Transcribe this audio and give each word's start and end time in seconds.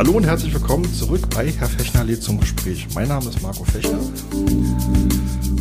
Hallo 0.00 0.12
und 0.12 0.24
herzlich 0.24 0.54
willkommen 0.54 0.90
zurück 0.94 1.28
bei 1.28 1.50
Herr 1.50 1.68
Fechner 1.68 2.04
lädt 2.04 2.22
zum 2.22 2.40
Gespräch. 2.40 2.88
Mein 2.94 3.08
Name 3.08 3.28
ist 3.28 3.42
Marco 3.42 3.64
Fechner 3.64 4.00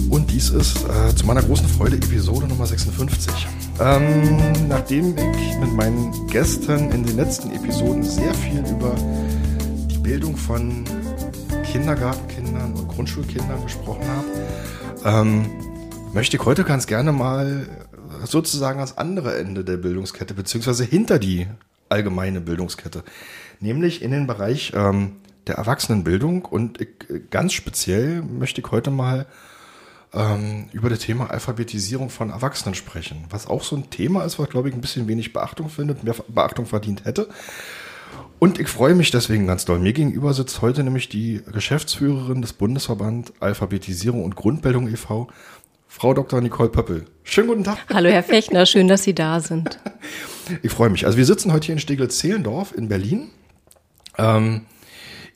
und 0.09 0.31
dies 0.31 0.51
ist 0.51 0.77
äh, 0.85 1.13
zu 1.13 1.25
meiner 1.25 1.41
großen 1.41 1.67
Freude 1.67 1.97
Episode 1.97 2.47
Nummer 2.47 2.65
56. 2.65 3.33
Ähm, 3.81 4.69
nachdem 4.69 5.13
ich 5.17 5.57
mit 5.57 5.73
meinen 5.73 6.25
Gästen 6.27 6.89
in 6.89 7.03
den 7.03 7.17
letzten 7.17 7.51
Episoden 7.51 8.01
sehr 8.01 8.33
viel 8.33 8.59
über 8.59 8.95
die 9.91 9.97
Bildung 9.97 10.37
von 10.37 10.85
Kindergartenkindern 11.69 12.75
und 12.75 12.87
Grundschulkindern 12.87 13.61
gesprochen 13.61 14.05
habe, 14.07 15.27
ähm, 15.27 15.49
möchte 16.13 16.37
ich 16.37 16.45
heute 16.45 16.63
ganz 16.63 16.87
gerne 16.87 17.11
mal 17.11 17.67
sozusagen 18.23 18.79
ans 18.79 18.97
andere 18.97 19.37
Ende 19.37 19.65
der 19.65 19.75
Bildungskette, 19.75 20.33
beziehungsweise 20.33 20.85
hinter 20.85 21.19
die 21.19 21.45
allgemeine 21.89 22.41
Bildungskette, 22.41 23.03
nämlich 23.59 24.01
in 24.01 24.11
den 24.11 24.27
Bereich 24.27 24.73
ähm, 24.75 25.17
der 25.47 25.55
Erwachsenenbildung. 25.55 26.45
Und 26.45 26.79
ich, 26.81 26.89
ganz 27.29 27.53
speziell 27.53 28.21
möchte 28.21 28.61
ich 28.61 28.71
heute 28.71 28.91
mal 28.91 29.25
ähm, 30.13 30.69
über 30.71 30.89
das 30.89 30.99
Thema 30.99 31.29
Alphabetisierung 31.29 32.09
von 32.09 32.29
Erwachsenen 32.29 32.75
sprechen, 32.75 33.25
was 33.29 33.47
auch 33.47 33.63
so 33.63 33.75
ein 33.75 33.89
Thema 33.89 34.23
ist, 34.23 34.39
was, 34.39 34.49
glaube 34.49 34.69
ich, 34.69 34.75
ein 34.75 34.81
bisschen 34.81 35.07
wenig 35.07 35.33
Beachtung 35.33 35.69
findet, 35.69 36.03
mehr 36.03 36.15
Beachtung 36.27 36.65
verdient 36.65 37.05
hätte. 37.05 37.29
Und 38.39 38.57
ich 38.57 38.69
freue 38.69 38.95
mich 38.95 39.11
deswegen 39.11 39.47
ganz 39.47 39.65
doll. 39.65 39.79
Mir 39.79 39.91
gegenüber 39.91 40.33
sitzt 40.33 40.61
heute 40.61 40.83
nämlich 40.83 41.09
die 41.09 41.41
Geschäftsführerin 41.51 42.41
des 42.41 42.53
Bundesverband 42.53 43.33
Alphabetisierung 43.41 44.23
und 44.23 44.35
Grundbildung 44.35 44.87
e.V., 44.87 45.27
Frau 45.91 46.13
Dr. 46.13 46.39
Nicole 46.39 46.69
Pöppel. 46.69 47.05
Schönen 47.23 47.47
guten 47.47 47.63
Tag. 47.63 47.79
Hallo, 47.91 48.09
Herr 48.09 48.21
Fechner, 48.21 48.67
schön, 48.67 48.87
dass 48.87 49.03
Sie 49.03 49.13
da 49.13 49.41
sind. 49.41 49.79
Ich 50.63 50.71
freue 50.71 50.89
mich. 50.89 51.05
Also 51.05 51.15
wir 51.15 51.25
sitzen 51.25 51.53
heute 51.53 51.67
hier 51.67 51.73
in 51.73 51.79
Steglitz-Zehlendorf 51.79 52.73
in 52.75 52.87
Berlin. 52.87 53.29
Ähm, 54.17 54.65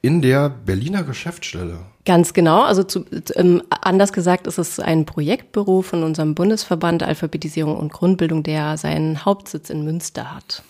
in 0.01 0.23
der 0.23 0.49
Berliner 0.49 1.03
Geschäftsstelle. 1.03 1.81
Ganz 2.03 2.33
genau. 2.33 2.63
Also 2.63 2.81
zu, 2.81 3.05
ähm, 3.35 3.61
anders 3.69 4.11
gesagt 4.11 4.47
ist 4.47 4.57
es 4.57 4.79
ein 4.79 5.05
Projektbüro 5.05 5.83
von 5.83 6.01
unserem 6.01 6.33
Bundesverband 6.33 7.03
Alphabetisierung 7.03 7.77
und 7.77 7.93
Grundbildung, 7.93 8.41
der 8.41 8.75
seinen 8.77 9.23
Hauptsitz 9.23 9.69
in 9.69 9.83
Münster 9.83 10.33
hat. 10.33 10.63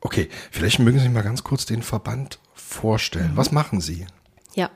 Okay, 0.00 0.28
vielleicht 0.50 0.80
mögen 0.80 0.98
Sie 0.98 1.08
mal 1.08 1.22
ganz 1.22 1.44
kurz 1.44 1.64
den 1.64 1.82
Verband 1.82 2.40
vorstellen. 2.54 3.34
Mhm. 3.34 3.36
Was 3.36 3.52
machen 3.52 3.80
Sie? 3.80 4.06
Ja, 4.56 4.70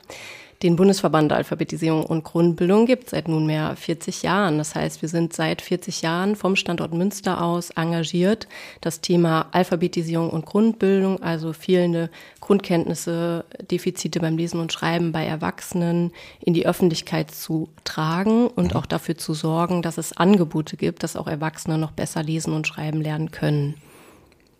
den 0.62 0.77
Bundesverband 0.77 1.33
Alphabetisierung 1.33 2.05
und 2.05 2.25
Grundbildung 2.25 2.87
gibt 2.87 3.11
seit 3.11 3.29
nunmehr 3.29 3.77
40 3.77 4.23
Jahren. 4.23 4.59
Das 4.59 4.75
heißt, 4.75 5.03
wir 5.03 5.09
sind 5.09 5.33
seit 5.33 5.61
40 5.61 6.03
Jahren 6.03 6.37
vom 6.37 6.57
Standort 6.57 6.95
Münster 6.95 7.43
aus 7.43 7.71
engagiert, 7.71 8.49
das 8.81 9.01
Thema 9.01 9.47
Alphabetisierung 9.53 10.31
und 10.31 10.47
Grundbildung, 10.47 11.23
also 11.23 11.53
fehlende 11.53 12.11
Grundkenntnisse, 12.41 13.45
Defizite 13.71 14.21
beim 14.21 14.37
Lesen 14.37 14.61
und 14.61 14.73
Schreiben 14.73 15.12
bei 15.12 15.27
Erwachsenen 15.27 16.12
in 16.41 16.55
die 16.55 16.67
Öffentlichkeit 16.67 17.31
zu 17.31 17.69
tragen 17.84 18.49
und 18.49 18.73
mhm. 18.73 18.77
auch 18.77 18.87
dafür 18.87 19.19
zu 19.19 19.34
sorgen, 19.34 19.83
dass 19.83 19.99
es 19.99 20.17
Angebote 20.17 20.77
gibt, 20.77 21.03
dass 21.03 21.17
auch 21.17 21.27
Erwachsene 21.27 21.77
noch 21.77 21.93
besser 21.93 22.23
lesen 22.23 22.53
und 22.55 22.67
schreiben 22.67 23.01
lernen 23.01 23.31
können. 23.31 23.75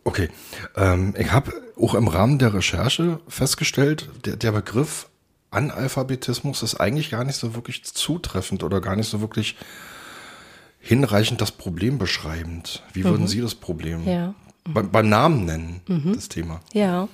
Okay, 0.05 0.29
ähm, 0.77 1.15
ich 1.19 1.33
habe 1.33 1.53
auch 1.81 1.95
im 1.95 2.07
Rahmen 2.07 2.39
der 2.39 2.55
Recherche 2.55 3.19
festgestellt, 3.27 4.09
der, 4.25 4.37
der 4.37 4.53
Begriff 4.53 5.09
Analphabetismus 5.51 6.63
ist 6.63 6.75
eigentlich 6.77 7.11
gar 7.11 7.25
nicht 7.25 7.37
so 7.37 7.55
wirklich 7.55 7.85
zutreffend 7.85 8.63
oder 8.63 8.81
gar 8.81 8.97
nicht 8.97 9.09
so 9.09 9.21
wirklich 9.21 9.57
hinreichend 10.81 11.41
das 11.41 11.51
Problem 11.51 11.99
beschreibend. 11.99 12.83
Wie 12.93 13.05
würden 13.05 13.23
mhm. 13.23 13.29
Sie 13.29 13.41
das 13.41 13.55
Problem 13.55 14.07
ja. 14.07 14.35
bei, 14.65 14.83
beim 14.83 15.09
Namen 15.09 15.45
nennen, 15.45 15.81
mhm. 15.87 16.15
das 16.15 16.29
Thema? 16.29 16.61
Ja, 16.73 17.09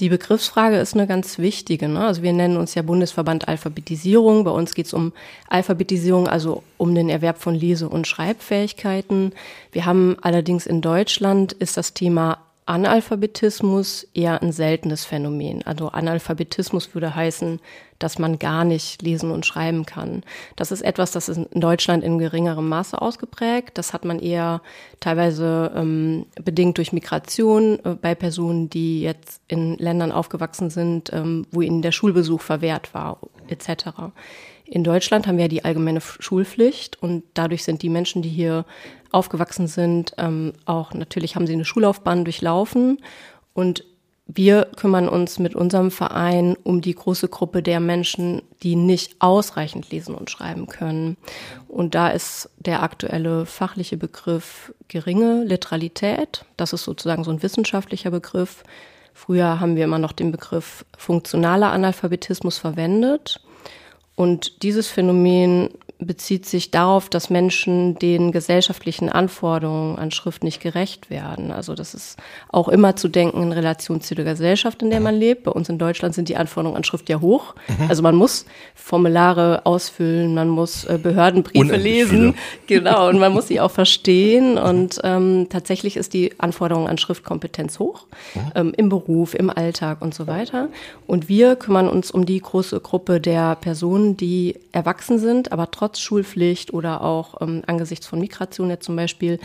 die 0.00 0.08
Begriffsfrage 0.08 0.76
ist 0.76 0.94
eine 0.94 1.06
ganz 1.06 1.38
wichtige. 1.38 1.88
Ne? 1.88 2.04
Also 2.04 2.22
wir 2.22 2.32
nennen 2.32 2.56
uns 2.56 2.74
ja 2.74 2.82
Bundesverband 2.82 3.46
Alphabetisierung. 3.46 4.44
Bei 4.44 4.50
uns 4.50 4.74
geht 4.74 4.86
es 4.86 4.92
um 4.92 5.12
Alphabetisierung, 5.48 6.26
also 6.26 6.64
um 6.78 6.94
den 6.94 7.08
Erwerb 7.08 7.40
von 7.40 7.54
Lese- 7.54 7.88
und 7.88 8.06
Schreibfähigkeiten. 8.06 9.32
Wir 9.70 9.86
haben 9.86 10.16
allerdings 10.20 10.66
in 10.66 10.80
Deutschland 10.80 11.52
ist 11.52 11.76
das 11.76 11.94
Thema 11.94 12.38
Analphabetismus 12.66 14.04
eher 14.14 14.40
ein 14.40 14.50
seltenes 14.50 15.04
Phänomen. 15.04 15.62
Also 15.66 15.88
Analphabetismus 15.88 16.94
würde 16.94 17.14
heißen, 17.14 17.60
dass 17.98 18.18
man 18.18 18.38
gar 18.38 18.64
nicht 18.64 19.02
lesen 19.02 19.30
und 19.30 19.44
schreiben 19.44 19.84
kann. 19.84 20.22
Das 20.56 20.72
ist 20.72 20.80
etwas, 20.80 21.12
das 21.12 21.28
ist 21.28 21.36
in 21.36 21.60
Deutschland 21.60 22.02
in 22.02 22.18
geringerem 22.18 22.68
Maße 22.68 23.00
ausgeprägt. 23.00 23.76
Das 23.76 23.92
hat 23.92 24.06
man 24.06 24.18
eher 24.18 24.62
teilweise 25.00 25.72
ähm, 25.76 26.24
bedingt 26.42 26.78
durch 26.78 26.92
Migration 26.92 27.78
äh, 27.84 27.96
bei 28.00 28.14
Personen, 28.14 28.70
die 28.70 29.02
jetzt 29.02 29.42
in 29.46 29.76
Ländern 29.76 30.10
aufgewachsen 30.10 30.70
sind, 30.70 31.12
ähm, 31.12 31.46
wo 31.50 31.60
ihnen 31.60 31.82
der 31.82 31.92
Schulbesuch 31.92 32.40
verwehrt 32.40 32.94
war, 32.94 33.18
etc. 33.48 33.88
In 34.66 34.82
Deutschland 34.82 35.26
haben 35.26 35.38
wir 35.38 35.48
die 35.48 35.64
allgemeine 35.64 36.00
Schulpflicht 36.00 37.02
und 37.02 37.24
dadurch 37.34 37.64
sind 37.64 37.82
die 37.82 37.90
Menschen, 37.90 38.22
die 38.22 38.30
hier 38.30 38.64
aufgewachsen 39.10 39.66
sind, 39.66 40.14
ähm, 40.18 40.54
auch 40.64 40.94
natürlich 40.94 41.36
haben 41.36 41.46
sie 41.46 41.52
eine 41.52 41.64
Schullaufbahn 41.64 42.24
durchlaufen 42.24 42.98
und 43.52 43.84
wir 44.26 44.68
kümmern 44.76 45.08
uns 45.08 45.38
mit 45.38 45.54
unserem 45.54 45.90
Verein 45.90 46.56
um 46.62 46.80
die 46.80 46.94
große 46.94 47.28
Gruppe 47.28 47.62
der 47.62 47.78
Menschen, 47.78 48.40
die 48.62 48.74
nicht 48.74 49.16
ausreichend 49.20 49.90
lesen 49.90 50.14
und 50.14 50.30
schreiben 50.30 50.66
können. 50.66 51.18
Und 51.68 51.94
da 51.94 52.08
ist 52.08 52.48
der 52.56 52.82
aktuelle 52.82 53.44
fachliche 53.44 53.98
Begriff 53.98 54.72
geringe 54.88 55.44
Literalität. 55.44 56.46
Das 56.56 56.72
ist 56.72 56.84
sozusagen 56.84 57.22
so 57.22 57.32
ein 57.32 57.42
wissenschaftlicher 57.42 58.10
Begriff. 58.10 58.64
Früher 59.12 59.60
haben 59.60 59.76
wir 59.76 59.84
immer 59.84 59.98
noch 59.98 60.12
den 60.12 60.32
Begriff 60.32 60.86
funktionaler 60.96 61.70
Analphabetismus 61.72 62.56
verwendet. 62.56 63.42
Und 64.16 64.62
dieses 64.62 64.88
Phänomen 64.88 65.70
bezieht 66.04 66.46
sich 66.46 66.70
darauf, 66.70 67.08
dass 67.08 67.30
Menschen 67.30 67.98
den 67.98 68.30
gesellschaftlichen 68.30 69.08
Anforderungen 69.08 69.98
an 69.98 70.10
Schrift 70.10 70.44
nicht 70.44 70.60
gerecht 70.60 71.10
werden. 71.10 71.50
Also 71.50 71.74
das 71.74 71.94
ist 71.94 72.18
auch 72.50 72.68
immer 72.68 72.96
zu 72.96 73.08
denken 73.08 73.42
in 73.42 73.52
Relation 73.52 74.00
zu 74.00 74.14
der 74.14 74.24
Gesellschaft, 74.24 74.82
in 74.82 74.90
der 74.90 75.00
man 75.00 75.14
lebt. 75.14 75.44
Bei 75.44 75.50
uns 75.50 75.68
in 75.68 75.78
Deutschland 75.78 76.14
sind 76.14 76.28
die 76.28 76.36
Anforderungen 76.36 76.76
an 76.76 76.84
Schrift 76.84 77.08
ja 77.08 77.20
hoch. 77.20 77.54
Mhm. 77.68 77.88
Also 77.88 78.02
man 78.02 78.14
muss 78.14 78.44
Formulare 78.74 79.64
ausfüllen, 79.64 80.34
man 80.34 80.48
muss 80.48 80.84
äh, 80.84 80.98
Behördenbriefe 81.02 81.58
Unendlich 81.58 81.84
lesen, 81.84 82.34
viele. 82.34 82.34
genau, 82.80 83.08
und 83.08 83.18
man 83.18 83.32
muss 83.32 83.48
sie 83.48 83.60
auch 83.60 83.70
verstehen. 83.70 84.58
Und 84.58 85.00
ähm, 85.02 85.46
tatsächlich 85.48 85.96
ist 85.96 86.12
die 86.12 86.38
Anforderung 86.38 86.86
an 86.86 86.98
Schriftkompetenz 86.98 87.78
hoch 87.78 88.06
mhm. 88.34 88.40
ähm, 88.54 88.74
im 88.76 88.88
Beruf, 88.88 89.34
im 89.34 89.50
Alltag 89.50 90.02
und 90.02 90.14
so 90.14 90.26
weiter. 90.26 90.68
Und 91.06 91.28
wir 91.28 91.56
kümmern 91.56 91.88
uns 91.88 92.10
um 92.10 92.26
die 92.26 92.40
große 92.40 92.78
Gruppe 92.80 93.20
der 93.20 93.56
Personen, 93.56 94.16
die 94.16 94.56
erwachsen 94.72 95.18
sind, 95.18 95.50
aber 95.50 95.70
trotzdem 95.70 95.93
trotz 95.94 96.00
Schulpflicht 96.00 96.72
oder 96.72 97.02
auch 97.02 97.40
ähm, 97.40 97.62
angesichts 97.66 98.06
von 98.06 98.18
Migration 98.18 98.70
jetzt 98.70 98.84
zum 98.84 98.96
Beispiel 98.96 99.38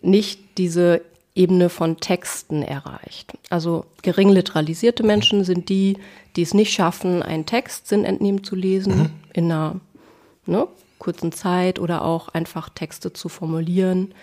nicht 0.00 0.58
diese 0.58 1.02
Ebene 1.34 1.68
von 1.68 1.98
Texten 1.98 2.62
erreicht. 2.62 3.32
Also 3.50 3.84
gering 4.02 4.28
literalisierte 4.28 5.02
Menschen 5.02 5.44
sind 5.44 5.68
die, 5.68 5.98
die 6.36 6.42
es 6.42 6.54
nicht 6.54 6.72
schaffen, 6.72 7.22
einen 7.22 7.46
Text 7.46 7.88
sinnentnehmen 7.88 8.42
zu 8.42 8.56
lesen 8.56 8.98
mhm. 8.98 9.10
in 9.32 9.44
einer 9.44 9.80
ne, 10.46 10.66
kurzen 10.98 11.32
Zeit 11.32 11.78
oder 11.78 12.04
auch 12.04 12.28
einfach 12.28 12.68
Texte 12.70 13.12
zu 13.12 13.28
formulieren, 13.28 14.14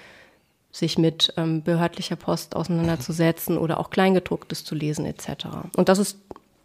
sich 0.71 0.97
mit 0.97 1.33
ähm, 1.37 1.63
behördlicher 1.63 2.17
Post 2.17 2.55
auseinanderzusetzen 2.55 3.57
oder 3.57 3.79
auch 3.79 3.89
Kleingedrucktes 3.89 4.65
zu 4.65 4.75
lesen 4.75 5.05
etc. 5.05 5.47
Und 5.77 5.87
das 5.87 5.99
ist 5.99 6.17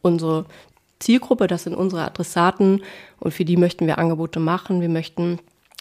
unsere 0.03 0.47
Zielgruppe, 1.01 1.47
das 1.47 1.65
sind 1.65 1.75
unsere 1.75 2.05
Adressaten 2.05 2.83
und 3.19 3.35
für 3.35 3.45
die 3.45 3.57
möchten 3.57 3.87
wir 3.87 3.99
Angebote 3.99 4.39
machen. 4.39 4.81
Wir 4.81 4.89
möchten 4.89 5.39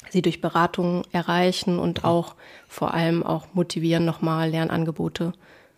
sie 0.10 0.21
durch 0.21 0.42
Beratungen 0.42 1.04
erreichen 1.12 1.77
und 1.77 2.04
auch 2.04 2.36
vor 2.68 2.94
allem 2.94 3.24
auch 3.24 3.48
motivieren, 3.54 4.06
nochmal 4.06 4.50
Lernangebote 4.50 5.33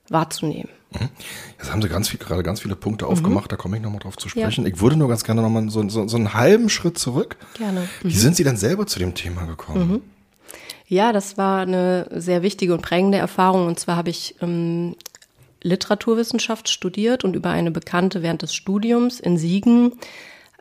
wahrzunehmen. 0.10 0.70
Mhm. 0.92 1.10
Jetzt 1.58 1.72
haben 1.72 1.82
Sie 1.82 1.90
ganz 1.90 2.10
viel, 2.10 2.20
gerade 2.20 2.44
ganz 2.44 2.62
viele 2.62 2.76
Punkte 2.76 3.06
mhm. 3.06 3.12
aufgemacht, 3.12 3.52
da 3.52 3.56
komme 3.56 3.78
ich 3.78 3.84
nochmal 3.84 4.00
drauf 4.00 4.18
zu 4.18 4.30
sprechen. 4.30 4.66
Ja. 4.66 4.72
Ich 4.72 4.82
würde 4.82 4.96
nur 4.96 5.08
ganz 5.08 5.24
gerne 5.24 5.42
nochmal 5.42 5.70
so, 5.70 5.88
so, 5.90 6.08
so 6.08 6.18
einen 6.18 6.34
halben 6.34 6.70
Schritt 6.70 6.98
zurück. 6.98 7.38
Gerne. 7.56 7.82
Mhm. 7.82 8.10
Wie 8.10 8.18
sind 8.18 8.36
Sie 8.36 8.44
denn 8.44 8.58
selber 8.58 8.88
zu 8.88 9.00
dem 9.00 9.16
Thema 9.16 9.46
gekommen? 9.46 9.88
Mhm. 9.88 10.02
Ja, 10.88 11.14
das 11.14 11.38
war 11.38 11.62
eine 11.62 12.10
sehr 12.14 12.42
wichtige 12.42 12.74
und 12.74 12.82
prägende 12.82 13.18
Erfahrung. 13.18 13.68
Und 13.68 13.80
zwar 13.80 13.96
habe 13.96 14.10
ich 14.10 14.36
ähm, 14.42 14.98
Literaturwissenschaft 15.64 16.70
studiert 16.70 17.24
und 17.24 17.36
über 17.36 17.50
eine 17.50 17.72
Bekannte 17.72 18.22
während 18.22 18.42
des 18.42 18.54
Studiums 18.54 19.20
in 19.20 19.38
Siegen 19.38 19.94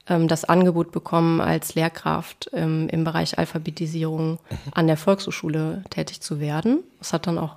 ähm, 0.09 0.29
das 0.29 0.45
Angebot 0.45 0.93
bekommen, 0.93 1.41
als 1.41 1.75
Lehrkraft 1.75 2.51
ähm, 2.53 2.89
im 2.91 3.05
Bereich 3.05 3.39
Alphabetisierung 3.39 4.39
an 4.73 4.87
der 4.87 4.97
Volkshochschule 4.97 5.85
tätig 5.91 6.21
zu 6.21 6.41
werden. 6.41 6.81
Das 6.99 7.13
hat 7.13 7.27
dann 7.27 7.39
auch 7.39 7.57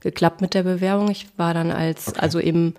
geklappt 0.00 0.40
mit 0.40 0.54
der 0.54 0.64
Bewerbung. 0.64 1.10
Ich 1.10 1.26
war 1.36 1.54
dann 1.54 1.70
als, 1.70 2.08
okay. 2.08 2.20
also 2.20 2.40
eben 2.40 2.74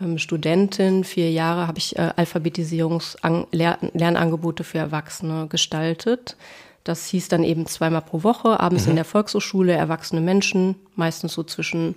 ähm, 0.00 0.18
Studentin, 0.18 1.04
vier 1.04 1.30
Jahre, 1.30 1.68
habe 1.68 1.78
ich 1.78 1.96
äh, 1.96 2.12
Alphabetisierungs-Lernangebote 2.16 4.64
für 4.64 4.78
Erwachsene 4.78 5.46
gestaltet. 5.48 6.36
Das 6.82 7.06
hieß 7.06 7.28
dann 7.28 7.44
eben 7.44 7.66
zweimal 7.66 8.02
pro 8.02 8.24
Woche, 8.24 8.60
abends 8.60 8.84
mhm. 8.84 8.90
in 8.90 8.96
der 8.96 9.06
Volkshochschule, 9.06 9.72
erwachsene 9.72 10.20
Menschen, 10.20 10.74
meistens 10.96 11.32
so 11.32 11.42
zwischen 11.42 11.94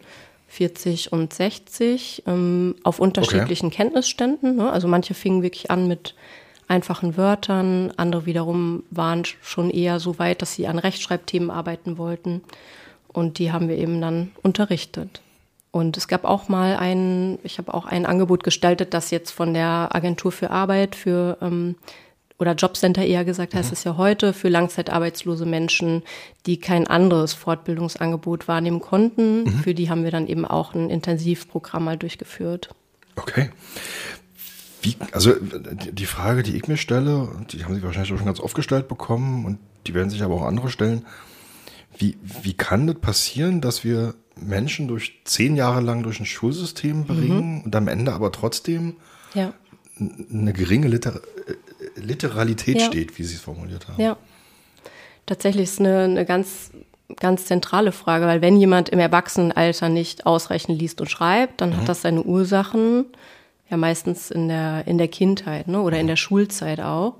40 0.48 1.12
und 1.12 1.34
60 1.34 2.24
ähm, 2.26 2.76
auf 2.84 3.00
unterschiedlichen 3.00 3.68
okay. 3.68 3.78
Kenntnisständen. 3.78 4.56
Ne? 4.56 4.72
Also 4.72 4.88
manche 4.88 5.14
fingen 5.14 5.44
wirklich 5.44 5.70
an 5.70 5.88
mit 5.88 6.16
einfachen 6.68 7.18
Wörtern, 7.18 7.94
andere 7.98 8.26
wiederum 8.26 8.84
waren 8.90 9.24
schon 9.42 9.70
eher 9.70 10.00
so 10.00 10.20
weit, 10.20 10.42
dass 10.42 10.54
sie 10.56 10.68
an 10.68 10.80
Rechtschreibthemen 10.80 11.50
arbeiten 11.50 11.98
wollten. 11.98 12.42
Und 13.08 13.40
die 13.40 13.52
haben 13.52 13.70
wir 13.70 13.78
eben 13.78 14.02
dann 14.02 14.32
unterrichtet. 14.44 15.22
Und 15.72 15.98
es 15.98 16.08
gab 16.08 16.24
auch 16.24 16.50
mal 16.50 16.78
ein, 16.78 17.40
ich 17.44 17.58
habe 17.58 17.74
auch 17.74 17.86
ein 17.86 18.06
Angebot 18.06 18.44
gestaltet, 18.44 18.94
das 18.94 19.12
jetzt 19.12 19.32
von 19.32 19.54
der 19.54 19.90
Agentur 19.92 20.32
für 20.32 20.50
Arbeit 20.50 20.96
für 20.96 21.38
ähm, 21.42 21.76
oder 22.40 22.54
Jobcenter 22.54 23.06
eher 23.06 23.26
gesagt 23.26 23.56
heißt 23.56 23.70
mhm. 23.70 23.74
es 23.74 23.84
ja 23.84 23.98
heute, 23.98 24.34
für 24.34 24.50
langzeitarbeitslose 24.50 25.46
Menschen, 25.46 26.04
die 26.46 26.60
kein 26.60 26.88
anderes 26.88 27.34
Fortbildungsangebot 27.34 28.48
wahrnehmen 28.48 28.80
konnten. 28.80 29.44
Mhm. 29.44 29.60
Für 29.64 29.74
die 29.74 29.90
haben 29.90 30.04
wir 30.04 30.12
dann 30.12 30.28
eben 30.28 30.46
auch 30.46 30.74
ein 30.74 30.90
Intensivprogramm 30.90 31.86
mal 31.86 31.98
durchgeführt. 31.98 32.70
Okay. 33.16 33.50
Wie, 34.82 34.96
also 35.12 35.34
die 35.40 36.06
Frage, 36.06 36.44
die 36.44 36.56
ich 36.56 36.68
mir 36.68 36.78
stelle, 36.78 37.30
die 37.52 37.66
haben 37.66 37.76
Sie 37.76 37.84
wahrscheinlich 37.84 38.10
schon 38.10 38.26
ganz 38.26 38.40
oft 38.40 38.56
gestellt 38.56 38.88
bekommen 38.88 39.46
und 39.46 39.58
die 39.88 39.94
werden 39.94 40.10
sich 40.10 40.22
aber 40.22 40.36
auch 40.36 40.46
andere 40.46 40.70
stellen. 40.70 41.06
Wie, 41.98 42.18
wie 42.44 42.54
kann 42.54 42.86
das 42.86 42.98
passieren, 43.00 43.60
dass 43.60 43.84
wir 43.84 44.14
Menschen 44.36 44.88
durch 44.88 45.22
zehn 45.26 45.56
Jahre 45.56 45.82
lang 45.82 46.04
durch 46.04 46.20
ein 46.20 46.28
Schulsystem 46.28 47.06
bringen 47.06 47.56
mhm. 47.56 47.62
und 47.62 47.76
am 47.76 47.88
Ende 47.88 48.14
aber 48.14 48.32
trotzdem 48.32 48.98
ja. 49.34 49.52
eine 50.00 50.54
geringe 50.54 50.88
Liter 50.88 51.22
Literalität 52.00 52.80
ja. 52.80 52.86
steht, 52.86 53.18
wie 53.18 53.24
Sie 53.24 53.36
es 53.36 53.42
formuliert 53.42 53.88
haben. 53.88 54.02
Ja, 54.02 54.18
tatsächlich 55.26 55.64
ist 55.66 55.80
eine, 55.80 56.04
eine 56.04 56.26
ganz, 56.26 56.72
ganz 57.20 57.46
zentrale 57.46 57.92
Frage, 57.92 58.26
weil 58.26 58.42
wenn 58.42 58.58
jemand 58.58 58.90
im 58.90 59.00
Erwachsenenalter 59.00 59.90
nicht 59.90 60.26
ausreichend 60.26 60.80
liest 60.80 61.02
und 61.02 61.10
schreibt, 61.10 61.62
dann 61.62 61.72
mhm. 61.72 61.78
hat 61.78 61.90
das 61.90 62.02
seine 62.02 62.24
Ursachen, 62.24 63.06
ja 63.70 63.78
meistens 63.78 64.32
in 64.32 64.48
der, 64.48 64.88
in 64.88 64.98
der 64.98 65.08
Kindheit 65.08 65.68
ne, 65.68 65.82
oder 65.82 66.00
in 66.00 66.08
der 66.08 66.16
Schulzeit 66.16 66.80
auch. 66.80 67.16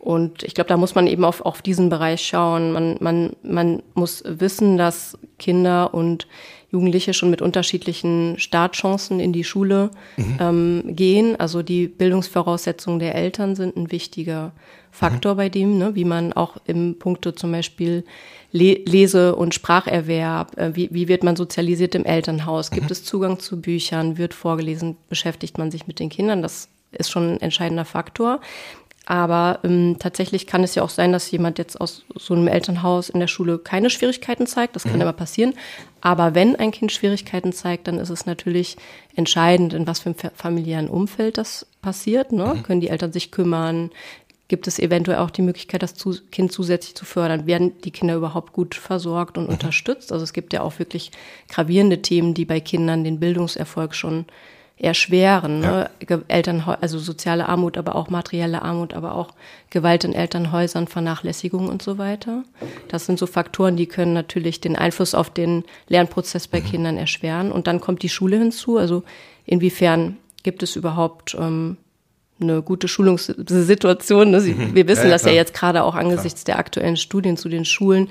Und 0.00 0.42
ich 0.44 0.54
glaube, 0.54 0.68
da 0.68 0.78
muss 0.78 0.94
man 0.94 1.06
eben 1.06 1.24
auf, 1.24 1.42
auf 1.42 1.60
diesen 1.60 1.90
Bereich 1.90 2.26
schauen. 2.26 2.72
Man, 2.72 2.96
man, 3.00 3.36
man 3.42 3.82
muss 3.92 4.24
wissen, 4.26 4.78
dass 4.78 5.18
Kinder 5.38 5.92
und 5.92 6.26
Jugendliche 6.72 7.12
schon 7.12 7.30
mit 7.30 7.42
unterschiedlichen 7.42 8.38
Startchancen 8.38 9.20
in 9.20 9.34
die 9.34 9.44
Schule 9.44 9.90
mhm. 10.16 10.38
ähm, 10.40 10.82
gehen. 10.86 11.38
Also 11.38 11.62
die 11.62 11.86
Bildungsvoraussetzungen 11.86 12.98
der 12.98 13.14
Eltern 13.14 13.56
sind 13.56 13.76
ein 13.76 13.90
wichtiger 13.92 14.52
Faktor 14.90 15.34
mhm. 15.34 15.36
bei 15.36 15.48
dem, 15.50 15.78
ne? 15.78 15.94
wie 15.94 16.06
man 16.06 16.32
auch 16.32 16.56
im 16.64 16.98
Punkte 16.98 17.34
zum 17.34 17.52
Beispiel 17.52 18.04
Le 18.52 18.80
Lese- 18.86 19.36
und 19.36 19.54
Spracherwerb, 19.54 20.56
äh, 20.58 20.74
wie, 20.74 20.88
wie 20.92 21.08
wird 21.08 21.24
man 21.24 21.36
sozialisiert 21.36 21.94
im 21.94 22.04
Elternhaus, 22.04 22.70
gibt 22.70 22.86
mhm. 22.86 22.92
es 22.92 23.04
Zugang 23.04 23.38
zu 23.38 23.60
Büchern, 23.60 24.16
wird 24.16 24.32
vorgelesen, 24.32 24.96
beschäftigt 25.08 25.58
man 25.58 25.70
sich 25.70 25.86
mit 25.86 26.00
den 26.00 26.08
Kindern, 26.08 26.40
das 26.40 26.68
ist 26.92 27.10
schon 27.10 27.34
ein 27.34 27.40
entscheidender 27.40 27.84
Faktor. 27.84 28.40
Aber 29.10 29.58
ähm, 29.64 29.96
tatsächlich 29.98 30.46
kann 30.46 30.62
es 30.62 30.76
ja 30.76 30.84
auch 30.84 30.88
sein, 30.88 31.10
dass 31.10 31.32
jemand 31.32 31.58
jetzt 31.58 31.80
aus 31.80 32.04
so 32.14 32.32
einem 32.32 32.46
Elternhaus 32.46 33.08
in 33.08 33.18
der 33.18 33.26
Schule 33.26 33.58
keine 33.58 33.90
Schwierigkeiten 33.90 34.46
zeigt. 34.46 34.76
Das 34.76 34.84
kann 34.84 34.94
mhm. 34.94 35.00
immer 35.00 35.12
passieren. 35.12 35.54
Aber 36.00 36.36
wenn 36.36 36.54
ein 36.54 36.70
Kind 36.70 36.92
Schwierigkeiten 36.92 37.52
zeigt, 37.52 37.88
dann 37.88 37.98
ist 37.98 38.10
es 38.10 38.24
natürlich 38.24 38.76
entscheidend, 39.16 39.72
in 39.72 39.88
was 39.88 39.98
für 39.98 40.10
einem 40.10 40.30
familiären 40.36 40.88
Umfeld 40.88 41.38
das 41.38 41.66
passiert. 41.82 42.30
Ne? 42.30 42.54
Mhm. 42.54 42.62
Können 42.62 42.80
die 42.80 42.88
Eltern 42.88 43.10
sich 43.10 43.32
kümmern? 43.32 43.90
Gibt 44.46 44.68
es 44.68 44.78
eventuell 44.78 45.18
auch 45.18 45.30
die 45.30 45.42
Möglichkeit, 45.42 45.82
das 45.82 45.94
Kind 46.30 46.52
zusätzlich 46.52 46.94
zu 46.94 47.04
fördern? 47.04 47.48
Werden 47.48 47.80
die 47.82 47.90
Kinder 47.90 48.14
überhaupt 48.14 48.52
gut 48.52 48.76
versorgt 48.76 49.38
und 49.38 49.48
mhm. 49.48 49.54
unterstützt? 49.54 50.12
Also 50.12 50.22
es 50.22 50.32
gibt 50.32 50.52
ja 50.52 50.62
auch 50.62 50.78
wirklich 50.78 51.10
gravierende 51.48 52.00
Themen, 52.00 52.32
die 52.32 52.44
bei 52.44 52.60
Kindern 52.60 53.02
den 53.02 53.18
Bildungserfolg 53.18 53.92
schon 53.96 54.26
erschweren. 54.80 55.60
Ne? 55.60 55.90
Ja. 56.08 56.18
Elternhäuser, 56.28 56.82
also 56.82 56.98
soziale 56.98 57.48
Armut, 57.48 57.76
aber 57.76 57.94
auch 57.94 58.08
materielle 58.08 58.62
Armut, 58.62 58.94
aber 58.94 59.14
auch 59.14 59.34
Gewalt 59.68 60.04
in 60.04 60.14
Elternhäusern, 60.14 60.88
Vernachlässigung 60.88 61.68
und 61.68 61.82
so 61.82 61.98
weiter. 61.98 62.44
Das 62.88 63.06
sind 63.06 63.18
so 63.18 63.26
Faktoren, 63.26 63.76
die 63.76 63.86
können 63.86 64.14
natürlich 64.14 64.60
den 64.60 64.76
Einfluss 64.76 65.14
auf 65.14 65.30
den 65.30 65.64
Lernprozess 65.88 66.48
bei 66.48 66.60
mhm. 66.60 66.64
Kindern 66.64 66.96
erschweren. 66.96 67.52
Und 67.52 67.66
dann 67.66 67.80
kommt 67.80 68.02
die 68.02 68.08
Schule 68.08 68.38
hinzu. 68.38 68.78
Also 68.78 69.02
inwiefern 69.44 70.16
gibt 70.42 70.62
es 70.62 70.76
überhaupt 70.76 71.36
ähm, 71.38 71.76
eine 72.40 72.62
gute 72.62 72.88
Schulungssituation. 72.88 74.30
Ne? 74.30 74.40
Sie, 74.40 74.54
mhm. 74.54 74.74
Wir 74.74 74.88
wissen 74.88 75.04
ja, 75.04 75.10
das 75.10 75.24
ja 75.24 75.32
jetzt 75.32 75.52
gerade 75.52 75.82
auch 75.84 75.94
angesichts 75.94 76.44
klar. 76.44 76.56
der 76.56 76.60
aktuellen 76.60 76.96
Studien 76.96 77.36
zu 77.36 77.50
den 77.50 77.66
Schulen 77.66 78.08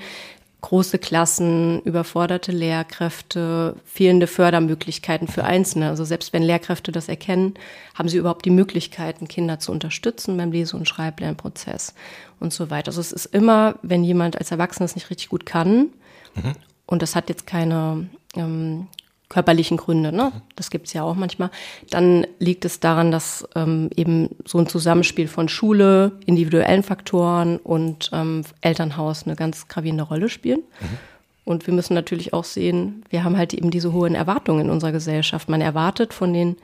große 0.60 0.98
Klassen, 0.98 1.80
überforderte 1.82 2.52
Lehrkräfte, 2.52 3.76
fehlende 3.84 4.26
Fördermöglichkeiten 4.26 5.28
für 5.28 5.44
Einzelne. 5.44 5.88
Also 5.88 6.04
selbst 6.04 6.32
wenn 6.32 6.42
Lehrkräfte 6.42 6.92
das 6.92 7.08
erkennen, 7.08 7.54
haben 7.94 8.08
sie 8.08 8.18
überhaupt 8.18 8.44
die 8.44 8.50
Möglichkeiten, 8.50 9.28
Kinder 9.28 9.58
zu 9.58 9.72
unterstützen 9.72 10.36
beim 10.36 10.52
Lese- 10.52 10.76
und 10.76 10.88
Schreiblernprozess 10.88 11.94
und 12.40 12.52
so 12.52 12.70
weiter. 12.70 12.88
Also 12.88 13.00
es 13.00 13.12
ist 13.12 13.26
immer, 13.26 13.76
wenn 13.82 14.04
jemand 14.04 14.38
als 14.38 14.50
Erwachsener 14.50 14.84
es 14.84 14.94
nicht 14.94 15.10
richtig 15.10 15.28
gut 15.28 15.46
kann, 15.46 15.90
mhm. 16.34 16.54
und 16.86 17.02
das 17.02 17.16
hat 17.16 17.28
jetzt 17.28 17.46
keine 17.46 18.08
ähm, 18.36 18.86
körperlichen 19.30 19.78
Gründe, 19.78 20.12
ne? 20.12 20.32
das 20.56 20.70
gibt's 20.70 20.92
ja 20.92 21.04
auch 21.04 21.14
manchmal, 21.14 21.50
dann 21.88 22.26
liegt 22.40 22.64
es 22.66 22.80
daran, 22.80 23.10
dass 23.10 23.48
ähm, 23.54 23.88
eben 23.96 24.28
so 24.44 24.58
ein 24.58 24.66
Zusammenspiel 24.66 25.28
von 25.28 25.48
Schule, 25.48 26.12
individuellen 26.26 26.82
Faktoren 26.82 27.56
und 27.56 28.10
ähm, 28.12 28.42
Elternhaus 28.60 29.24
eine 29.24 29.36
ganz 29.36 29.68
gravierende 29.68 30.04
Rolle 30.04 30.28
spielen. 30.28 30.60
Mhm. 30.80 30.98
Und 31.44 31.66
wir 31.66 31.74
müssen 31.74 31.94
natürlich 31.94 32.34
auch 32.34 32.44
sehen, 32.44 33.04
wir 33.08 33.24
haben 33.24 33.38
halt 33.38 33.54
eben 33.54 33.70
diese 33.70 33.92
hohen 33.92 34.14
Erwartungen 34.14 34.66
in 34.66 34.70
unserer 34.70 34.92
Gesellschaft. 34.92 35.48
Man 35.48 35.60
erwartet 35.60 36.12
von 36.12 36.32
den 36.32 36.56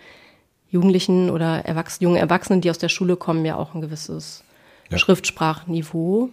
Jugendlichen 0.69 1.31
oder 1.31 1.65
Erwachs 1.65 2.01
jungen 2.01 2.17
Erwachsenen, 2.17 2.61
die 2.61 2.71
aus 2.71 2.79
der 2.79 2.89
Schule 2.89 3.17
kommen, 3.17 3.45
ja 3.45 3.57
auch 3.57 3.75
ein 3.75 3.81
gewisses 3.81 4.43
ja. 4.91 4.99
Schriftsprachniveau. 4.99 6.31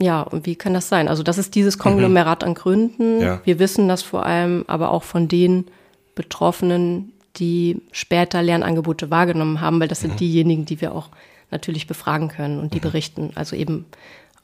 Ja, 0.00 0.22
und 0.22 0.46
wie 0.46 0.56
kann 0.56 0.74
das 0.74 0.88
sein? 0.88 1.08
Also 1.08 1.22
das 1.22 1.38
ist 1.38 1.54
dieses 1.54 1.78
Konglomerat 1.78 2.42
mhm. 2.42 2.48
an 2.48 2.54
Gründen. 2.54 3.20
Ja. 3.20 3.40
Wir 3.44 3.58
wissen 3.58 3.88
das 3.88 4.02
vor 4.02 4.26
allem 4.26 4.64
aber 4.66 4.90
auch 4.90 5.02
von 5.02 5.28
den 5.28 5.66
Betroffenen, 6.14 7.12
die 7.36 7.80
später 7.92 8.42
Lernangebote 8.42 9.10
wahrgenommen 9.10 9.60
haben, 9.60 9.80
weil 9.80 9.88
das 9.88 10.00
sind 10.00 10.14
mhm. 10.14 10.18
diejenigen, 10.18 10.64
die 10.64 10.80
wir 10.80 10.94
auch 10.94 11.08
natürlich 11.50 11.86
befragen 11.86 12.28
können 12.28 12.58
und 12.58 12.74
die 12.74 12.78
mhm. 12.78 12.82
berichten. 12.82 13.30
Also 13.34 13.56
eben 13.56 13.86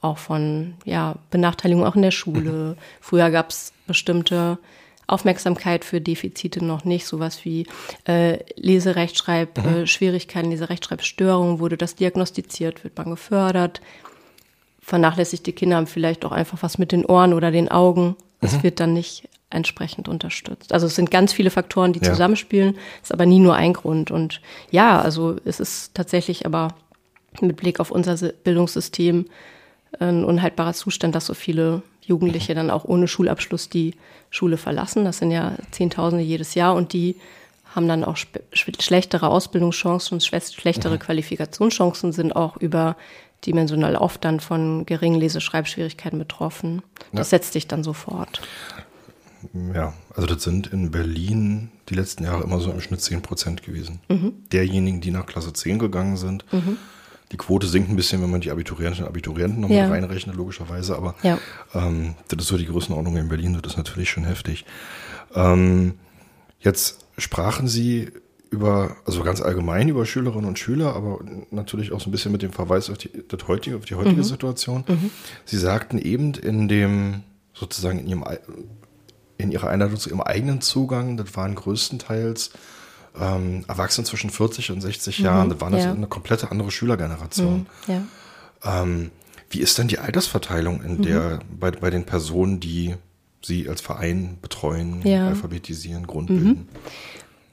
auch 0.01 0.17
von 0.17 0.75
ja, 0.85 1.15
Benachteiligung 1.29 1.85
auch 1.85 1.95
in 1.95 2.03
der 2.03 2.11
Schule. 2.11 2.51
Mhm. 2.51 2.75
Früher 3.01 3.29
gab 3.31 3.49
es 3.49 3.73
bestimmte 3.85 4.57
Aufmerksamkeit 5.07 5.83
für 5.83 5.99
Defizite 5.99 6.63
noch 6.63 6.85
nicht, 6.85 7.05
sowas 7.05 7.43
wie 7.43 7.65
äh, 8.07 8.37
Leserechtschreibschwierigkeiten, 8.55 10.49
mhm. 10.49 10.51
äh, 10.51 10.55
Leserechtschreibstörungen, 10.55 11.59
wurde 11.59 11.77
das 11.77 11.95
diagnostiziert, 11.95 12.83
wird 12.83 12.97
man 12.97 13.09
gefördert 13.09 13.81
vernachlässigte 14.89 15.53
Kinder 15.53 15.77
haben 15.77 15.87
vielleicht 15.87 16.25
auch 16.25 16.31
einfach 16.31 16.61
was 16.61 16.77
mit 16.77 16.91
den 16.91 17.05
Ohren 17.05 17.33
oder 17.33 17.51
den 17.51 17.69
Augen. 17.69 18.15
Das 18.41 18.57
mhm. 18.57 18.63
wird 18.63 18.79
dann 18.79 18.93
nicht 18.93 19.29
entsprechend 19.51 20.07
unterstützt. 20.07 20.73
Also 20.73 20.87
es 20.87 20.95
sind 20.95 21.11
ganz 21.11 21.33
viele 21.33 21.49
Faktoren, 21.49 21.93
die 21.93 21.99
ja. 21.99 22.11
zusammenspielen, 22.11 22.77
ist 23.01 23.13
aber 23.13 23.25
nie 23.25 23.39
nur 23.39 23.55
ein 23.55 23.73
Grund. 23.73 24.11
Und 24.11 24.41
ja, 24.71 24.99
also 24.99 25.37
es 25.45 25.59
ist 25.59 25.93
tatsächlich 25.95 26.45
aber 26.45 26.69
mit 27.41 27.57
Blick 27.57 27.79
auf 27.79 27.91
unser 27.91 28.15
Bildungssystem 28.15 29.25
ein 29.99 30.23
unhaltbarer 30.23 30.73
Zustand, 30.73 31.15
dass 31.15 31.25
so 31.25 31.33
viele 31.33 31.81
Jugendliche 32.01 32.55
dann 32.55 32.71
auch 32.71 32.85
ohne 32.85 33.07
Schulabschluss 33.07 33.69
die 33.69 33.95
Schule 34.29 34.57
verlassen. 34.57 35.05
Das 35.05 35.19
sind 35.19 35.31
ja 35.31 35.53
Zehntausende 35.71 36.23
jedes 36.23 36.55
Jahr 36.55 36.75
und 36.75 36.93
die 36.93 37.15
haben 37.75 37.87
dann 37.87 38.03
auch 38.03 38.17
schlechtere 38.51 39.29
Ausbildungschancen 39.29 40.19
schlechtere 40.21 40.95
mhm. 40.95 40.99
Qualifikationschancen, 40.99 42.11
sind 42.11 42.35
auch 42.35 42.57
über 42.57 42.95
dimensional 43.45 43.95
oft 43.95 44.23
dann 44.25 44.39
von 44.39 44.85
geringen 44.85 45.19
Leseschreibschwierigkeiten 45.19 46.19
betroffen. 46.19 46.81
Das 47.11 47.31
ja. 47.31 47.37
setzt 47.37 47.53
sich 47.53 47.67
dann 47.67 47.83
sofort. 47.83 48.41
Ja, 49.73 49.93
also 50.13 50.27
das 50.27 50.43
sind 50.43 50.67
in 50.67 50.91
Berlin 50.91 51.71
die 51.87 51.95
letzten 51.95 52.25
Jahre 52.25 52.43
immer 52.43 52.59
so 52.59 52.71
im 52.71 52.81
Schnitt 52.81 53.01
10 53.01 53.21
Prozent 53.21 53.63
gewesen. 53.63 53.99
Mhm. 54.09 54.33
Derjenigen, 54.51 54.99
die 55.01 55.11
nach 55.11 55.25
Klasse 55.25 55.53
10 55.53 55.79
gegangen 55.79 56.17
sind. 56.17 56.45
Mhm. 56.51 56.77
Die 57.31 57.37
Quote 57.37 57.67
sinkt 57.67 57.89
ein 57.89 57.95
bisschen, 57.95 58.21
wenn 58.21 58.31
man 58.31 58.41
die 58.41 58.51
Abiturientinnen 58.51 59.05
und 59.05 59.09
Abiturienten 59.09 59.61
nochmal 59.61 59.77
ja. 59.77 59.87
reinrechnet, 59.87 60.35
logischerweise. 60.35 60.95
Aber 60.95 61.15
ja. 61.23 61.37
ähm, 61.73 62.15
das 62.27 62.39
ist 62.39 62.47
so 62.47 62.57
die 62.57 62.65
Größenordnung 62.65 63.17
in 63.17 63.29
Berlin, 63.29 63.57
das 63.61 63.73
ist 63.73 63.77
natürlich 63.77 64.09
schon 64.09 64.25
heftig. 64.25 64.65
Ähm, 65.35 65.99
jetzt 66.59 67.05
sprachen 67.17 67.67
Sie 67.67 68.11
über, 68.49 68.95
also 69.05 69.23
ganz 69.23 69.41
allgemein 69.41 69.89
über 69.89 70.05
Schülerinnen 70.05 70.45
und 70.45 70.57
Schüler, 70.57 70.95
aber 70.95 71.19
natürlich 71.51 71.91
auch 71.91 72.01
so 72.01 72.09
ein 72.09 72.11
bisschen 72.11 72.31
mit 72.31 72.41
dem 72.41 72.51
Verweis 72.51 72.89
auf 72.89 72.97
die, 72.97 73.09
das 73.27 73.47
heutige, 73.47 73.77
auf 73.77 73.85
die 73.85 73.95
heutige 73.95 74.17
mhm. 74.17 74.23
Situation. 74.23 74.83
Mhm. 74.87 75.11
Sie 75.45 75.57
sagten 75.57 75.99
eben 75.99 76.33
in 76.33 76.67
dem, 76.67 77.23
sozusagen 77.53 77.99
in 77.99 78.07
ihrem, 78.07 78.25
in 79.37 79.51
ihrer 79.51 79.69
Einladung 79.69 79.97
zu 79.97 80.09
ihrem 80.09 80.21
eigenen 80.21 80.61
Zugang, 80.61 81.17
das 81.17 81.35
waren 81.35 81.55
größtenteils 81.55 82.51
ähm, 83.19 83.65
Erwachsene 83.67 84.05
zwischen 84.05 84.29
40 84.29 84.71
und 84.71 84.81
60 84.81 85.19
mhm. 85.19 85.25
Jahren, 85.25 85.49
das 85.49 85.61
war 85.61 85.71
ja. 85.71 85.91
eine 85.91 86.07
komplette 86.07 86.51
andere 86.51 86.71
Schülergeneration. 86.71 87.67
Mhm. 87.87 87.93
Ja. 87.93 88.81
Ähm, 88.81 89.11
wie 89.51 89.59
ist 89.59 89.77
denn 89.77 89.87
die 89.87 89.99
Altersverteilung 89.99 90.81
in 90.83 91.01
der, 91.01 91.35
mhm. 91.35 91.59
bei, 91.59 91.71
bei 91.71 91.89
den 91.89 92.05
Personen, 92.05 92.59
die 92.59 92.95
Sie 93.41 93.69
als 93.69 93.79
Verein 93.79 94.37
betreuen, 94.41 95.01
Ja. 95.03 95.27
alphabetisieren, 95.27 96.05
grundbilden. 96.05 96.67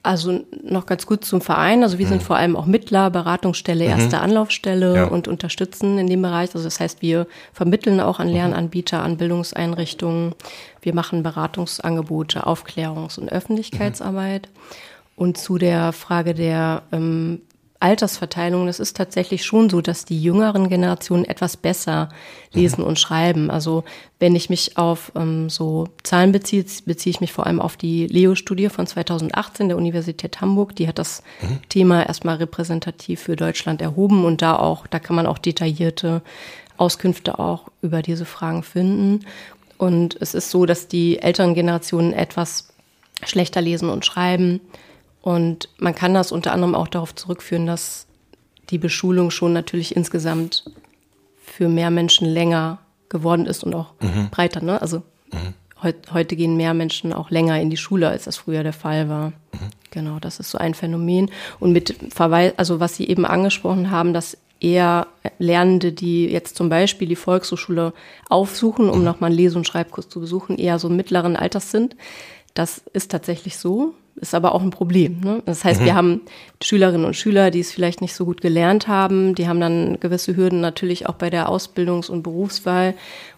Also 0.07 0.45
noch 0.63 0.87
ganz 0.87 1.05
gut 1.07 1.25
zum 1.25 1.41
Verein. 1.41 1.83
Also 1.83 1.99
wir 1.99 2.07
sind 2.07 2.23
vor 2.23 2.37
allem 2.37 2.55
auch 2.57 2.67
Mittler, 2.67 3.11
Beratungsstelle, 3.11 3.85
erste 3.85 4.21
Anlaufstelle 4.21 4.95
Ja. 4.95 5.05
und 5.07 5.27
unterstützen 5.29 5.99
in 5.99 6.07
dem 6.07 6.23
Bereich. 6.23 6.55
Also 6.55 6.65
das 6.65 6.79
heißt, 6.81 7.03
wir 7.03 7.27
vermitteln 7.53 8.01
auch 8.01 8.21
an 8.21 8.29
Lernanbieter, 8.29 9.03
an 9.03 9.17
Bildungseinrichtungen. 9.17 10.35
Wir 10.81 10.95
machen 10.95 11.23
Beratungsangebote, 11.23 12.47
Aufklärungs- 12.47 13.19
und 13.19 13.31
Öffentlichkeitsarbeit. 13.31 14.49
Und 15.17 15.39
zu 15.39 15.59
der 15.59 15.93
Frage 15.93 16.35
der 16.35 16.83
ähm, 16.93 17.41
Altersverteilung, 17.81 18.67
das 18.67 18.81
ist 18.81 18.97
tatsächlich 18.97 19.45
schon 19.45 19.69
so, 19.69 19.81
dass 19.81 20.05
die 20.05 20.21
jüngeren 20.23 20.69
Generationen 20.69 21.25
etwas 21.25 21.57
besser 21.57 22.09
lesen 22.53 22.83
und 22.83 22.99
schreiben. 22.99 23.51
Also 23.51 23.85
wenn 24.19 24.35
ich 24.35 24.49
mich 24.49 24.79
auf 24.79 25.13
ähm, 25.15 25.51
so 25.51 25.89
Zahlen 26.03 26.33
beziehe, 26.33 26.65
beziehe 26.85 27.11
ich 27.11 27.21
mich 27.21 27.33
vor 27.33 27.47
allem 27.47 27.61
auf 27.61 27.77
die 27.77 28.07
Leo-Studie 28.07 28.69
von 28.69 28.87
2018 28.87 29.69
der 29.69 29.77
Universität 29.77 30.41
Hamburg. 30.41 30.75
Die 30.77 30.89
hat 30.89 30.99
das 30.99 31.23
Thema 31.69 32.07
erstmal 32.07 32.37
repräsentativ 32.37 33.21
für 33.21 33.37
Deutschland 33.37 33.83
erhoben 33.83 34.25
und 34.25 34.43
da 34.43 34.57
auch, 34.57 34.87
da 34.87 34.99
kann 34.99 35.17
man 35.17 35.27
auch 35.27 35.39
detaillierte 35.39 36.23
Auskünfte 36.79 37.39
auch 37.39 37.69
über 37.83 38.03
diese 38.03 38.25
Fragen 38.25 38.63
finden. 38.63 39.27
Und 39.79 40.17
es 40.21 40.35
ist 40.35 40.51
so, 40.51 40.67
dass 40.67 40.89
die 40.89 41.19
älteren 41.19 41.55
Generationen 41.55 42.13
etwas 42.13 42.69
schlechter 43.25 43.61
lesen 43.61 43.91
und 43.91 44.05
schreiben. 44.05 44.61
Und 45.27 45.71
man 45.79 45.93
kann 45.93 46.15
das 46.15 46.31
unter 46.31 46.53
anderem 46.53 46.77
auch 46.77 46.87
darauf 46.87 47.13
zurückführen, 47.13 47.67
dass 47.67 48.07
die 48.71 48.79
Beschulung 48.79 49.33
schon 49.33 49.53
natürlich 49.53 49.97
insgesamt 49.97 50.71
für 51.45 51.69
mehr 51.69 51.91
Menschen 51.91 52.29
länger 52.29 52.79
geworden 53.09 53.45
ist 53.45 53.65
und 53.65 53.75
auch 53.75 53.95
breiter. 54.31 54.63
Ne? 54.63 54.81
Also 54.81 55.03
heut, 55.83 55.97
heute 56.13 56.37
gehen 56.37 56.57
mehr 56.57 56.75
Menschen 56.75 57.13
auch 57.13 57.31
länger 57.31 57.61
in 57.61 57.71
die 57.71 57.77
Schule, 57.77 58.09
als 58.09 58.27
das 58.27 58.37
früher 58.37 58.63
der 58.63 58.73
Fall 58.73 59.09
war. 59.09 59.33
Genau, 59.91 60.21
das 60.21 60.39
ist 60.39 60.53
so 60.53 60.59
ein 60.59 60.75
Phänomen. 60.75 61.29
Und 61.59 61.73
mit 61.73 61.97
Verweis, 62.15 62.53
also 62.57 62.79
was 62.79 62.95
Sie 62.95 63.09
eben 63.09 63.27
angesprochen 63.27 63.91
haben, 63.91 64.15
dass 64.15 64.39
eher 64.61 65.09
Lernende, 65.41 65.91
die 65.91 66.27
jetzt 66.29 66.55
zum 66.55 66.69
Beispiel 66.69 67.09
die 67.09 67.17
Volkshochschule 67.17 67.95
aufsuchen, 68.29 68.89
um 68.89 69.03
nochmal 69.03 69.31
einen 69.31 69.39
Lese- 69.39 69.59
und 69.59 69.67
Schreibkurs 69.67 70.09
zu 70.09 70.21
besuchen, 70.21 70.57
eher 70.57 70.79
so 70.79 70.89
mittleren 70.89 71.35
Alters 71.35 71.73
sind. 71.73 71.97
Das 72.55 72.81
ist 72.93 73.11
tatsächlich 73.11 73.59
so, 73.59 73.93
ist 74.17 74.35
aber 74.35 74.55
auch 74.55 74.63
ein 74.63 74.71
Problem. 74.71 75.21
Ne? 75.21 75.43
Das 75.45 75.65
heißt, 75.65 75.85
wir 75.85 75.95
haben 75.95 76.23
Schülerinnen 76.63 77.07
und 77.07 77.15
Schüler, 77.15 77.51
die 77.51 77.61
es 77.61 77.73
vielleicht 77.73 78.01
nicht 78.01 78.15
so 78.15 78.25
gut 78.25 78.41
gelernt 78.41 78.89
haben, 78.89 79.35
die 79.35 79.47
haben 79.47 79.61
dann 79.61 80.01
gewisse 80.01 80.37
Hürden 80.37 80.61
natürlich 80.61 81.09
auch 81.09 81.15
bei 81.15 81.31
der 81.31 81.49
Ausbildungs- 81.51 82.11
und 82.11 82.23
Berufswahl. 82.23 82.95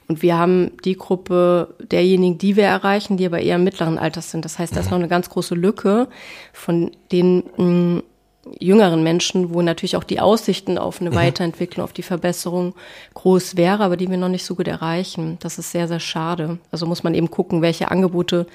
Und 0.06 0.22
wir 0.22 0.38
haben 0.38 0.70
die 0.84 0.96
Gruppe 0.96 1.74
derjenigen, 1.82 2.38
die 2.38 2.56
wir 2.56 2.64
erreichen, 2.64 3.16
die 3.16 3.26
aber 3.26 3.40
eher 3.40 3.56
im 3.56 3.64
mittleren 3.64 3.98
Alters 3.98 4.30
sind. 4.30 4.44
Das 4.44 4.58
heißt, 4.58 4.74
da 4.74 4.80
ist 4.80 4.90
noch 4.90 4.98
eine 4.98 5.08
ganz 5.08 5.28
große 5.28 5.54
Lücke 5.54 6.08
von 6.52 6.92
den 7.12 7.42
mh, 7.56 8.02
jüngeren 8.58 9.02
Menschen, 9.02 9.52
wo 9.52 9.62
natürlich 9.62 9.96
auch 9.96 10.04
die 10.04 10.20
Aussichten 10.20 10.78
auf 10.78 11.00
eine 11.00 11.14
Weiterentwicklung, 11.14 11.84
auf 11.84 11.92
die 11.92 12.02
Verbesserung 12.02 12.74
groß 13.14 13.56
wäre, 13.56 13.82
aber 13.82 13.96
die 13.96 14.08
wir 14.08 14.16
noch 14.16 14.28
nicht 14.28 14.44
so 14.44 14.54
gut 14.54 14.68
erreichen. 14.68 15.36
Das 15.40 15.58
ist 15.58 15.72
sehr, 15.72 15.88
sehr 15.88 16.00
schade. 16.00 16.58
Also 16.70 16.86
muss 16.86 17.02
man 17.02 17.14
eben 17.14 17.30
gucken, 17.30 17.62
welche 17.62 17.90
Angebote 17.90 18.46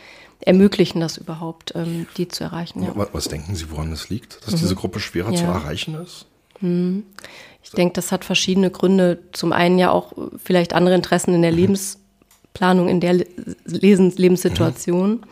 ermöglichen 0.46 1.00
das 1.00 1.18
überhaupt, 1.18 1.74
ähm, 1.76 2.08
die 2.18 2.28
zu 2.28 2.44
erreichen. 2.44 2.84
Ja. 2.84 2.92
Was, 2.96 3.10
was 3.14 3.28
denken 3.28 3.56
Sie, 3.56 3.70
woran 3.72 3.92
das 3.92 4.10
liegt? 4.10 4.46
Dass 4.46 4.56
diese 4.56 4.76
Gruppe 4.76 5.00
schwerer 5.00 5.34
zu 5.34 5.44
Ja. 5.44 5.54
erreichen 5.54 5.96
ist? 5.96 6.26
Ich 6.62 7.72
denke, 7.72 7.94
das 7.94 8.12
hat 8.12 8.24
verschiedene 8.24 8.70
Gründe. 8.72 9.20
Zum 9.34 9.52
einen 9.52 9.78
ja 9.80 9.92
auch 9.92 10.14
vielleicht 10.42 10.74
andere 10.74 10.96
Interessen 10.96 11.34
in 11.34 11.42
der 11.42 11.52
Lebensplanung, 11.52 12.88
in 12.88 13.00
der 13.02 13.14
Le- 13.14 13.28
Lesens 13.66 14.18
Lebenssituation. 14.18 15.26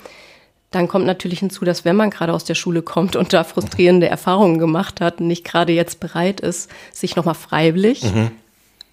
Dann 0.71 0.87
kommt 0.87 1.05
natürlich 1.05 1.39
hinzu, 1.39 1.63
dass 1.65 1.85
wenn 1.85 1.95
man 1.95 2.09
gerade 2.09 2.33
aus 2.33 2.43
der 2.43 2.55
Schule 2.55 2.81
kommt 2.81 3.15
und 3.15 3.33
da 3.33 3.43
frustrierende 3.43 4.07
Erfahrungen 4.09 4.57
gemacht 4.57 4.99
hat, 5.01 5.19
nicht 5.21 5.43
gerade 5.45 5.73
jetzt 5.73 5.99
bereit 5.99 6.41
ist, 6.41 6.69
sich 6.93 7.15
nochmal 7.15 7.35
freiwillig, 7.35 8.05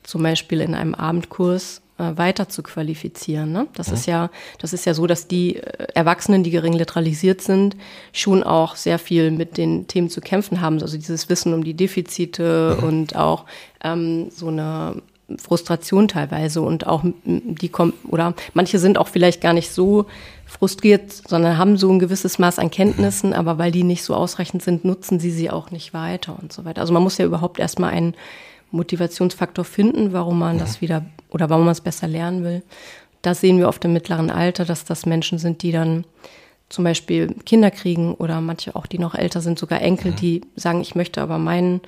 zum 0.03 0.23
Beispiel 0.23 0.61
in 0.61 0.75
einem 0.75 0.95
Abendkurs, 0.95 1.79
äh, 1.79 1.81
weiter 1.99 2.49
zu 2.49 2.63
qualifizieren. 2.63 3.53
Ne? 3.53 3.67
Das 3.75 3.89
ist 3.89 4.07
ja, 4.07 4.31
das 4.59 4.73
ist 4.73 4.85
ja 4.85 4.95
so, 4.95 5.07
dass 5.07 5.27
die 5.27 5.57
äh, 5.57 5.89
Erwachsenen, 5.95 6.45
die 6.45 6.51
gering 6.51 6.73
literalisiert 6.73 7.41
sind, 7.41 7.77
schon 8.13 8.43
auch 8.43 8.77
sehr 8.77 8.99
viel 8.99 9.31
mit 9.31 9.57
den 9.57 9.87
Themen 9.89 10.09
zu 10.09 10.21
kämpfen 10.21 10.61
haben. 10.61 10.81
Also 10.81 10.97
dieses 10.97 11.29
Wissen 11.29 11.53
um 11.55 11.65
die 11.65 11.75
Defizite 11.75 12.77
und 12.77 13.17
auch 13.17 13.45
ähm, 13.83 14.31
so 14.31 14.49
eine 14.49 15.03
Frustration 15.37 16.09
teilweise 16.09 16.63
und 16.63 16.87
auch 16.87 17.03
die 17.25 17.69
kommen 17.69 17.93
oder 18.09 18.33
manche 18.55 18.79
sind 18.79 18.97
auch 18.97 19.09
vielleicht 19.09 19.43
gar 19.43 19.53
nicht 19.53 19.71
so 19.71 20.07
frustriert, 20.47 21.13
sondern 21.13 21.59
haben 21.59 21.77
so 21.77 21.93
ein 21.93 21.99
gewisses 21.99 22.39
Maß 22.39 22.59
an 22.59 22.71
Kenntnissen, 22.71 23.35
aber 23.35 23.59
weil 23.59 23.71
die 23.71 23.83
nicht 23.83 24.03
so 24.03 24.15
ausreichend 24.15 24.63
sind, 24.63 24.87
nutzen 24.87 25.21
sie 25.21 25.31
sie 25.31 25.51
auch 25.51 25.71
nicht 25.71 25.93
weiter 25.93 26.39
und 26.41 26.53
so 26.53 26.65
weiter. 26.65 26.81
Also 26.81 26.95
man 26.95 27.03
muss 27.03 27.19
ja 27.19 27.27
überhaupt 27.27 27.59
erstmal 27.59 27.91
einen 27.91 28.15
Motivationsfaktor 28.71 29.65
finden, 29.67 30.13
warum 30.15 30.39
man 30.39 30.59
das 30.59 30.81
wieder 30.81 31.05
oder 31.31 31.51
warum 31.51 31.65
man 31.65 31.73
es 31.73 31.81
besser 31.81 32.09
lernen 32.09 32.45
will. 32.45 32.63
Das 33.23 33.41
sehen 33.41 33.59
wir 33.59 33.69
oft 33.69 33.85
im 33.85 33.93
mittleren 33.93 34.31
Alter, 34.31 34.65
dass 34.65 34.85
das 34.85 35.07
Menschen 35.07 35.39
sind, 35.39 35.63
die 35.63 35.73
dann 35.73 36.05
zum 36.69 36.85
Beispiel 36.85 37.35
Kinder 37.47 37.71
kriegen 37.71 38.15
oder 38.15 38.41
manche 38.41 38.77
auch, 38.77 38.87
die 38.87 38.99
noch 38.99 39.15
älter 39.15 39.41
sind, 39.41 39.59
sogar 39.59 39.81
Enkel, 39.81 40.13
die 40.13 40.43
sagen, 40.55 40.81
ich 40.81 40.95
möchte 40.95 41.23
aber 41.23 41.39
meinen 41.39 41.81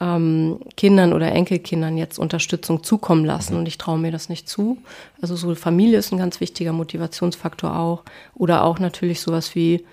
ähm, 0.00 0.60
Kindern 0.76 1.12
oder 1.12 1.32
Enkelkindern 1.32 1.96
jetzt 1.96 2.18
Unterstützung 2.18 2.82
zukommen 2.82 3.24
lassen 3.24 3.56
und 3.56 3.66
ich 3.68 3.78
traue 3.78 3.98
mir 3.98 4.12
das 4.12 4.28
nicht 4.28 4.48
zu. 4.48 4.78
Also 5.20 5.36
so 5.36 5.54
Familie 5.54 5.98
ist 5.98 6.12
ein 6.12 6.18
ganz 6.18 6.40
wichtiger 6.40 6.72
Motivationsfaktor 6.72 7.76
auch. 7.78 8.02
Oder 8.34 8.64
auch 8.64 8.78
natürlich 8.78 9.20
sowas 9.20 9.54
wie, 9.54 9.84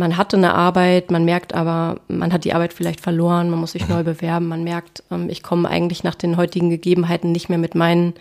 man 0.00 0.16
hatte 0.16 0.36
eine 0.36 0.54
Arbeit, 0.54 1.10
man 1.12 1.24
merkt 1.24 1.54
aber, 1.54 2.00
man 2.08 2.32
hat 2.32 2.44
die 2.44 2.54
Arbeit 2.54 2.72
vielleicht 2.72 3.00
verloren, 3.00 3.50
man 3.50 3.60
muss 3.60 3.72
sich 3.72 3.86
neu 3.88 4.02
bewerben, 4.02 4.48
man 4.48 4.64
merkt, 4.64 5.04
ähm, 5.12 5.28
ich 5.30 5.44
komme 5.44 5.68
eigentlich 5.68 6.02
nach 6.02 6.16
den 6.16 6.36
heutigen 6.36 6.70
Gegebenheiten 6.70 7.30
nicht 7.30 7.48
mehr 7.48 7.58
mit 7.58 7.76
meinen 7.76 8.14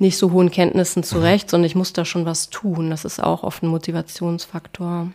nicht 0.00 0.16
so 0.18 0.32
hohen 0.32 0.50
Kenntnissen 0.50 1.04
zurecht, 1.04 1.48
sondern 1.48 1.66
ich 1.66 1.76
muss 1.76 1.92
da 1.92 2.04
schon 2.04 2.26
was 2.26 2.50
tun. 2.50 2.90
Das 2.90 3.04
ist 3.04 3.22
auch 3.22 3.44
oft 3.44 3.62
ein 3.62 3.68
Motivationsfaktor. 3.68 5.12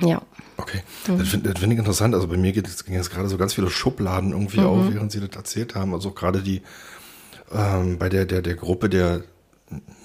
Ja. 0.00 0.20
Okay, 0.58 0.82
das 1.06 1.28
finde 1.28 1.54
find 1.58 1.72
ich 1.72 1.78
interessant. 1.78 2.14
Also 2.14 2.28
bei 2.28 2.36
mir 2.36 2.52
geht 2.52 2.66
es 2.66 2.84
ging 2.84 2.94
jetzt 2.94 3.10
gerade 3.10 3.28
so 3.28 3.38
ganz 3.38 3.54
viele 3.54 3.70
Schubladen 3.70 4.32
irgendwie 4.32 4.60
Mhm. 4.60 4.66
auf, 4.66 4.92
während 4.92 5.10
Sie 5.12 5.20
das 5.20 5.34
erzählt 5.36 5.74
haben. 5.74 5.94
Also 5.94 6.10
gerade 6.10 6.42
die 6.42 6.60
ähm, 7.52 7.98
bei 7.98 8.08
der, 8.08 8.26
der, 8.26 8.42
der 8.42 8.54
Gruppe 8.56 8.88
der 8.88 9.22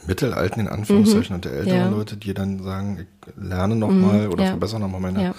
Mittelalten, 0.08 0.62
in 0.62 0.68
Anführungszeichen, 0.68 1.36
und 1.36 1.46
der 1.46 1.54
älteren 1.54 1.78
Mhm. 1.88 1.92
Ja. 1.92 1.98
Leute, 1.98 2.18
die 2.18 2.34
dann 2.34 2.64
sagen, 2.64 3.00
ich 3.02 3.34
lerne 3.42 3.76
nochmal 3.76 4.28
oder 4.28 4.44
ja. 4.44 4.50
verbessere 4.52 4.80
nochmal 4.80 5.02
meine, 5.02 5.24
Ja. 5.24 5.36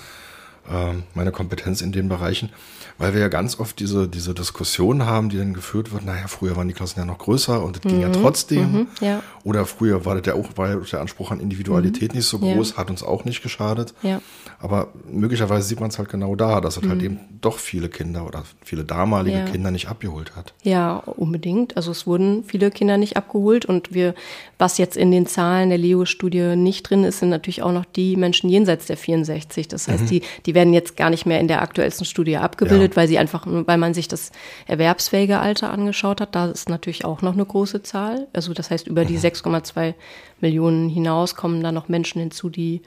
Ähm, 0.70 1.02
meine 1.14 1.32
Kompetenz 1.32 1.80
in 1.82 1.92
den 1.92 2.08
Bereichen. 2.08 2.50
Weil 2.98 3.14
wir 3.14 3.20
ja 3.22 3.28
ganz 3.28 3.58
oft 3.58 3.80
diese, 3.80 4.08
diese 4.08 4.34
Diskussion 4.34 5.06
haben, 5.06 5.30
die 5.30 5.38
dann 5.38 5.54
geführt 5.54 5.90
wird, 5.90 6.04
naja, 6.04 6.26
früher 6.28 6.54
waren 6.56 6.68
die 6.68 6.74
Klassen 6.74 6.98
ja 7.00 7.06
noch 7.06 7.16
größer 7.16 7.64
und 7.64 7.76
das 7.76 7.82
ging 7.82 8.02
ja 8.02 8.10
trotzdem. 8.10 8.72
Mhm. 8.72 8.86
ja. 9.00 9.22
Oder 9.42 9.64
früher 9.64 10.04
war 10.04 10.20
der, 10.20 10.34
auch, 10.34 10.48
war 10.56 10.76
der 10.76 11.00
Anspruch 11.00 11.30
an 11.30 11.40
Individualität 11.40 12.14
nicht 12.14 12.26
so 12.26 12.36
Mhm. 12.36 12.44
Ja. 12.44 12.54
groß, 12.56 12.76
hat 12.76 12.90
uns 12.90 13.02
auch 13.02 13.24
nicht 13.24 13.42
geschadet. 13.42 13.94
Ja. 14.02 14.20
Aber 14.58 14.88
möglicherweise 15.10 15.66
sieht 15.66 15.80
man 15.80 15.88
es 15.88 15.98
halt 15.98 16.10
genau 16.10 16.36
da, 16.36 16.60
dass 16.60 16.76
es 16.76 16.86
halt 16.86 17.02
eben 17.02 17.20
doch 17.40 17.56
viele 17.58 17.88
Kinder 17.88 18.26
oder 18.26 18.42
viele 18.62 18.84
damalige 18.84 19.38
Mhm. 19.38 19.44
Kinder 19.46 19.70
nicht 19.70 19.88
abgeholt 19.88 20.36
hat. 20.36 20.52
Ja, 20.62 20.96
unbedingt. 20.96 21.78
Also 21.78 21.92
es 21.92 22.06
wurden 22.06 22.44
viele 22.44 22.70
Kinder 22.70 22.98
nicht 22.98 23.16
abgeholt 23.16 23.64
und 23.64 23.94
wir, 23.94 24.14
was 24.58 24.76
jetzt 24.76 24.98
in 24.98 25.10
den 25.10 25.26
Zahlen 25.26 25.70
der 25.70 25.78
Leo-Studie 25.78 26.54
nicht 26.54 26.82
drin 26.90 27.04
ist, 27.04 27.20
sind 27.20 27.30
natürlich 27.30 27.62
auch 27.62 27.72
noch 27.72 27.86
die 27.86 28.16
Menschen 28.16 28.50
jenseits 28.50 28.84
der 28.86 28.98
64. 28.98 29.68
Das 29.68 29.88
heißt, 29.88 30.10
die, 30.10 30.20
die 30.44 30.54
werden 30.60 30.74
jetzt 30.74 30.94
gar 30.98 31.08
nicht 31.08 31.24
mehr 31.24 31.40
in 31.40 31.48
der 31.48 31.62
aktuellsten 31.62 32.04
Studie 32.04 32.36
abgebildet, 32.36 32.92
Ja. 32.92 32.96
weil 32.96 33.08
sie 33.08 33.16
einfach, 33.16 33.46
weil 33.46 33.78
man 33.78 33.94
sich 33.94 34.08
das 34.08 34.30
erwerbsfähige 34.66 35.38
Alter 35.38 35.70
angeschaut 35.72 36.20
hat. 36.20 36.34
Da 36.34 36.50
ist 36.50 36.68
natürlich 36.68 37.06
auch 37.06 37.22
noch 37.22 37.32
eine 37.32 37.46
große 37.46 37.82
Zahl. 37.82 38.28
Also 38.34 38.52
das 38.52 38.70
heißt, 38.70 38.86
über 38.86 39.06
die 39.06 39.18
6,2 39.18 39.94
Millionen 40.42 40.90
hinaus 40.90 41.34
kommen 41.34 41.62
da 41.62 41.72
noch 41.72 41.88
Menschen 41.88 42.20
hinzu, 42.20 42.50
die 42.50 42.82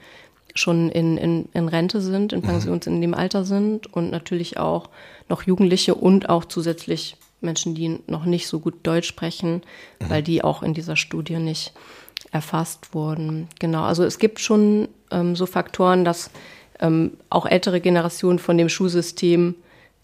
schon 0.54 0.88
in, 0.88 1.16
in, 1.16 1.48
in 1.52 1.66
Rente 1.66 2.00
sind, 2.00 2.32
in 2.32 2.42
Pensions 2.42 2.86
in 2.86 3.00
dem 3.00 3.12
Alter 3.12 3.44
sind 3.44 3.92
und 3.92 4.12
natürlich 4.12 4.56
auch 4.56 4.88
noch 5.28 5.42
Jugendliche 5.42 5.96
und 5.96 6.28
auch 6.28 6.44
zusätzlich 6.44 7.16
Menschen, 7.40 7.74
die 7.74 7.98
noch 8.06 8.24
nicht 8.24 8.46
so 8.46 8.60
gut 8.60 8.74
Deutsch 8.84 9.08
sprechen, 9.08 9.62
weil 9.98 10.22
die 10.22 10.44
auch 10.44 10.62
in 10.62 10.74
dieser 10.74 10.94
Studie 10.94 11.38
nicht 11.38 11.72
erfasst 12.30 12.94
wurden. 12.94 13.48
Genau, 13.58 13.82
also 13.82 14.04
es 14.04 14.20
gibt 14.20 14.38
schon 14.38 14.86
ähm, 15.10 15.34
so 15.34 15.46
Faktoren, 15.46 16.04
dass 16.04 16.30
ähm, 16.84 17.12
auch 17.30 17.46
ältere 17.46 17.80
Generationen 17.80 18.38
von 18.38 18.58
dem 18.58 18.68
Schulsystem 18.68 19.54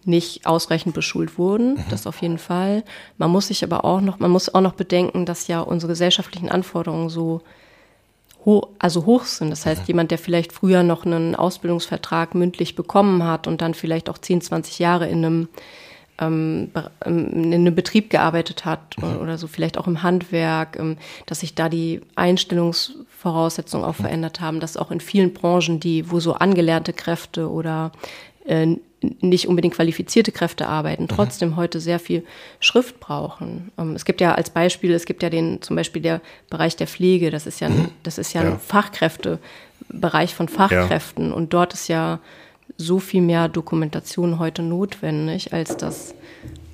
nicht 0.04 0.46
ausreichend 0.46 0.94
beschult 0.94 1.37
wurden, 1.37 1.84
das 1.90 2.06
auf 2.06 2.22
jeden 2.22 2.38
Fall. 2.38 2.84
Man 3.18 3.30
muss 3.30 3.49
sich 3.49 3.62
aber 3.62 3.84
auch 3.84 4.00
noch, 4.00 4.18
man 4.18 4.30
muss 4.30 4.52
auch 4.52 4.62
noch 4.62 4.72
bedenken, 4.72 5.26
dass 5.26 5.46
ja 5.46 5.60
unsere 5.60 5.92
gesellschaftlichen 5.92 6.49
Anforderungen 6.49 7.10
so 7.10 7.42
ho 8.46 8.68
also 8.78 9.04
hoch 9.04 9.25
sind. 9.25 9.50
Das 9.50 9.66
heißt, 9.66 9.87
jemand, 9.88 10.10
der 10.10 10.16
vielleicht 10.16 10.52
früher 10.52 10.82
noch 10.82 11.04
einen 11.04 11.37
Ausbildungsvertrag 11.37 12.34
mündlich 12.34 12.75
bekommen 12.75 13.25
hat 13.25 13.46
und 13.46 13.60
dann 13.60 13.75
vielleicht 13.75 14.08
auch 14.08 14.16
10, 14.16 14.40
20 14.40 14.78
Jahre 14.78 15.06
in 15.06 15.25
einem 15.25 15.49
ähm, 16.20 16.70
ähm, 17.04 17.28
in 17.32 17.54
einem 17.54 17.74
Betrieb 17.74 18.10
gearbeitet 18.10 18.64
hat 18.64 18.96
mhm. 18.98 19.18
oder 19.20 19.38
so, 19.38 19.46
vielleicht 19.46 19.78
auch 19.78 19.86
im 19.86 20.02
Handwerk, 20.02 20.78
ähm, 20.78 20.96
dass 21.26 21.40
sich 21.40 21.54
da 21.54 21.68
die 21.68 22.00
Einstellungsvoraussetzungen 22.14 23.84
auch 23.84 23.98
mhm. 23.98 24.02
verändert 24.02 24.40
haben, 24.40 24.60
dass 24.60 24.76
auch 24.76 24.90
in 24.90 25.00
vielen 25.00 25.32
Branchen, 25.32 25.80
die, 25.80 26.10
wo 26.10 26.20
so 26.20 26.34
angelernte 26.34 26.92
Kräfte 26.92 27.50
oder 27.50 27.92
äh, 28.44 28.76
nicht 29.20 29.48
unbedingt 29.48 29.74
qualifizierte 29.74 30.30
Kräfte 30.30 30.66
arbeiten, 30.66 31.04
mhm. 31.04 31.08
trotzdem 31.08 31.50
mhm. 31.50 31.56
heute 31.56 31.80
sehr 31.80 31.98
viel 31.98 32.24
Schrift 32.60 33.00
brauchen. 33.00 33.72
Ähm, 33.78 33.94
es 33.94 34.04
gibt 34.04 34.20
ja 34.20 34.34
als 34.34 34.50
Beispiel, 34.50 34.92
es 34.92 35.06
gibt 35.06 35.22
ja 35.22 35.30
den, 35.30 35.62
zum 35.62 35.76
Beispiel 35.76 36.02
der 36.02 36.20
Bereich 36.50 36.76
der 36.76 36.86
Pflege, 36.86 37.30
das 37.30 37.46
ist 37.46 37.60
ja, 37.60 37.68
ein, 37.68 37.88
das 38.02 38.18
ist 38.18 38.32
ja, 38.34 38.42
ja. 38.42 38.50
ein 38.50 38.60
Fachkräftebereich 38.60 40.34
von 40.34 40.48
Fachkräften 40.48 41.28
ja. 41.30 41.34
und 41.34 41.54
dort 41.54 41.74
ist 41.74 41.88
ja 41.88 42.20
so 42.76 42.98
viel 42.98 43.22
mehr 43.22 43.48
Dokumentation 43.48 44.38
heute 44.38 44.62
notwendig, 44.62 45.52
als 45.52 45.76
das 45.76 46.14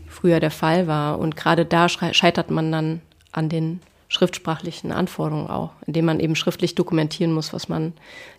früher 0.08 0.40
der 0.40 0.50
Fall 0.50 0.86
war. 0.86 1.18
Und 1.18 1.36
gerade 1.36 1.64
da 1.64 1.88
scheitert 1.88 2.50
man 2.50 2.72
dann 2.72 3.00
an 3.32 3.48
den 3.48 3.80
schriftsprachlichen 4.08 4.92
Anforderungen 4.92 5.48
auch, 5.48 5.72
indem 5.86 6.04
man 6.04 6.20
eben 6.20 6.36
schriftlich 6.36 6.74
dokumentieren 6.74 7.32
muss, 7.32 7.52
was 7.52 7.68
man 7.68 7.92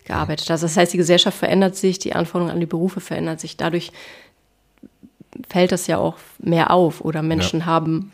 gearbeitet 0.04 0.48
hat. 0.48 0.62
Das 0.62 0.76
heißt, 0.76 0.92
die 0.92 0.98
Gesellschaft 0.98 1.38
verändert 1.38 1.76
sich, 1.76 1.98
die 1.98 2.14
Anforderungen 2.14 2.52
an 2.54 2.60
die 2.60 2.66
Berufe 2.66 3.00
verändern 3.00 3.38
sich. 3.38 3.56
Dadurch 3.56 3.92
fällt 5.48 5.72
das 5.72 5.86
ja 5.86 5.98
auch 5.98 6.16
mehr 6.38 6.70
auf 6.70 7.02
oder 7.02 7.22
Menschen 7.22 7.60
ja. 7.60 7.66
haben 7.66 8.12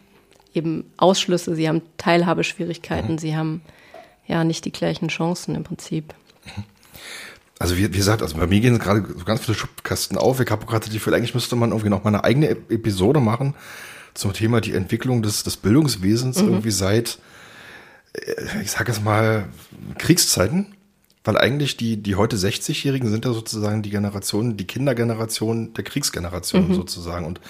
eben 0.52 0.90
Ausschlüsse, 0.96 1.54
sie 1.54 1.68
haben 1.68 1.82
Teilhabeschwierigkeiten, 1.96 3.12
mhm. 3.12 3.18
sie 3.18 3.36
haben 3.36 3.62
ja 4.26 4.44
nicht 4.44 4.64
die 4.64 4.72
gleichen 4.72 5.08
Chancen 5.08 5.54
im 5.54 5.64
Prinzip. 5.64 6.14
Mhm. 6.44 6.64
Also 7.58 7.76
wie, 7.76 7.92
wie 7.92 7.96
gesagt, 7.96 8.22
also 8.22 8.36
bei 8.36 8.46
mir 8.46 8.60
gehen 8.60 8.78
gerade 8.78 9.06
so 9.16 9.24
ganz 9.24 9.40
viele 9.40 9.56
Schubkasten 9.56 10.18
auf. 10.18 10.40
Ich 10.40 10.50
habe 10.50 10.66
gerade 10.66 10.86
die 10.86 10.94
Gefühl, 10.94 11.14
eigentlich 11.14 11.34
müsste 11.34 11.56
man 11.56 11.70
irgendwie 11.70 11.88
noch 11.88 12.02
mal 12.02 12.08
eine 12.08 12.24
eigene 12.24 12.50
Episode 12.50 13.20
machen 13.20 13.54
zum 14.14 14.32
Thema 14.32 14.60
die 14.60 14.72
Entwicklung 14.72 15.22
des, 15.22 15.42
des 15.42 15.56
Bildungswesens 15.56 16.40
mhm. 16.40 16.48
irgendwie 16.48 16.70
seit, 16.70 17.18
äh, 18.12 18.62
ich 18.62 18.70
sage 18.70 18.90
es 18.90 19.02
mal, 19.02 19.48
Kriegszeiten. 19.98 20.66
Weil 21.26 21.38
eigentlich 21.38 21.78
die, 21.78 21.96
die 21.96 22.16
heute 22.16 22.36
60-Jährigen 22.36 23.10
sind 23.10 23.24
ja 23.24 23.32
sozusagen 23.32 23.82
die 23.82 23.88
Generation, 23.88 24.58
die 24.58 24.66
Kindergeneration 24.66 25.72
der 25.72 25.82
Kriegsgeneration 25.82 26.68
mhm. 26.68 26.74
sozusagen. 26.74 27.24
Und 27.24 27.40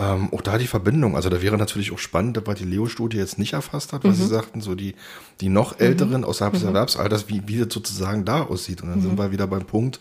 ähm, 0.00 0.30
auch 0.32 0.40
da 0.40 0.56
die 0.56 0.66
Verbindung, 0.66 1.14
also 1.14 1.28
da 1.28 1.42
wäre 1.42 1.58
natürlich 1.58 1.92
auch 1.92 1.98
spannend, 1.98 2.40
was 2.46 2.58
die 2.58 2.64
Leo-Studie 2.64 3.18
jetzt 3.18 3.38
nicht 3.38 3.52
erfasst 3.52 3.92
hat, 3.92 4.02
weil 4.02 4.12
mhm. 4.12 4.16
sie 4.16 4.26
sagten, 4.26 4.62
so 4.62 4.74
die, 4.74 4.94
die 5.42 5.50
noch 5.50 5.78
mhm. 5.78 5.84
Älteren 5.84 6.20
mhm. 6.22 6.24
außerhalb 6.24 6.54
des 6.54 6.62
mhm. 6.62 6.68
Erwerbsalters, 6.68 7.28
wie, 7.28 7.42
wie 7.46 7.58
das 7.58 7.72
sozusagen 7.72 8.24
da 8.24 8.42
aussieht. 8.42 8.82
Und 8.82 8.88
dann 8.88 9.02
sind 9.02 9.12
mhm. 9.12 9.18
wir 9.18 9.30
wieder 9.30 9.46
beim 9.46 9.66
Punkt, 9.66 10.00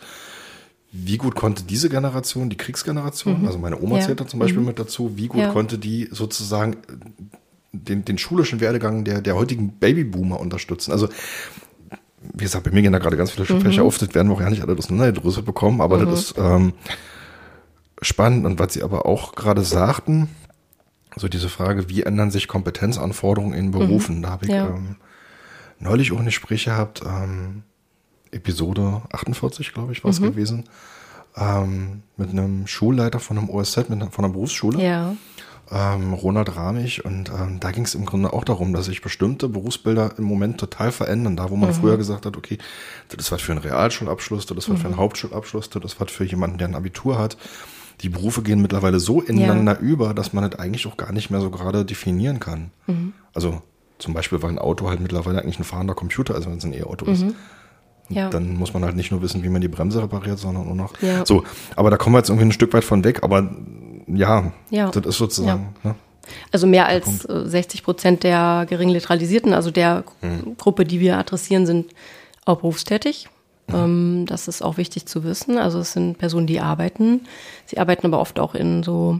wie 0.93 1.17
gut 1.17 1.35
konnte 1.35 1.63
diese 1.63 1.89
Generation, 1.89 2.49
die 2.49 2.55
Kriegsgeneration, 2.55 3.45
also 3.45 3.59
meine 3.59 3.79
Oma 3.81 3.97
ja. 3.97 4.05
zählt 4.05 4.21
da 4.21 4.25
zum 4.25 4.39
Beispiel 4.39 4.61
mit 4.61 4.79
dazu, 4.79 5.17
wie 5.17 5.27
gut 5.27 5.41
ja. 5.41 5.51
konnte 5.51 5.77
die 5.77 6.07
sozusagen 6.11 6.77
den, 7.73 8.05
den 8.05 8.17
schulischen 8.17 8.61
Werdegang 8.61 9.03
der, 9.03 9.21
der 9.21 9.35
heutigen 9.35 9.73
Babyboomer 9.73 10.39
unterstützen. 10.39 10.93
Also 10.93 11.09
wie 12.33 12.43
gesagt, 12.43 12.63
bei 12.63 12.71
mir 12.71 12.81
gehen 12.81 12.93
da 12.93 12.99
gerade 12.99 13.17
ganz 13.17 13.31
viele 13.31 13.45
mhm. 13.59 13.79
auf, 13.81 13.97
das 13.97 14.15
werden 14.15 14.29
wir 14.29 14.35
auch 14.35 14.41
ja 14.41 14.49
nicht 14.49 14.61
alle 14.61 14.77
auseinandergedröselt 14.77 15.45
bekommen, 15.45 15.81
aber 15.81 15.97
mhm. 15.97 16.09
das 16.09 16.19
ist 16.19 16.37
ähm, 16.37 16.73
spannend. 18.01 18.45
Und 18.45 18.59
was 18.59 18.73
Sie 18.73 18.83
aber 18.83 19.05
auch 19.05 19.35
gerade 19.35 19.63
sagten, 19.63 20.29
so 21.15 21.27
diese 21.27 21.49
Frage, 21.49 21.89
wie 21.89 22.03
ändern 22.03 22.31
sich 22.31 22.47
Kompetenzanforderungen 22.47 23.57
in 23.57 23.71
Berufen? 23.71 24.17
Mhm. 24.17 24.21
Da 24.21 24.29
habe 24.29 24.45
ich 24.45 24.51
ja. 24.51 24.67
ähm, 24.67 24.95
neulich 25.79 26.11
auch 26.11 26.19
ein 26.19 26.25
Gespräch 26.25 26.65
gehabt, 26.65 27.01
ähm, 27.05 27.63
Episode 28.31 29.01
48, 29.11 29.73
glaube 29.73 29.91
ich, 29.91 30.03
war 30.03 30.11
es 30.11 30.19
mhm. 30.19 30.25
gewesen, 30.25 30.63
ähm, 31.35 32.03
mit 32.15 32.29
einem 32.29 32.67
Schulleiter 32.67 33.19
von 33.19 33.37
einem 33.37 33.49
OSZ, 33.49 33.89
mit, 33.89 34.03
von 34.13 34.25
einer 34.25 34.33
Berufsschule. 34.33 34.83
Ja. 34.83 35.15
Ähm, 35.71 36.13
Ronald 36.13 36.55
Ramich 36.55 37.05
und 37.05 37.29
ähm, 37.29 37.59
da 37.59 37.69
ging 37.69 37.85
es 37.85 37.93
im 37.93 38.03
Grunde 38.03 38.33
auch 38.33 38.43
darum, 38.43 38.73
dass 38.73 38.85
sich 38.85 39.03
bestimmte 39.03 39.47
Berufsbilder 39.47 40.15
im 40.17 40.23
Moment 40.23 40.59
total 40.59 40.91
verändern. 40.91 41.35
Da, 41.35 41.51
wo 41.51 41.55
man 41.55 41.69
mhm. 41.69 41.75
früher 41.75 41.95
gesagt 41.95 42.25
hat, 42.25 42.35
okay, 42.35 42.57
das 43.09 43.25
ist 43.25 43.31
was 43.31 43.43
für 43.43 43.51
einen 43.51 43.61
Realschulabschluss, 43.61 44.47
das 44.47 44.57
ist 44.57 44.69
was 44.69 44.77
mhm. 44.77 44.81
für 44.81 44.87
einen 44.87 44.97
Hauptschulabschluss, 44.97 45.69
das 45.69 45.83
ist 45.85 46.01
was 46.01 46.11
für 46.11 46.23
jemanden, 46.23 46.57
der 46.57 46.69
ein 46.69 46.75
Abitur 46.75 47.19
hat 47.19 47.37
die 48.01 48.09
Berufe 48.09 48.41
gehen 48.41 48.61
mittlerweile 48.61 48.99
so 48.99 49.21
ineinander 49.21 49.73
ja. 49.73 49.79
über, 49.79 50.13
dass 50.13 50.33
man 50.33 50.49
das 50.49 50.59
eigentlich 50.59 50.87
auch 50.87 50.97
gar 50.97 51.11
nicht 51.11 51.29
mehr 51.29 51.41
so 51.41 51.49
gerade 51.49 51.85
definieren 51.85 52.39
kann. 52.39 52.71
Mhm. 52.87 53.13
Also 53.33 53.61
zum 53.97 54.13
Beispiel, 54.13 54.41
weil 54.41 54.51
ein 54.51 54.59
Auto 54.59 54.87
halt 54.89 55.01
mittlerweile 55.01 55.41
eigentlich 55.41 55.59
ein 55.59 55.65
fahrender 55.65 55.93
Computer 55.93 56.35
ist, 56.35 56.45
wenn 56.45 56.57
es 56.57 56.63
ein 56.63 56.73
E-Auto 56.73 57.05
mhm. 57.05 57.11
ist. 57.11 57.25
Ja. 58.09 58.29
Dann 58.29 58.55
muss 58.57 58.73
man 58.73 58.83
halt 58.83 58.95
nicht 58.95 59.11
nur 59.11 59.21
wissen, 59.21 59.43
wie 59.43 59.49
man 59.49 59.61
die 59.61 59.67
Bremse 59.67 60.01
repariert, 60.01 60.39
sondern 60.39 60.67
auch 60.67 60.75
noch. 60.75 61.01
Ja. 61.01 61.25
So, 61.25 61.43
aber 61.75 61.91
da 61.91 61.97
kommen 61.97 62.15
wir 62.15 62.19
jetzt 62.19 62.29
irgendwie 62.29 62.47
ein 62.47 62.51
Stück 62.51 62.73
weit 62.73 62.83
von 62.83 63.03
weg. 63.03 63.23
Aber 63.23 63.51
ja, 64.07 64.51
ja. 64.71 64.89
das 64.89 65.05
ist 65.05 65.17
sozusagen. 65.17 65.75
Ne? 65.83 65.95
Also 66.51 66.65
mehr 66.65 66.87
als 66.87 67.21
60 67.23 67.79
äh, 67.79 67.83
Prozent 67.83 68.23
der 68.23 68.65
geringliteralisierten, 68.67 69.53
also 69.53 69.71
der 69.71 70.03
mhm. 70.21 70.57
Gruppe, 70.57 70.85
die 70.85 70.99
wir 70.99 71.17
adressieren, 71.17 71.65
sind 71.65 71.91
auch 72.45 72.57
berufstätig. 72.57 73.29
Mhm. 73.71 74.25
das 74.25 74.47
ist 74.47 74.61
auch 74.61 74.77
wichtig 74.77 75.05
zu 75.05 75.23
wissen. 75.23 75.57
Also 75.57 75.79
es 75.79 75.93
sind 75.93 76.17
Personen, 76.17 76.47
die 76.47 76.59
arbeiten. 76.59 77.21
Sie 77.65 77.77
arbeiten 77.77 78.07
aber 78.07 78.19
oft 78.19 78.39
auch 78.39 78.55
in 78.55 78.83
so 78.83 79.19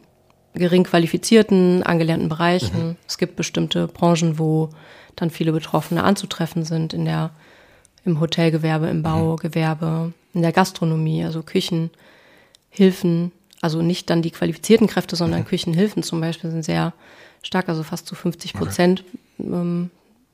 gering 0.53 0.83
qualifizierten, 0.83 1.83
angelernten 1.83 2.29
Bereichen. 2.29 2.89
Mhm. 2.89 2.95
Es 3.07 3.17
gibt 3.17 3.35
bestimmte 3.35 3.87
Branchen, 3.87 4.39
wo 4.39 4.69
dann 5.15 5.29
viele 5.29 5.51
Betroffene 5.51 6.03
anzutreffen 6.03 6.65
sind, 6.65 6.93
in 6.93 7.05
der, 7.05 7.31
im 8.05 8.19
Hotelgewerbe, 8.19 8.87
im 8.87 9.03
Baugewerbe, 9.03 10.13
in 10.33 10.41
der 10.41 10.51
Gastronomie, 10.51 11.23
also 11.23 11.43
Küchenhilfen. 11.43 13.31
Also 13.61 13.81
nicht 13.81 14.09
dann 14.09 14.21
die 14.21 14.31
qualifizierten 14.31 14.87
Kräfte, 14.87 15.15
sondern 15.15 15.41
mhm. 15.41 15.45
Küchenhilfen 15.45 16.03
zum 16.03 16.21
Beispiel 16.21 16.49
sind 16.49 16.63
sehr 16.63 16.93
stark, 17.43 17.67
also 17.69 17.83
fast 17.83 18.07
zu 18.07 18.15
50 18.15 18.53
Prozent 18.53 19.03
okay. 19.37 19.49
ähm, 19.51 19.89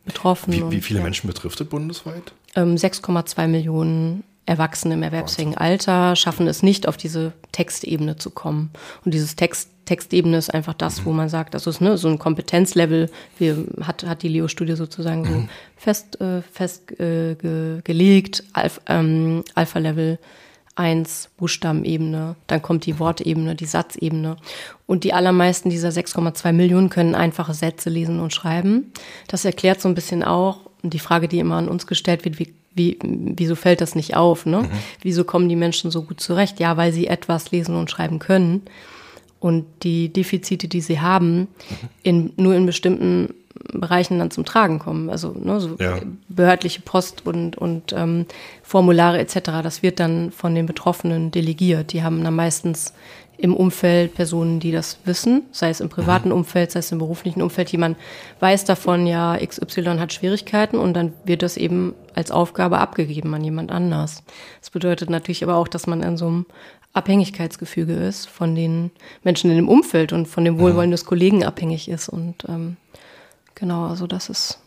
betroffen. 0.05 0.53
Wie, 0.53 0.77
wie 0.77 0.81
viele 0.81 0.99
ja. 0.99 1.03
Menschen 1.03 1.27
betrifft 1.27 1.59
es 1.59 1.67
bundesweit? 1.67 2.33
6,2 2.55 3.43
ähm, 3.43 3.51
Millionen 3.51 4.23
Erwachsene 4.47 4.93
im 4.93 5.01
erwerbsfähigen 5.01 5.57
Alter 5.57 6.15
schaffen 6.15 6.47
es 6.47 6.61
nicht, 6.61 6.87
auf 6.87 6.97
diese 6.97 7.33
Textebene 7.51 8.17
zu 8.17 8.29
kommen. 8.29 8.69
Und 9.03 9.13
dieses 9.13 9.35
Text, 9.35 9.69
Textebene 9.85 10.37
ist 10.37 10.53
einfach 10.53 10.75
das, 10.75 11.01
mhm. 11.01 11.05
wo 11.05 11.11
man 11.13 11.29
sagt, 11.29 11.55
das 11.55 11.65
ist 11.65 11.81
ne, 11.81 11.97
so 11.97 12.07
ein 12.09 12.19
Kompetenzlevel, 12.19 13.09
wie 13.39 13.55
hat, 13.81 14.05
hat 14.05 14.21
die 14.21 14.27
Leo-Studie 14.27 14.75
sozusagen 14.75 15.25
so 15.25 15.31
mhm. 15.31 15.49
fest, 15.75 16.21
äh, 16.21 16.43
fest 16.43 16.91
äh, 16.99 17.35
ge, 17.35 17.81
gelegt, 17.83 18.43
Alpha, 18.53 18.81
ähm, 18.87 19.43
Alpha-Level 19.55 20.19
1 20.75 21.29
Buchstabenebene, 21.37 22.35
dann 22.47 22.61
kommt 22.61 22.85
die 22.85 22.99
Wortebene, 22.99 23.55
die 23.55 23.65
Satzebene. 23.65 24.35
Und 24.85 25.05
die 25.05 25.13
allermeisten 25.13 25.69
dieser 25.69 25.89
6,2 25.89 26.51
Millionen 26.51 26.89
können 26.89 27.15
einfache 27.15 27.53
Sätze 27.53 27.89
lesen 27.89 28.19
und 28.19 28.33
schreiben. 28.33 28.91
Das 29.27 29.45
erklärt 29.45 29.81
so 29.81 29.87
ein 29.87 29.95
bisschen 29.95 30.23
auch 30.23 30.59
die 30.89 30.99
Frage, 30.99 31.27
die 31.27 31.39
immer 31.39 31.55
an 31.55 31.69
uns 31.69 31.87
gestellt 31.87 32.25
wird, 32.25 32.39
wie, 32.39 32.53
wie, 32.73 32.97
wieso 33.01 33.55
fällt 33.55 33.81
das 33.81 33.95
nicht 33.95 34.15
auf? 34.15 34.45
Ne? 34.45 34.63
Mhm. 34.63 34.69
Wieso 35.01 35.23
kommen 35.23 35.49
die 35.49 35.55
Menschen 35.55 35.91
so 35.91 36.03
gut 36.03 36.19
zurecht? 36.19 36.59
Ja, 36.59 36.77
weil 36.77 36.91
sie 36.91 37.07
etwas 37.07 37.51
lesen 37.51 37.75
und 37.75 37.89
schreiben 37.89 38.19
können. 38.19 38.63
Und 39.39 39.65
die 39.83 40.09
Defizite, 40.09 40.67
die 40.67 40.81
sie 40.81 40.99
haben, 40.99 41.39
mhm. 41.39 41.47
in, 42.03 42.33
nur 42.37 42.55
in 42.55 42.65
bestimmten 42.65 43.33
Bereichen 43.71 44.19
dann 44.19 44.31
zum 44.31 44.45
Tragen 44.45 44.79
kommen. 44.79 45.09
Also 45.09 45.35
ne, 45.37 45.59
so 45.59 45.75
ja. 45.79 45.99
behördliche 46.27 46.81
Post 46.81 47.25
und, 47.25 47.57
und 47.57 47.93
ähm, 47.93 48.25
Formulare 48.63 49.19
etc., 49.19 49.39
das 49.63 49.81
wird 49.81 49.99
dann 49.99 50.31
von 50.31 50.55
den 50.55 50.65
Betroffenen 50.65 51.31
delegiert. 51.31 51.93
Die 51.93 52.03
haben 52.03 52.23
dann 52.23 52.35
meistens 52.35 52.93
im 53.37 53.55
Umfeld 53.55 54.15
Personen, 54.15 54.59
die 54.59 54.71
das 54.71 54.99
wissen, 55.05 55.43
sei 55.51 55.69
es 55.69 55.81
im 55.81 55.89
privaten 55.89 56.29
mhm. 56.29 56.35
Umfeld, 56.35 56.71
sei 56.71 56.79
es 56.79 56.91
im 56.91 56.99
beruflichen 56.99 57.41
Umfeld. 57.41 57.71
Jemand 57.71 57.97
weiß 58.39 58.65
davon, 58.65 59.07
ja, 59.07 59.37
XY 59.37 59.97
hat 59.99 60.13
Schwierigkeiten 60.13 60.77
und 60.77 60.93
dann 60.93 61.13
wird 61.23 61.41
das 61.41 61.57
eben 61.57 61.93
als 62.13 62.31
Aufgabe 62.31 62.79
abgegeben 62.79 63.33
an 63.33 63.43
jemand 63.43 63.71
anders. 63.71 64.23
Das 64.61 64.69
bedeutet 64.69 65.09
natürlich 65.09 65.43
aber 65.43 65.55
auch, 65.55 65.67
dass 65.67 65.87
man 65.87 66.01
in 66.01 66.17
so 66.17 66.27
einem 66.27 66.45
Abhängigkeitsgefüge 66.93 67.93
ist, 67.93 68.27
von 68.27 68.55
den 68.55 68.91
Menschen 69.23 69.49
in 69.49 69.57
dem 69.57 69.67
Umfeld 69.67 70.13
und 70.13 70.27
von 70.27 70.45
dem 70.45 70.59
Wohlwollen 70.59 70.91
des 70.91 71.05
Kollegen 71.05 71.43
abhängig 71.43 71.89
ist 71.89 72.07
und 72.07 72.45
ähm, 72.47 72.77
Genau, 73.55 73.87
also 73.87 74.05
das 74.05 74.29
ist 74.29 74.59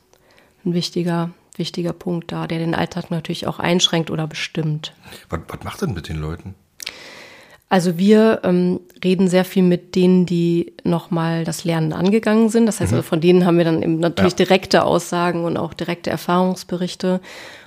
ein 0.65 0.73
wichtiger, 0.73 1.31
wichtiger 1.57 1.93
Punkt 1.93 2.33
da, 2.33 2.47
der 2.47 2.59
den 2.59 2.75
Alltag 2.75 3.11
natürlich 3.11 3.47
auch 3.47 3.59
einschränkt 3.59 4.11
oder 4.11 4.27
bestimmt. 4.27 4.95
Was, 5.29 5.41
was 5.47 5.63
macht 5.63 5.83
denn 5.83 5.93
mit 5.93 6.09
den 6.09 6.17
Leuten? 6.17 6.55
Also 7.71 7.99
wir 7.99 8.41
ähm, 8.45 8.81
reden 9.05 9.29
sehr 9.29 9.45
viel 9.45 9.63
mit 9.63 9.95
denen, 9.95 10.25
die 10.25 10.73
nochmal 10.85 11.45
das 11.45 11.65
Lernen 11.65 11.93
angegangen 11.93 12.49
sind. 12.49 12.67
Das 12.67 12.81
heißt, 12.81 12.93
mhm. 12.93 13.03
von 13.03 13.21
denen 13.21 13.45
haben 13.45 13.59
wir 13.59 13.65
dann 13.65 13.83
eben 13.83 13.99
natürlich 13.99 14.33
ja. 14.33 14.45
direkte 14.47 14.85
Aussagen 14.85 15.45
und 15.45 15.59
auch 15.59 15.75
direkte 15.75 16.09
Erfahrungsberichte. 16.09 17.21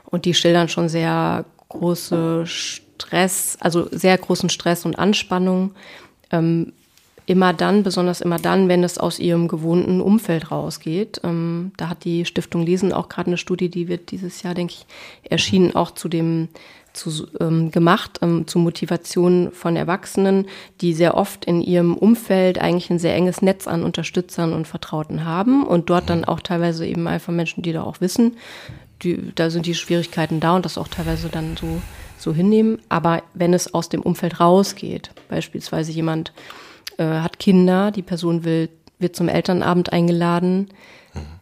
Und 0.06 0.26
die 0.26 0.34
schildern 0.34 0.70
schon 0.70 0.90
sehr 0.90 1.46
große 1.70 2.46
Stress, 2.48 3.58
also 3.60 3.88
sehr 3.92 4.18
großen 4.18 4.50
Stress 4.50 4.86
und 4.86 4.98
Anspannung. 4.98 5.72
Ähm, 6.32 6.74
immer 7.28 7.54
dann, 7.54 7.84
besonders 7.84 8.20
immer 8.20 8.40
dann, 8.40 8.68
wenn 8.68 8.84
es 8.84 8.98
aus 8.98 9.20
ihrem 9.20 9.48
gewohnten 9.48 10.02
Umfeld 10.02 10.52
rausgeht. 10.52 11.22
Ähm, 11.24 11.72
da 11.78 11.90
hat 11.90 12.04
die 12.04 12.26
Stiftung 12.26 12.66
Lesen 12.66 12.92
auch 12.92 13.08
gerade 13.08 13.28
eine 13.28 13.38
Studie, 13.38 13.70
die 13.70 13.88
wird 13.88 14.12
dieses 14.12 14.42
Jahr, 14.42 14.56
denke 14.56 14.74
ich, 14.74 14.86
erschienen, 15.32 15.76
auch 15.76 15.92
zu 15.92 16.10
dem 16.10 16.50
zu, 16.94 17.28
ähm, 17.40 17.72
gemacht 17.72 18.20
ähm, 18.22 18.48
zur 18.48 18.62
Motivation 18.62 19.52
von 19.52 19.76
Erwachsenen, 19.76 20.48
die 20.82 20.94
sehr 20.94 21.16
oft 21.16 21.46
in 21.46 21.62
ihrem 21.62 21.96
Umfeld 21.96 22.60
eigentlich 22.60 22.90
ein 22.90 23.00
sehr 23.00 23.16
enges 23.16 23.42
Netz 23.42 23.68
an 23.68 23.84
Unterstützern 23.84 24.54
und 24.54 24.68
Vertrauten 24.68 25.26
haben 25.26 25.66
und 25.66 25.90
dort 25.90 26.10
dann 26.10 26.26
auch 26.26 26.40
teilweise 26.40 26.86
eben 26.86 27.08
einfach 27.08 27.34
Menschen, 27.34 27.64
die 27.64 27.74
da 27.74 27.84
auch 27.84 28.02
wissen, 28.02 28.38
die, 29.04 29.32
da 29.36 29.50
sind 29.50 29.66
die 29.66 29.76
Schwierigkeiten 29.76 30.40
da 30.40 30.56
und 30.56 30.66
das 30.66 30.78
auch 30.78 30.88
teilweise 30.88 31.30
dann 31.30 31.58
so, 31.58 31.82
so 32.18 32.34
hinnehmen. 32.34 32.80
Aber 32.90 33.24
wenn 33.34 33.54
es 33.54 33.74
aus 33.74 33.90
dem 33.90 34.02
Umfeld 34.02 34.40
rausgeht, 34.40 35.12
beispielsweise 35.30 35.92
jemand 35.92 36.34
äh, 36.98 37.06
hat 37.06 37.40
Kinder, 37.40 37.92
die 37.92 38.04
Person 38.04 38.44
will, 38.44 38.70
wird 39.00 39.16
zum 39.16 39.28
Elternabend 39.28 39.92
eingeladen, 39.92 40.70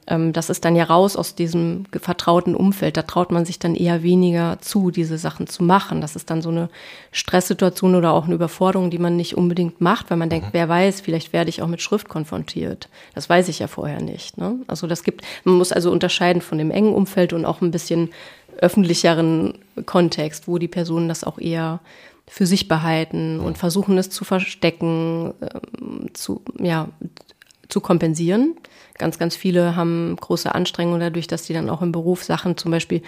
ähm, 0.10 0.34
das 0.34 0.50
ist 0.50 0.66
dann 0.66 0.76
ja 0.76 0.84
raus 0.84 1.16
aus 1.16 1.36
diesem 1.36 1.86
vertrauten 1.92 2.56
Umfeld. 2.56 2.98
Da 2.98 3.04
traut 3.04 3.32
man 3.32 3.46
sich 3.46 3.60
dann 3.60 3.76
eher 3.76 4.04
weniger 4.04 4.58
zu, 4.60 4.92
diese 4.92 5.18
Sachen 5.18 5.48
zu 5.48 5.64
machen. 5.64 6.02
Das 6.02 6.16
ist 6.16 6.30
dann 6.30 6.42
so 6.42 6.50
eine 6.50 6.70
Stresssituation 7.12 7.96
oder 7.96 8.12
auch 8.12 8.26
eine 8.26 8.34
Überforderung, 8.34 8.90
die 8.90 8.98
man 8.98 9.16
nicht 9.16 9.38
unbedingt 9.38 9.80
macht, 9.80 10.10
weil 10.10 10.18
man 10.18 10.30
denkt, 10.30 10.48
mhm. 10.48 10.54
wer 10.54 10.68
weiß, 10.68 11.02
vielleicht 11.02 11.32
werde 11.32 11.50
ich 11.50 11.62
auch 11.62 11.68
mit 11.68 11.82
Schrift 11.82 12.10
konfrontiert. 12.10 12.90
Das 13.14 13.30
weiß 13.30 13.48
ich 13.48 13.60
ja 13.60 13.68
vorher 13.68 14.02
nicht. 14.02 14.38
Ne? 14.38 14.56
Also 14.68 14.88
das 14.88 15.04
gibt, 15.04 15.24
man 15.44 15.56
muss 15.56 15.72
also 15.72 15.92
unterscheiden 15.92 16.42
von 16.42 16.58
dem 16.58 16.72
engen 16.72 16.94
Umfeld 16.94 17.32
und 17.32 17.46
auch 17.46 17.62
ein 17.62 17.72
bisschen 17.72 18.10
öffentlicheren 18.58 19.60
Kontext, 19.86 20.48
wo 20.48 20.58
die 20.58 20.68
Personen 20.68 21.08
das 21.08 21.24
auch 21.24 21.38
eher 21.38 21.80
für 22.28 22.46
sich 22.46 22.68
behalten 22.68 23.40
und 23.40 23.58
versuchen 23.58 23.98
es 23.98 24.10
zu 24.10 24.24
verstecken, 24.24 25.34
ähm, 25.42 26.10
zu, 26.14 26.42
ja, 26.60 26.90
zu 27.70 27.80
kompensieren. 27.80 28.56
Ganz, 29.00 29.18
ganz 29.18 29.36
viele 29.36 29.76
haben 29.76 30.16
große 30.20 30.54
Anstrengungen 30.54 31.00
dadurch, 31.00 31.26
dass 31.26 31.44
die 31.44 31.54
dann 31.54 31.70
auch 31.70 31.82
im 31.82 31.92
Beruf 31.92 32.24
Sachen 32.24 32.58
zum 32.58 32.70
Beispiel 32.70 33.02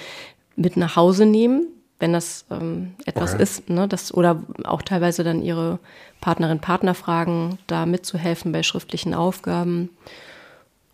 mit 0.56 0.77
nach 0.77 0.95
Hause 0.95 1.25
nehmen, 1.25 1.67
wenn 1.99 2.13
das 2.13 2.45
ähm, 2.49 2.95
etwas 3.06 3.36
okay. 3.36 3.43
ist, 3.43 3.69
ne, 3.69 3.88
das, 3.88 4.13
oder 4.13 4.41
auch 4.63 4.82
teilweise 4.82 5.23
dann 5.23 5.43
ihre 5.43 5.80
Partnerin, 6.21 6.60
Partner 6.60 6.95
fragen, 6.95 7.60
da 7.67 7.86
mitzuhelfen 7.86 8.51
bei 8.51 8.63
schriftlichen 8.63 9.13
Aufgaben. 9.13 9.89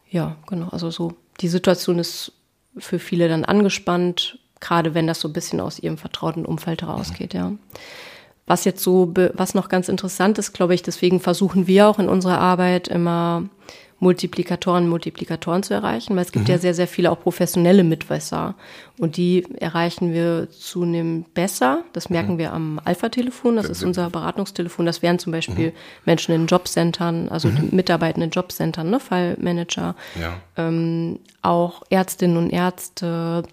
Ja, 0.09 0.35
genau, 0.47 0.69
also 0.69 0.89
so, 0.89 1.13
die 1.41 1.47
Situation 1.47 1.99
ist 1.99 2.33
für 2.77 2.97
viele 2.99 3.29
dann 3.29 3.45
angespannt, 3.45 4.39
gerade 4.59 4.95
wenn 4.95 5.05
das 5.05 5.19
so 5.19 5.27
ein 5.27 5.33
bisschen 5.33 5.59
aus 5.59 5.79
ihrem 5.79 5.97
vertrauten 5.97 6.45
Umfeld 6.45 6.81
herausgeht, 6.81 7.33
ja. 7.33 7.53
Was 8.47 8.63
jetzt 8.63 8.81
so, 8.81 9.13
was 9.33 9.53
noch 9.53 9.67
ganz 9.67 9.89
interessant 9.89 10.37
ist, 10.39 10.53
glaube 10.53 10.73
ich, 10.73 10.81
deswegen 10.81 11.19
versuchen 11.19 11.67
wir 11.67 11.87
auch 11.87 11.99
in 11.99 12.07
unserer 12.07 12.39
Arbeit 12.39 12.87
immer 12.87 13.43
Multiplikatoren, 13.99 14.87
Multiplikatoren 14.87 15.63
zu 15.63 15.73
erreichen, 15.73 16.15
weil 16.15 16.23
es 16.23 16.31
gibt 16.31 16.47
mhm. 16.47 16.51
ja 16.51 16.57
sehr, 16.59 16.75
sehr 16.75 16.87
viele 16.87 17.11
auch 17.11 17.19
professionelle 17.19 17.83
Mitwisser 17.83 18.53
und 18.99 19.17
die 19.17 19.43
erreichen 19.59 20.13
wir 20.13 20.49
zunehmend 20.51 21.33
besser. 21.33 21.83
Das 21.93 22.09
merken 22.09 22.33
mhm. 22.33 22.37
wir 22.37 22.53
am 22.53 22.79
Alpha-Telefon, 22.83 23.55
das 23.55 23.69
ist 23.69 23.83
unser 23.83 24.11
Beratungstelefon. 24.11 24.85
Das 24.85 25.01
wären 25.01 25.17
zum 25.17 25.31
Beispiel 25.31 25.69
mhm. 25.69 25.73
Menschen 26.05 26.35
in 26.35 26.45
Jobcentern, 26.45 27.29
also 27.29 27.47
mhm. 27.47 27.69
Mitarbeitende 27.71 28.25
in 28.25 28.31
Jobcentern, 28.31 28.89
ne, 28.89 28.99
Fallmanager, 28.99 29.95
ja. 30.21 30.33
ähm, 30.57 31.19
auch 31.41 31.81
Ärztinnen 31.89 32.37
und 32.37 32.51
Ärzte, 32.51 33.43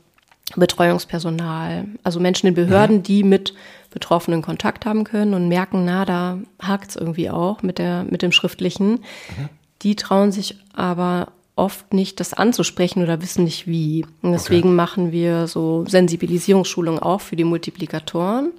Betreuungspersonal, 0.57 1.87
also 2.03 2.21
Menschen 2.21 2.49
in 2.49 2.55
Behörden, 2.55 2.97
mhm. 2.97 3.03
die 3.03 3.25
mit 3.25 3.55
Betroffenen 3.91 4.43
Kontakt 4.43 4.85
haben 4.85 5.05
können 5.05 5.33
und 5.33 5.49
merken, 5.49 5.85
na, 5.87 6.05
da 6.05 6.39
hakt 6.61 6.91
es 6.91 6.97
irgendwie 6.97 7.31
auch 7.31 7.63
mit, 7.63 7.79
der, 7.79 8.05
mit 8.05 8.21
dem 8.21 8.33
Schriftlichen. 8.33 8.91
Mhm. 8.91 9.49
Die 9.85 9.97
trauen 9.97 10.33
sich 10.33 10.57
aber 10.73 11.29
oft 11.57 11.93
nicht, 11.95 12.19
das 12.19 12.35
anzusprechen 12.35 13.03
oder 13.03 13.23
wissen 13.23 13.45
nicht 13.45 13.67
wie. 13.67 14.05
Und 14.23 14.33
deswegen 14.33 14.71
okay. 14.71 14.77
machen 14.77 15.13
wir 15.13 15.47
so 15.47 15.85
Sensibilisierungsschulungen 15.87 17.01
auch 17.01 17.21
für 17.21 17.37
die 17.37 17.45
Multiplikatoren, 17.45 18.51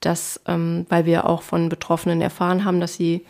dass, 0.00 0.40
ähm, 0.46 0.86
weil 0.88 1.06
wir 1.06 1.26
auch 1.26 1.42
von 1.42 1.68
Betroffenen 1.68 2.20
erfahren 2.20 2.64
haben, 2.64 2.80
dass 2.80 2.94
sie 2.94 3.24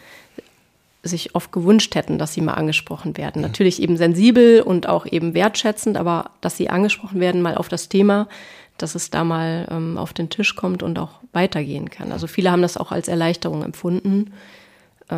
sich 1.02 1.34
oft 1.34 1.52
gewünscht 1.52 1.94
hätten, 1.94 2.18
dass 2.18 2.34
sie 2.34 2.40
mal 2.40 2.54
angesprochen 2.54 3.16
werden. 3.16 3.42
Mhm. 3.42 3.48
Natürlich 3.48 3.80
eben 3.80 3.96
sensibel 3.96 4.60
und 4.62 4.88
auch 4.88 5.06
eben 5.06 5.34
wertschätzend, 5.34 5.96
aber 5.96 6.30
dass 6.40 6.56
sie 6.56 6.68
angesprochen 6.68 7.20
werden 7.20 7.42
mal 7.42 7.54
auf 7.54 7.68
das 7.68 7.88
Thema, 7.88 8.28
dass 8.76 8.94
es 8.94 9.10
da 9.10 9.24
mal 9.24 9.66
ähm, 9.70 9.98
auf 9.98 10.12
den 10.12 10.30
Tisch 10.30 10.56
kommt 10.56 10.82
und 10.82 10.98
auch 10.98 11.20
weitergehen 11.32 11.90
kann. 11.90 12.12
Also 12.12 12.26
viele 12.26 12.50
haben 12.50 12.62
das 12.62 12.76
auch 12.76 12.92
als 12.92 13.08
Erleichterung 13.08 13.62
empfunden, 13.62 14.32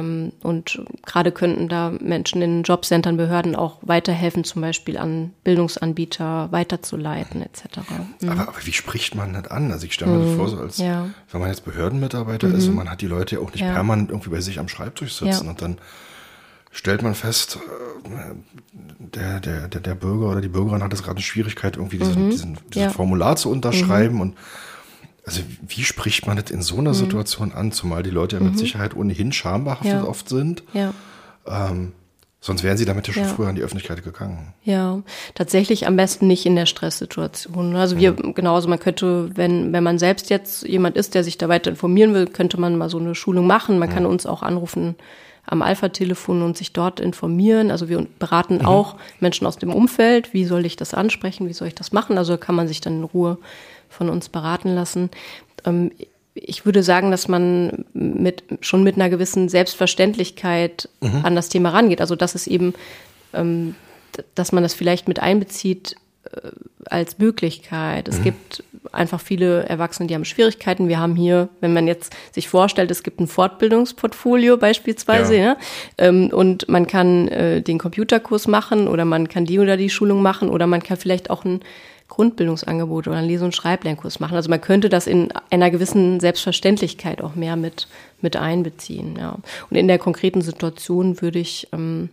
und 0.00 0.82
gerade 1.04 1.32
könnten 1.32 1.68
da 1.68 1.92
Menschen 2.00 2.40
in 2.40 2.62
Jobcentern, 2.62 3.16
Behörden 3.16 3.54
auch 3.54 3.78
weiterhelfen, 3.82 4.44
zum 4.44 4.62
Beispiel 4.62 4.96
an 4.96 5.32
Bildungsanbieter 5.44 6.50
weiterzuleiten 6.50 7.42
etc. 7.42 7.80
Mhm. 8.20 8.30
Aber, 8.30 8.48
aber, 8.48 8.58
wie 8.64 8.72
spricht 8.72 9.14
man 9.14 9.34
das 9.34 9.48
an? 9.48 9.70
Also 9.70 9.86
ich 9.86 9.94
stelle 9.94 10.12
mir 10.12 10.18
mhm. 10.18 10.26
das 10.26 10.36
vor, 10.36 10.48
so 10.48 10.58
als 10.58 10.78
ja. 10.78 11.10
wenn 11.30 11.40
man 11.40 11.50
jetzt 11.50 11.64
Behördenmitarbeiter 11.64 12.48
mhm. 12.48 12.54
ist 12.54 12.68
und 12.68 12.74
man 12.74 12.90
hat 12.90 13.00
die 13.02 13.06
Leute 13.06 13.36
ja 13.36 13.40
auch 13.42 13.52
nicht 13.52 13.60
ja. 13.60 13.72
permanent 13.72 14.10
irgendwie 14.10 14.30
bei 14.30 14.40
sich 14.40 14.58
am 14.58 14.68
Schreibtisch 14.68 15.14
sitzen 15.14 15.44
ja. 15.44 15.50
und 15.50 15.60
dann 15.60 15.78
stellt 16.70 17.02
man 17.02 17.14
fest, 17.14 17.58
äh, 18.06 18.34
der, 18.98 19.40
der, 19.40 19.68
der, 19.68 19.80
der 19.80 19.94
Bürger 19.94 20.30
oder 20.30 20.40
die 20.40 20.48
Bürgerin 20.48 20.82
hat 20.82 20.92
jetzt 20.92 21.02
gerade 21.02 21.16
eine 21.16 21.22
Schwierigkeit, 21.24 21.76
irgendwie 21.76 21.98
diesen, 21.98 22.26
mhm. 22.26 22.30
diesen, 22.30 22.58
dieses 22.72 22.94
Formular 22.94 23.36
zu 23.36 23.50
unterschreiben 23.50 24.14
mhm. 24.14 24.20
und 24.20 24.36
also 25.24 25.40
wie 25.66 25.84
spricht 25.84 26.26
man 26.26 26.36
das 26.36 26.50
in 26.50 26.62
so 26.62 26.78
einer 26.78 26.90
mhm. 26.90 26.94
Situation 26.94 27.52
an, 27.52 27.72
zumal 27.72 28.02
die 28.02 28.10
Leute 28.10 28.36
ja 28.36 28.42
mit 28.42 28.54
mhm. 28.54 28.58
Sicherheit 28.58 28.96
ohnehin 28.96 29.32
schambehaftet 29.32 29.92
ja. 29.92 30.04
oft 30.04 30.28
sind. 30.28 30.64
Ja. 30.72 30.92
Ähm, 31.46 31.92
sonst 32.40 32.64
wären 32.64 32.76
sie 32.76 32.84
damit 32.84 33.06
ja 33.06 33.14
schon 33.14 33.24
früher 33.24 33.48
an 33.48 33.54
die 33.54 33.62
Öffentlichkeit 33.62 34.02
gegangen. 34.02 34.52
Ja, 34.64 35.00
tatsächlich 35.34 35.86
am 35.86 35.96
besten 35.96 36.26
nicht 36.26 36.44
in 36.44 36.56
der 36.56 36.66
Stresssituation. 36.66 37.76
Also 37.76 37.98
wir, 37.98 38.12
mhm. 38.12 38.34
genauso, 38.34 38.56
also 38.56 38.68
man 38.68 38.80
könnte, 38.80 39.30
wenn, 39.36 39.72
wenn 39.72 39.84
man 39.84 39.98
selbst 39.98 40.28
jetzt 40.28 40.66
jemand 40.66 40.96
ist, 40.96 41.14
der 41.14 41.22
sich 41.22 41.38
da 41.38 41.48
weiter 41.48 41.70
informieren 41.70 42.14
will, 42.14 42.26
könnte 42.26 42.58
man 42.58 42.76
mal 42.76 42.90
so 42.90 42.98
eine 42.98 43.14
Schulung 43.14 43.46
machen. 43.46 43.78
Man 43.78 43.90
kann 43.90 44.06
uns 44.06 44.26
auch 44.26 44.42
anrufen 44.42 44.96
am 45.44 45.62
Alpha-Telefon 45.62 46.42
und 46.42 46.56
sich 46.56 46.72
dort 46.72 47.00
informieren. 47.00 47.70
Also 47.70 47.88
wir 47.88 48.06
beraten 48.18 48.56
mhm. 48.56 48.66
auch 48.66 48.96
Menschen 49.20 49.46
aus 49.46 49.56
dem 49.56 49.72
Umfeld. 49.72 50.32
Wie 50.32 50.44
soll 50.44 50.66
ich 50.66 50.76
das 50.76 50.94
ansprechen? 50.94 51.48
Wie 51.48 51.52
soll 51.52 51.68
ich 51.68 51.74
das 51.74 51.92
machen? 51.92 52.18
Also 52.18 52.36
kann 52.38 52.54
man 52.54 52.68
sich 52.68 52.80
dann 52.80 52.98
in 52.98 53.04
Ruhe 53.04 53.38
von 53.92 54.08
uns 54.08 54.28
beraten 54.28 54.74
lassen. 54.74 55.10
Ähm, 55.64 55.90
ich 56.34 56.64
würde 56.64 56.82
sagen, 56.82 57.10
dass 57.10 57.28
man 57.28 57.84
mit, 57.92 58.44
schon 58.60 58.82
mit 58.82 58.96
einer 58.96 59.10
gewissen 59.10 59.48
Selbstverständlichkeit 59.48 60.88
mhm. 61.00 61.24
an 61.24 61.34
das 61.34 61.48
Thema 61.48 61.70
rangeht. 61.70 62.00
Also, 62.00 62.16
dass 62.16 62.34
es 62.34 62.46
eben, 62.46 62.74
ähm, 63.34 63.74
dass 64.34 64.52
man 64.52 64.62
das 64.62 64.74
vielleicht 64.74 65.08
mit 65.08 65.20
einbezieht 65.20 65.96
äh, 66.24 66.50
als 66.86 67.18
Möglichkeit. 67.18 68.08
Es 68.08 68.20
mhm. 68.20 68.24
gibt 68.24 68.64
einfach 68.92 69.20
viele 69.20 69.64
Erwachsene, 69.64 70.06
die 70.06 70.14
haben 70.14 70.24
Schwierigkeiten. 70.24 70.88
Wir 70.88 70.98
haben 70.98 71.16
hier, 71.16 71.48
wenn 71.60 71.72
man 71.72 71.86
jetzt 71.86 72.14
sich 72.32 72.48
vorstellt, 72.48 72.90
es 72.90 73.02
gibt 73.02 73.20
ein 73.20 73.26
Fortbildungsportfolio 73.26 74.56
beispielsweise, 74.56 75.36
ja. 75.36 75.42
ja 75.42 75.56
ähm, 75.98 76.30
und 76.32 76.68
man 76.68 76.86
kann 76.86 77.28
äh, 77.28 77.62
den 77.62 77.78
Computerkurs 77.78 78.48
machen 78.48 78.88
oder 78.88 79.04
man 79.04 79.28
kann 79.28 79.44
die 79.44 79.58
oder 79.58 79.76
die 79.76 79.90
Schulung 79.90 80.22
machen 80.22 80.48
oder 80.48 80.66
man 80.66 80.82
kann 80.82 80.96
vielleicht 80.96 81.30
auch 81.30 81.44
ein 81.44 81.60
Grundbildungsangebot 82.08 83.08
oder 83.08 83.16
einen 83.16 83.28
Lese- 83.28 83.44
und 83.44 83.54
Schreiblernkurs 83.54 84.20
machen. 84.20 84.36
Also 84.36 84.50
man 84.50 84.60
könnte 84.60 84.88
das 84.88 85.06
in 85.06 85.32
einer 85.50 85.70
gewissen 85.70 86.20
Selbstverständlichkeit 86.20 87.22
auch 87.22 87.34
mehr 87.34 87.56
mit, 87.56 87.88
mit 88.20 88.36
einbeziehen. 88.36 89.16
Ja. 89.18 89.36
Und 89.70 89.76
in 89.76 89.88
der 89.88 89.98
konkreten 89.98 90.42
Situation 90.42 91.20
würde 91.22 91.38
ich 91.38 91.68
ähm, 91.72 92.10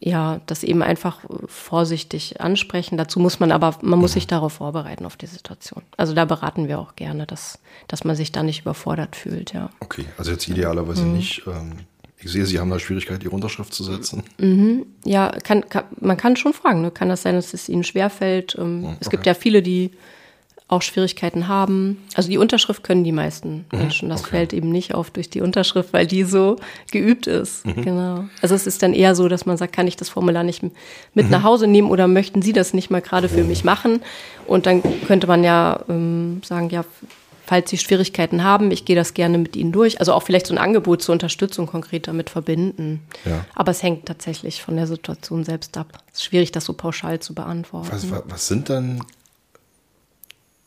ja 0.00 0.40
das 0.46 0.64
eben 0.64 0.82
einfach 0.82 1.18
vorsichtig 1.46 2.40
ansprechen. 2.40 2.96
Dazu 2.96 3.20
muss 3.20 3.38
man 3.38 3.52
aber, 3.52 3.76
man 3.82 3.98
muss 3.98 4.14
sich 4.14 4.26
darauf 4.26 4.54
vorbereiten 4.54 5.06
auf 5.06 5.16
die 5.16 5.26
Situation. 5.26 5.82
Also 5.96 6.14
da 6.14 6.24
beraten 6.24 6.68
wir 6.68 6.78
auch 6.80 6.96
gerne, 6.96 7.26
dass, 7.26 7.58
dass 7.86 8.04
man 8.04 8.16
sich 8.16 8.32
da 8.32 8.42
nicht 8.42 8.62
überfordert 8.62 9.14
fühlt, 9.14 9.52
ja. 9.52 9.70
Okay, 9.80 10.06
also 10.16 10.32
jetzt 10.32 10.48
idealerweise 10.48 11.04
mhm. 11.04 11.12
nicht 11.12 11.42
ähm, 11.46 11.72
ich 12.22 12.30
sehe, 12.30 12.46
Sie 12.46 12.58
haben 12.58 12.70
da 12.70 12.78
Schwierigkeit, 12.78 13.22
Ihre 13.24 13.34
Unterschrift 13.34 13.72
zu 13.72 13.82
setzen. 13.84 14.22
Mhm. 14.38 14.86
Ja, 15.04 15.30
kann, 15.42 15.68
kann, 15.68 15.84
man 16.00 16.16
kann 16.16 16.36
schon 16.36 16.52
fragen. 16.52 16.82
Ne? 16.82 16.90
Kann 16.90 17.08
das 17.08 17.22
sein, 17.22 17.34
dass 17.34 17.54
es 17.54 17.68
Ihnen 17.68 17.84
schwerfällt? 17.84 18.56
Ähm, 18.58 18.84
okay. 18.84 18.96
Es 19.00 19.10
gibt 19.10 19.26
ja 19.26 19.34
viele, 19.34 19.62
die 19.62 19.90
auch 20.70 20.82
Schwierigkeiten 20.82 21.48
haben. 21.48 21.98
Also 22.14 22.28
die 22.28 22.38
Unterschrift 22.38 22.84
können 22.84 23.02
die 23.02 23.12
meisten 23.12 23.64
mhm. 23.72 23.78
Menschen. 23.78 24.08
Das 24.08 24.20
okay. 24.20 24.30
fällt 24.30 24.52
eben 24.52 24.70
nicht 24.70 24.94
auf 24.94 25.10
durch 25.10 25.28
die 25.28 25.40
Unterschrift, 25.40 25.92
weil 25.92 26.06
die 26.06 26.22
so 26.22 26.56
geübt 26.92 27.26
ist. 27.26 27.66
Mhm. 27.66 27.82
Genau. 27.82 28.24
Also 28.40 28.54
es 28.54 28.66
ist 28.68 28.82
dann 28.82 28.94
eher 28.94 29.16
so, 29.16 29.26
dass 29.28 29.46
man 29.46 29.56
sagt, 29.56 29.72
kann 29.72 29.88
ich 29.88 29.96
das 29.96 30.08
Formular 30.08 30.44
nicht 30.44 30.62
mit 30.62 30.72
mhm. 31.14 31.30
nach 31.30 31.42
Hause 31.42 31.66
nehmen 31.66 31.90
oder 31.90 32.06
möchten 32.06 32.40
Sie 32.40 32.52
das 32.52 32.72
nicht 32.72 32.90
mal 32.90 33.02
gerade 33.02 33.28
für 33.28 33.42
mich 33.42 33.64
machen? 33.64 34.00
Und 34.46 34.66
dann 34.66 34.82
könnte 35.06 35.26
man 35.26 35.42
ja 35.42 35.80
ähm, 35.88 36.40
sagen, 36.44 36.70
ja, 36.70 36.84
falls 37.50 37.68
Sie 37.68 37.78
Schwierigkeiten 37.78 38.44
haben, 38.44 38.70
ich 38.70 38.84
gehe 38.84 38.94
das 38.94 39.12
gerne 39.12 39.36
mit 39.36 39.56
Ihnen 39.56 39.72
durch. 39.72 39.98
Also 39.98 40.12
auch 40.12 40.22
vielleicht 40.22 40.46
so 40.46 40.54
ein 40.54 40.58
Angebot 40.58 41.02
zur 41.02 41.14
Unterstützung 41.14 41.66
konkret 41.66 42.06
damit 42.06 42.30
verbinden. 42.30 43.02
Ja. 43.24 43.44
Aber 43.56 43.72
es 43.72 43.82
hängt 43.82 44.06
tatsächlich 44.06 44.62
von 44.62 44.76
der 44.76 44.86
Situation 44.86 45.42
selbst 45.42 45.76
ab. 45.76 46.00
Es 46.12 46.20
ist 46.20 46.24
schwierig, 46.26 46.52
das 46.52 46.64
so 46.64 46.74
pauschal 46.74 47.18
zu 47.18 47.34
beantworten. 47.34 47.88
Was, 47.90 48.06
was 48.08 48.46
sind 48.46 48.70
dann 48.70 49.02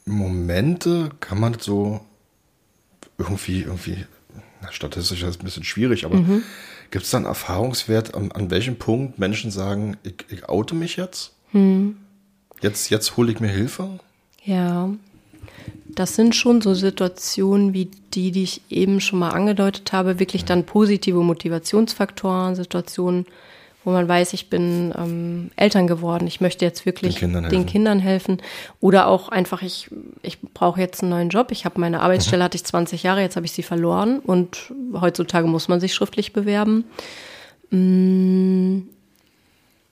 Momente, 0.03 1.11
kann 1.21 1.39
man 1.39 1.57
so 1.57 2.01
irgendwie, 3.17 3.61
irgendwie 3.61 4.05
na, 4.61 4.69
statistisch 4.69 5.21
ist 5.21 5.27
das 5.29 5.39
ein 5.39 5.45
bisschen 5.45 5.63
schwierig, 5.63 6.03
aber 6.03 6.17
mhm. 6.17 6.43
gibt 6.91 7.05
es 7.05 7.11
da 7.11 7.17
einen 7.17 7.27
Erfahrungswert, 7.27 8.13
an, 8.13 8.33
an, 8.33 8.51
welchem 8.51 8.75
Punkt 8.75 9.19
Menschen 9.19 9.51
sagen, 9.51 9.95
ich, 10.03 10.15
ich 10.27 10.49
oute 10.49 10.75
mich 10.75 10.97
jetzt? 10.97 11.31
Mhm. 11.53 11.95
Jetzt, 12.59 12.89
jetzt 12.89 13.15
hole 13.15 13.31
ich 13.31 13.39
mir 13.39 13.47
Hilfe? 13.47 13.99
Ja, 14.43 14.89
das 15.95 16.15
sind 16.15 16.35
schon 16.35 16.61
so 16.61 16.73
Situationen 16.73 17.73
wie 17.73 17.89
die, 18.13 18.31
die 18.31 18.43
ich 18.43 18.61
eben 18.69 18.99
schon 18.99 19.19
mal 19.19 19.29
angedeutet 19.29 19.93
habe, 19.93 20.19
wirklich 20.19 20.45
dann 20.45 20.65
positive 20.65 21.19
Motivationsfaktoren, 21.19 22.55
Situationen, 22.55 23.25
wo 23.83 23.91
man 23.91 24.07
weiß, 24.07 24.33
ich 24.33 24.49
bin 24.49 24.93
ähm, 24.97 25.51
Eltern 25.55 25.87
geworden, 25.87 26.25
ich 26.25 26.39
möchte 26.39 26.63
jetzt 26.63 26.85
wirklich 26.85 27.15
den 27.15 27.19
Kindern, 27.19 27.49
den 27.49 27.65
Kindern 27.65 27.99
helfen. 27.99 28.41
Oder 28.79 29.07
auch 29.07 29.29
einfach, 29.29 29.61
ich, 29.61 29.89
ich 30.21 30.39
brauche 30.41 30.79
jetzt 30.79 31.01
einen 31.01 31.09
neuen 31.09 31.29
Job. 31.29 31.51
Ich 31.51 31.65
habe 31.65 31.79
meine 31.79 31.99
Arbeitsstelle, 32.01 32.41
mhm. 32.41 32.45
hatte 32.45 32.55
ich 32.55 32.63
20 32.63 33.03
Jahre, 33.03 33.21
jetzt 33.21 33.35
habe 33.35 33.45
ich 33.45 33.51
sie 33.51 33.63
verloren 33.63 34.19
und 34.19 34.73
heutzutage 34.99 35.47
muss 35.47 35.67
man 35.67 35.79
sich 35.79 35.93
schriftlich 35.93 36.33
bewerben. 36.33 36.85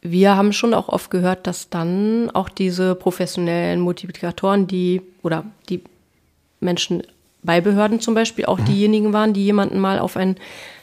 Wir 0.01 0.35
haben 0.35 0.51
schon 0.51 0.73
auch 0.73 0.89
oft 0.89 1.11
gehört, 1.11 1.45
dass 1.45 1.69
dann 1.69 2.31
auch 2.31 2.49
diese 2.49 2.95
professionellen 2.95 3.79
Multiplikatoren, 3.79 4.65
die 4.65 5.01
oder 5.21 5.45
die 5.69 5.83
Menschen 6.59 7.03
bei 7.43 7.61
Behörden 7.61 7.99
zum 7.99 8.13
Beispiel 8.13 8.45
auch 8.45 8.59
mhm. 8.59 8.65
diejenigen 8.65 9.13
waren, 9.13 9.33
die 9.33 9.43
jemanden 9.43 9.79
mal 9.79 9.99
auf 9.99 10.17
ein 10.17 10.37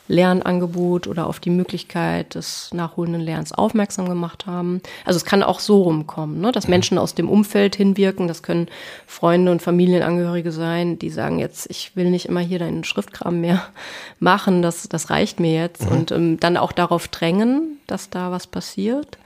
Lernangebot 0.08 1.06
oder 1.06 1.26
auf 1.26 1.38
die 1.38 1.50
Möglichkeit 1.50 2.34
des 2.34 2.70
nachholenden 2.72 3.20
Lernens 3.20 3.52
aufmerksam 3.52 4.08
gemacht 4.08 4.46
haben. 4.46 4.80
Also 5.04 5.18
es 5.18 5.24
kann 5.24 5.42
auch 5.42 5.60
so 5.60 5.82
rumkommen, 5.82 6.40
ne? 6.40 6.50
dass 6.50 6.66
mhm. 6.66 6.70
Menschen 6.72 6.98
aus 6.98 7.14
dem 7.14 7.28
Umfeld 7.28 7.76
hinwirken. 7.76 8.26
Das 8.26 8.42
können 8.42 8.68
Freunde 9.06 9.52
und 9.52 9.62
Familienangehörige 9.62 10.50
sein, 10.50 10.98
die 10.98 11.10
sagen 11.10 11.38
jetzt, 11.38 11.70
ich 11.70 11.94
will 11.94 12.10
nicht 12.10 12.26
immer 12.26 12.40
hier 12.40 12.58
deinen 12.58 12.84
Schriftkram 12.84 13.40
mehr 13.40 13.62
machen, 14.18 14.62
das, 14.62 14.88
das 14.88 15.10
reicht 15.10 15.40
mir 15.40 15.54
jetzt. 15.54 15.84
Mhm. 15.84 15.96
Und 15.96 16.10
ähm, 16.10 16.40
dann 16.40 16.56
auch 16.56 16.72
darauf 16.72 17.08
drängen, 17.08 17.78
dass 17.86 18.10
da 18.10 18.30
was 18.30 18.46
passiert. 18.46 19.18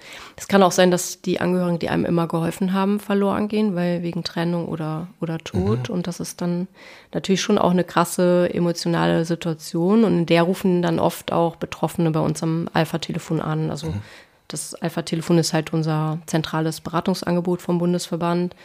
Es 0.43 0.49
kann 0.49 0.65
auch 0.65 0.73
sein, 0.73 0.91
dass 0.91 1.23
die 1.23 1.41
Angehörigen, 1.41 1.79
die 1.79 1.89
einem 1.89 2.05
immer 2.05 2.27
geholfen 2.27 2.73
haben, 2.73 2.99
verloren 2.99 3.47
gehen, 3.47 3.77
weil 3.77 4.03
wegen 4.03 4.25
Trennung 4.25 4.67
oder, 4.67 5.07
oder 5.21 5.39
Tod. 5.39 5.89
Mhm. 5.89 5.95
Und 5.95 6.09
das 6.09 6.19
ist 6.19 6.41
dann 6.41 6.67
natürlich 7.13 7.41
schon 7.41 7.59
auch 7.59 7.71
eine 7.71 7.85
krasse 7.85 8.53
emotionale 8.53 9.25
Situation. 9.25 10.03
Und 10.03 10.19
in 10.19 10.27
der 10.27 10.43
rufen 10.43 10.83
dann 10.83 10.99
oft 10.99 11.31
auch 11.31 11.55
Betroffene 11.55 12.11
bei 12.11 12.19
uns 12.19 12.43
am 12.43 12.69
Alpha-Telefon 12.73 13.41
an. 13.41 13.71
Also 13.71 13.91
mhm. 13.91 14.03
das 14.49 14.75
Alpha-Telefon 14.75 15.39
ist 15.39 15.53
halt 15.53 15.73
unser 15.73 16.19
zentrales 16.27 16.81
Beratungsangebot 16.81 17.63
vom 17.63 17.79
Bundesverband. 17.79 18.57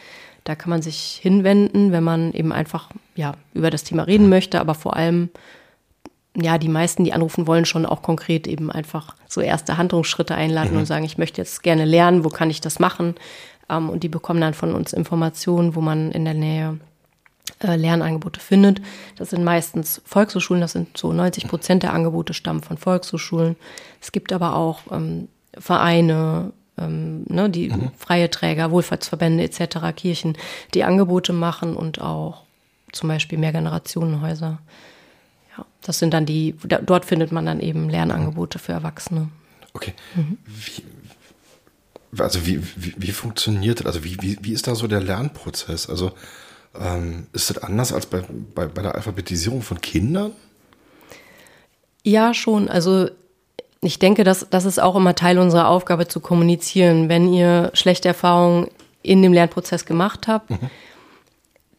Da 0.42 0.56
kann 0.56 0.70
man 0.70 0.82
sich 0.82 1.20
hinwenden, 1.22 1.92
wenn 1.92 2.02
man 2.02 2.32
eben 2.32 2.50
einfach 2.50 2.88
ja, 3.14 3.34
über 3.54 3.70
das 3.70 3.84
Thema 3.84 4.02
reden 4.02 4.28
möchte, 4.28 4.58
aber 4.58 4.74
vor 4.74 4.96
allem 4.96 5.30
ja, 6.42 6.58
die 6.58 6.68
meisten, 6.68 7.04
die 7.04 7.12
anrufen 7.12 7.46
wollen, 7.46 7.64
schon 7.64 7.86
auch 7.86 8.02
konkret 8.02 8.46
eben 8.46 8.70
einfach 8.70 9.14
so 9.26 9.40
erste 9.40 9.76
Handlungsschritte 9.76 10.34
einladen 10.34 10.72
mhm. 10.72 10.80
und 10.80 10.86
sagen, 10.86 11.04
ich 11.04 11.18
möchte 11.18 11.40
jetzt 11.40 11.62
gerne 11.62 11.84
lernen, 11.84 12.24
wo 12.24 12.28
kann 12.28 12.50
ich 12.50 12.60
das 12.60 12.78
machen? 12.78 13.14
Ähm, 13.68 13.90
und 13.90 14.02
die 14.02 14.08
bekommen 14.08 14.40
dann 14.40 14.54
von 14.54 14.74
uns 14.74 14.92
Informationen, 14.92 15.74
wo 15.74 15.80
man 15.80 16.10
in 16.10 16.24
der 16.24 16.34
Nähe 16.34 16.78
äh, 17.60 17.76
Lernangebote 17.76 18.40
findet. 18.40 18.80
Das 19.16 19.30
sind 19.30 19.44
meistens 19.44 20.00
Volkshochschulen, 20.04 20.60
das 20.60 20.72
sind 20.72 20.96
so 20.96 21.12
90 21.12 21.48
Prozent 21.48 21.82
der 21.82 21.92
Angebote 21.92 22.34
stammen 22.34 22.62
von 22.62 22.78
Volkshochschulen. 22.78 23.56
Es 24.00 24.12
gibt 24.12 24.32
aber 24.32 24.54
auch 24.54 24.80
ähm, 24.92 25.28
Vereine, 25.56 26.52
ähm, 26.78 27.24
ne, 27.28 27.50
die 27.50 27.70
mhm. 27.70 27.90
freie 27.96 28.30
Träger, 28.30 28.70
Wohlfahrtsverbände 28.70 29.42
etc., 29.42 29.78
Kirchen, 29.96 30.36
die 30.74 30.84
Angebote 30.84 31.32
machen 31.32 31.74
und 31.74 32.00
auch 32.00 32.44
zum 32.92 33.08
Beispiel 33.08 33.38
Mehrgenerationenhäuser. 33.38 34.58
Ja, 35.58 35.66
das 35.82 35.98
sind 35.98 36.14
dann 36.14 36.24
die, 36.24 36.54
da, 36.64 36.78
dort 36.78 37.04
findet 37.04 37.32
man 37.32 37.46
dann 37.46 37.60
eben 37.60 37.88
Lernangebote 37.88 38.58
für 38.58 38.72
Erwachsene. 38.72 39.28
Okay. 39.72 39.94
Mhm. 40.14 40.38
Wie, 40.46 42.22
also 42.22 42.46
wie, 42.46 42.62
wie, 42.76 42.94
wie 42.96 43.12
funktioniert 43.12 43.80
das? 43.80 43.86
Also 43.86 44.04
wie, 44.04 44.16
wie, 44.20 44.38
wie 44.40 44.52
ist 44.52 44.66
da 44.66 44.74
so 44.74 44.86
der 44.86 45.00
Lernprozess? 45.00 45.90
Also 45.90 46.12
ähm, 46.78 47.26
ist 47.32 47.50
das 47.50 47.58
anders 47.58 47.92
als 47.92 48.06
bei, 48.06 48.22
bei, 48.54 48.66
bei 48.66 48.82
der 48.82 48.94
Alphabetisierung 48.94 49.62
von 49.62 49.80
Kindern? 49.80 50.32
Ja, 52.04 52.32
schon. 52.34 52.68
Also 52.68 53.08
ich 53.80 53.98
denke, 53.98 54.24
dass 54.24 54.46
das 54.48 54.64
ist 54.64 54.80
auch 54.80 54.96
immer 54.96 55.14
Teil 55.14 55.38
unserer 55.38 55.68
Aufgabe 55.68 56.08
zu 56.08 56.20
kommunizieren. 56.20 57.08
Wenn 57.08 57.32
ihr 57.32 57.70
schlechte 57.74 58.08
Erfahrungen 58.08 58.68
in 59.02 59.22
dem 59.22 59.32
Lernprozess 59.32 59.84
gemacht 59.84 60.28
habt, 60.28 60.50
mhm. 60.50 60.70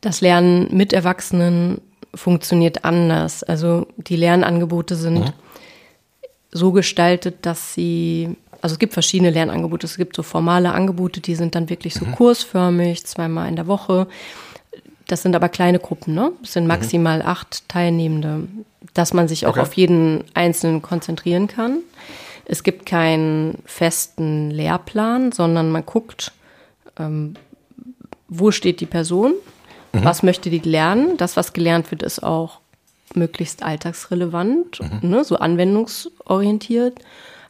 das 0.02 0.22
Lernen 0.22 0.76
mit 0.76 0.94
Erwachsenen 0.94 1.82
funktioniert 2.14 2.86
anders. 2.86 3.44
Also 3.44 3.88
die 3.98 4.16
Lernangebote 4.16 4.96
sind 4.96 5.20
mhm. 5.20 5.34
so 6.52 6.72
gestaltet, 6.72 7.46
dass 7.46 7.74
sie, 7.74 8.36
also 8.62 8.74
es 8.74 8.80
gibt 8.80 8.94
verschiedene 8.94 9.30
Lernangebote. 9.30 9.86
Es 9.86 9.98
gibt 9.98 10.16
so 10.16 10.24
formale 10.24 10.72
Angebote, 10.74 11.22
die 11.22 11.36
sind 11.36 11.56
dann 11.56 11.70
wirklich 11.70 11.94
so 11.94 12.06
mhm. 12.06 12.14
kursförmig, 12.14 13.06
zweimal 13.06 13.48
in 13.48 13.56
der 13.56 13.68
Woche. 13.68 14.08
Das 15.08 15.24
sind 15.24 15.36
aber 15.36 15.50
kleine 15.50 15.80
Gruppen, 15.80 16.14
ne? 16.14 16.32
Es 16.44 16.54
sind 16.54 16.64
mhm. 16.64 16.70
maximal 16.70 17.20
mhm. 17.20 17.28
acht 17.28 17.68
Teilnehmende, 17.68 18.48
dass 18.94 19.14
man 19.14 19.28
sich 19.28 19.46
auch 19.46 19.52
okay. 19.52 19.62
auf 19.62 19.74
jeden 19.74 20.24
Einzelnen 20.34 20.82
konzentrieren 20.82 21.48
kann. 21.48 21.80
Es 22.46 22.64
gibt 22.64 22.88
keinen 22.88 23.60
festen 23.66 24.50
Lehrplan, 24.50 25.32
sondern 25.32 25.72
man 25.72 25.86
guckt, 25.86 26.32
ähm, 26.98 27.36
wo 28.28 28.50
steht 28.52 28.80
die 28.80 28.88
Person, 28.88 29.34
mhm. 29.94 30.04
was 30.04 30.24
möchte 30.24 30.50
die 30.50 30.60
lernen. 30.60 31.18
Das, 31.18 31.38
was 31.38 31.54
gelernt 31.54 31.92
wird, 31.92 32.04
ist 32.04 32.24
auch 32.24 32.60
möglichst 33.16 33.64
alltagsrelevant, 33.64 34.80
mhm. 34.82 35.10
ne? 35.10 35.24
so 35.24 35.38
anwendungsorientiert. 35.38 37.00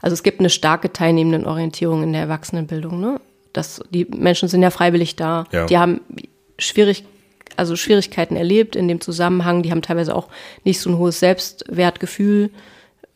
Also 0.01 0.13
es 0.13 0.23
gibt 0.23 0.39
eine 0.39 0.49
starke 0.49 0.93
Teilnehmendenorientierung 0.93 2.03
in 2.03 2.13
der 2.13 2.21
Erwachsenenbildung. 2.21 2.99
Ne? 2.99 3.19
Das, 3.53 3.81
die 3.89 4.05
Menschen 4.05 4.47
sind 4.47 4.61
ja 4.61 4.69
freiwillig 4.69 5.15
da. 5.15 5.45
Ja. 5.51 5.65
Die 5.65 5.77
haben 5.77 6.01
schwierig, 6.57 7.03
also 7.57 7.75
Schwierigkeiten 7.75 8.35
erlebt 8.35 8.75
in 8.75 8.87
dem 8.87 9.01
Zusammenhang. 9.01 9.63
Die 9.63 9.71
haben 9.71 9.81
teilweise 9.81 10.15
auch 10.15 10.29
nicht 10.63 10.79
so 10.79 10.89
ein 10.89 10.97
hohes 10.97 11.19
Selbstwertgefühl, 11.19 12.51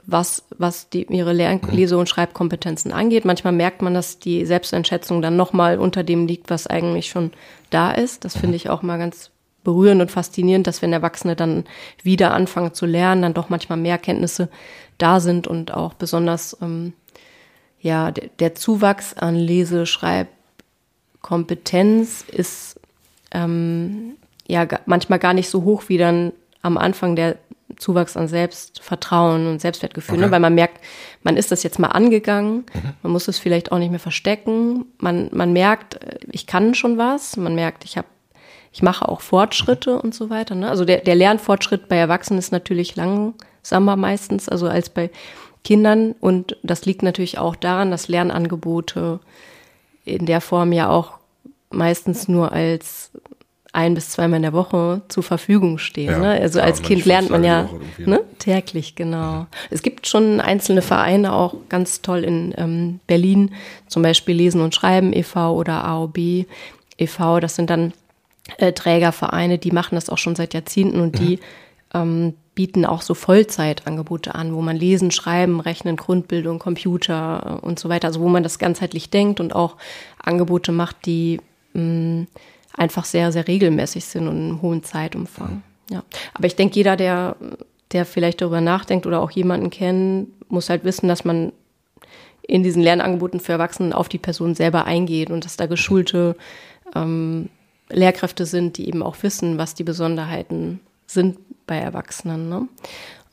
was, 0.06 0.44
was 0.58 0.90
die, 0.90 1.04
ihre 1.04 1.34
Lern 1.34 1.60
mhm. 1.62 1.76
Lese- 1.76 1.98
und 1.98 2.10
Schreibkompetenzen 2.10 2.92
angeht. 2.92 3.26
Manchmal 3.26 3.54
merkt 3.54 3.82
man, 3.82 3.94
dass 3.94 4.20
die 4.20 4.46
Selbsteinschätzung 4.46 5.22
dann 5.22 5.38
nochmal 5.38 5.80
unter 5.80 6.04
dem 6.04 6.28
liegt, 6.28 6.50
was 6.50 6.68
eigentlich 6.68 7.08
schon 7.08 7.32
da 7.70 7.92
ist. 7.92 8.26
Das 8.26 8.34
finde 8.34 8.50
mhm. 8.50 8.56
ich 8.56 8.70
auch 8.70 8.82
mal 8.82 8.98
ganz 8.98 9.32
berührend 9.64 10.02
und 10.02 10.12
faszinierend, 10.12 10.68
dass 10.68 10.82
wenn 10.82 10.92
Erwachsene 10.92 11.38
dann 11.38 11.64
wieder 12.04 12.34
anfangen 12.34 12.74
zu 12.74 12.86
lernen, 12.86 13.22
dann 13.22 13.34
doch 13.34 13.48
manchmal 13.50 13.78
mehr 13.78 13.98
Kenntnisse 13.98 14.50
da 14.98 15.22
sind 15.22 15.48
und 15.48 15.74
auch 15.74 15.94
besonders 15.94 16.58
ähm, 16.62 16.92
ja 17.80 18.12
der, 18.12 18.28
der 18.40 18.56
Zuwachs 18.56 19.14
an 19.14 19.36
Lese-, 19.36 19.86
Schreibkompetenz 19.86 22.26
ist 22.28 22.78
ähm, 23.32 24.16
ja 24.48 24.68
manchmal 24.86 25.20
gar 25.20 25.34
nicht 25.34 25.50
so 25.50 25.64
hoch 25.64 25.84
wie 25.88 25.98
dann 25.98 26.34
am 26.62 26.78
Anfang 26.78 27.16
der 27.16 27.38
Zuwachs 27.78 28.18
an 28.18 28.28
Selbstvertrauen 28.28 29.48
und 29.48 29.62
Selbstwertgefühl, 29.62 30.18
ne? 30.18 30.24
okay. 30.24 30.28
ne? 30.28 30.32
weil 30.32 30.40
man 30.40 30.56
merkt, 30.56 30.84
man 31.24 31.38
ist 31.38 31.52
das 31.52 31.64
jetzt 31.64 31.80
mal 31.80 31.88
angegangen, 31.88 32.66
mhm. 32.74 32.94
man 33.04 33.12
muss 33.12 33.28
es 33.28 33.40
vielleicht 33.40 33.72
auch 33.72 33.80
nicht 33.80 33.92
mehr 33.92 34.00
verstecken, 34.00 34.86
man, 34.98 35.30
man 35.32 35.54
merkt, 35.54 36.00
ich 36.32 36.48
kann 36.48 36.76
schon 36.76 36.98
was, 36.98 37.38
man 37.38 37.56
merkt, 37.56 37.86
ich 37.86 37.98
habe 37.98 38.08
ich 38.74 38.82
mache 38.82 39.08
auch 39.08 39.22
Fortschritte 39.22 39.94
mhm. 39.94 40.00
und 40.00 40.16
so 40.16 40.30
weiter. 40.30 40.56
Ne? 40.56 40.68
Also 40.68 40.84
der, 40.84 41.02
der 41.02 41.16
Lernfortschritt 41.16 41.88
bei 41.88 41.96
Erwachsenen 41.96 42.40
ist 42.40 42.52
natürlich 42.52 42.96
langsamer 42.96 43.96
meistens, 43.96 44.50
also 44.50 44.68
als 44.68 44.90
bei 44.90 45.12
Kindern. 45.64 46.14
Und 46.20 46.58
das 46.64 46.86
liegt 46.86 47.04
natürlich 47.04 47.38
auch 47.38 47.56
daran, 47.56 47.92
dass 47.92 48.08
Lernangebote 48.08 49.20
in 50.06 50.26
der 50.26 50.42
Form 50.42 50.72
ja 50.74 50.90
auch 50.90 51.20
meistens 51.70 52.28
nur 52.28 52.52
als 52.52 53.12
ein 53.74 53.96
bis 53.96 54.12
zweimal 54.12 54.38
in 54.38 54.44
der 54.44 54.54
Woche 54.54 55.02
zur 55.10 55.24
Verfügung 55.24 55.80
stehen. 55.80 56.12
Ja, 56.12 56.20
ne? 56.20 56.30
Also 56.30 56.62
als 56.62 56.84
Kind 56.84 57.06
lernt 57.06 57.32
man 57.32 57.44
ja 57.44 57.70
ne? 57.98 58.22
täglich, 58.38 58.96
genau. 58.96 59.48
Es 59.72 59.82
gibt 59.82 60.08
schon 60.08 60.40
einzelne 60.40 60.84
Vereine, 60.84 61.34
auch 61.34 61.56
ganz 61.70 62.02
toll 62.04 62.24
in 62.24 62.54
ähm, 62.56 63.00
Berlin, 63.08 63.52
zum 63.88 64.04
Beispiel 64.04 64.36
Lesen 64.36 64.62
und 64.62 64.76
Schreiben 64.76 65.12
e.V. 65.12 65.56
oder 65.56 65.84
AOB 65.86 66.46
e.V. 66.98 67.40
Das 67.40 67.56
sind 67.56 67.72
dann 67.72 67.94
äh, 68.58 68.74
Trägervereine, 68.74 69.58
die 69.58 69.72
machen 69.72 69.96
das 69.96 70.08
auch 70.10 70.20
schon 70.20 70.36
seit 70.36 70.54
Jahrzehnten 70.54 71.00
und 71.00 71.18
die 71.18 71.40
ähm, 71.96 72.36
bieten 72.54 72.86
auch 72.86 73.02
so 73.02 73.16
Vollzeitangebote 73.16 74.36
an, 74.36 74.54
wo 74.54 74.62
man 74.62 74.78
lesen, 74.78 75.10
schreiben, 75.10 75.60
rechnen, 75.60 75.96
Grundbildung, 75.96 76.60
Computer 76.60 77.60
äh, 77.64 77.66
und 77.66 77.80
so 77.80 77.90
weiter, 77.90 78.08
also 78.08 78.20
wo 78.20 78.30
man 78.30 78.44
das 78.44 78.60
ganzheitlich 78.60 79.10
denkt 79.10 79.40
und 79.40 79.56
auch 79.56 79.78
Angebote 80.20 80.72
macht, 80.72 81.08
die 81.08 81.40
mh, 81.74 81.82
mm, 81.82 82.28
einfach 82.76 83.06
sehr, 83.06 83.32
sehr 83.32 83.48
regelmäßig 83.48 84.06
sind 84.06 84.28
und 84.28 84.38
einen 84.38 84.62
hohen 84.62 84.84
Zeitumfang. 84.84 85.64
Ja. 85.90 86.04
Aber 86.34 86.48
ich 86.48 86.56
denke, 86.56 86.76
jeder, 86.76 86.96
der, 86.96 87.36
der 87.92 88.06
vielleicht 88.06 88.42
darüber 88.42 88.62
nachdenkt 88.62 89.06
oder 89.06 89.22
auch 89.22 89.32
jemanden 89.32 89.70
kennt, 89.70 90.30
muss 90.52 90.70
halt 90.70 90.84
wissen, 90.84 91.08
dass 91.08 91.26
man 91.26 91.52
in 92.46 92.64
diesen 92.64 92.82
Lernangeboten 92.82 93.40
für 93.40 93.54
Erwachsene 93.54 93.96
auf 93.96 94.10
die 94.10 94.18
Person 94.18 94.56
selber 94.56 94.86
eingeht 94.86 95.30
und 95.30 95.46
dass 95.46 95.56
da 95.56 95.66
geschulte 95.66 96.36
ähm, 96.96 97.50
Lehrkräfte 97.90 98.46
sind, 98.46 98.78
die 98.78 98.88
eben 98.88 99.04
auch 99.04 99.16
wissen, 99.22 99.58
was 99.58 99.76
die 99.76 99.84
Besonderheiten 99.84 100.80
sind 101.08 101.38
bei 101.68 101.78
Erwachsenen. 101.78 102.50
Ne? 102.50 102.68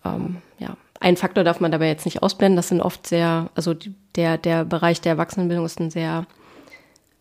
ähm, 0.05 0.37
ja, 0.59 0.77
ein 1.01 1.17
Faktor 1.17 1.45
darf 1.45 1.61
man 1.61 1.73
dabei 1.73 1.89
jetzt 1.89 2.05
nicht 2.05 2.23
ausblenden. 2.23 2.57
Das 2.57 2.69
sind 2.69 2.81
oft 2.81 3.07
sehr, 3.07 3.51
also 3.55 3.75
der, 4.17 4.39
der 4.39 4.65
Bereich 4.65 5.01
der 5.01 5.13
Erwachsenenbildung 5.13 5.67
ist 5.67 5.81
ein 5.81 5.91
sehr 5.91 6.27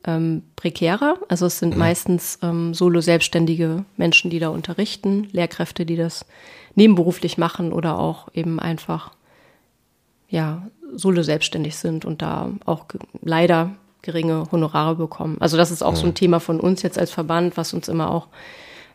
ähm, 0.05 0.43
prekärer. 0.55 1.17
Also 1.27 1.45
es 1.45 1.59
sind 1.59 1.73
mhm. 1.73 1.79
meistens 1.79 2.39
ähm, 2.41 2.73
solo 2.73 3.01
selbstständige 3.01 3.85
Menschen, 3.97 4.29
die 4.29 4.39
da 4.39 4.49
unterrichten, 4.49 5.27
Lehrkräfte, 5.31 5.85
die 5.85 5.95
das 5.95 6.25
nebenberuflich 6.75 7.37
machen 7.37 7.73
oder 7.73 7.99
auch 7.99 8.29
eben 8.33 8.59
einfach 8.59 9.11
ja 10.29 10.67
solo 10.95 11.23
selbstständig 11.23 11.75
sind 11.75 12.05
und 12.05 12.21
da 12.21 12.51
auch 12.65 12.85
leider 13.21 13.71
geringe 14.01 14.47
Honorare 14.51 14.95
bekommen. 14.95 15.37
Also 15.39 15.57
das 15.57 15.71
ist 15.71 15.83
auch 15.83 15.91
mhm. 15.91 15.97
so 15.97 16.07
ein 16.07 16.15
Thema 16.15 16.39
von 16.39 16.59
uns 16.59 16.81
jetzt 16.81 16.97
als 16.97 17.11
Verband, 17.11 17.57
was 17.57 17.73
uns 17.73 17.87
immer 17.89 18.11
auch 18.11 18.27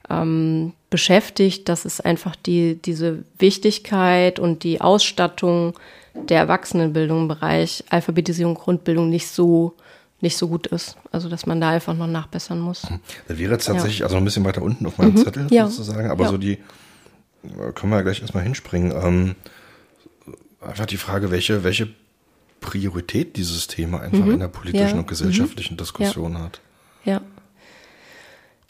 ähm, 0.08 0.72
beschäftigt, 0.90 1.68
dass 1.68 1.84
es 1.84 2.00
einfach 2.00 2.36
die, 2.36 2.80
diese 2.80 3.24
Wichtigkeit 3.38 4.38
und 4.38 4.64
die 4.64 4.80
Ausstattung 4.80 5.74
der 6.14 6.38
Erwachsenenbildung 6.38 7.22
im 7.22 7.28
Bereich 7.28 7.84
Alphabetisierung, 7.90 8.54
Grundbildung 8.54 9.10
nicht 9.10 9.28
so 9.28 9.74
nicht 10.24 10.36
so 10.36 10.48
gut 10.48 10.66
ist. 10.66 10.96
Also 11.12 11.28
dass 11.28 11.46
man 11.46 11.60
da 11.60 11.70
einfach 11.70 11.94
noch 11.94 12.08
nachbessern 12.08 12.58
muss. 12.58 12.90
Mhm. 12.90 13.00
Das 13.28 13.38
wäre 13.38 13.52
jetzt 13.52 13.66
tatsächlich, 13.66 14.00
ja. 14.00 14.06
also 14.06 14.16
ein 14.16 14.24
bisschen 14.24 14.44
weiter 14.44 14.62
unten 14.62 14.86
auf 14.86 14.98
meinem 14.98 15.12
mhm. 15.12 15.18
Zettel 15.18 15.46
ja. 15.50 15.68
sozusagen, 15.68 16.10
aber 16.10 16.24
ja. 16.24 16.30
so 16.30 16.38
die, 16.38 16.54
äh, 16.54 17.72
können 17.74 17.92
wir 17.92 17.96
ja 17.96 18.02
gleich 18.02 18.20
erstmal 18.20 18.42
hinspringen. 18.42 18.92
Ähm, 18.92 19.36
einfach 20.60 20.86
die 20.86 20.96
Frage, 20.96 21.30
welche, 21.30 21.62
welche 21.62 21.88
Priorität 22.60 23.36
dieses 23.36 23.68
Thema 23.68 24.00
einfach 24.00 24.24
mhm. 24.24 24.32
in 24.32 24.40
der 24.40 24.48
politischen 24.48 24.98
und 24.98 25.06
gesellschaftlichen 25.06 25.74
mhm. 25.74 25.78
Diskussion 25.78 26.38
hat. 26.38 26.60
Ja. 27.04 27.20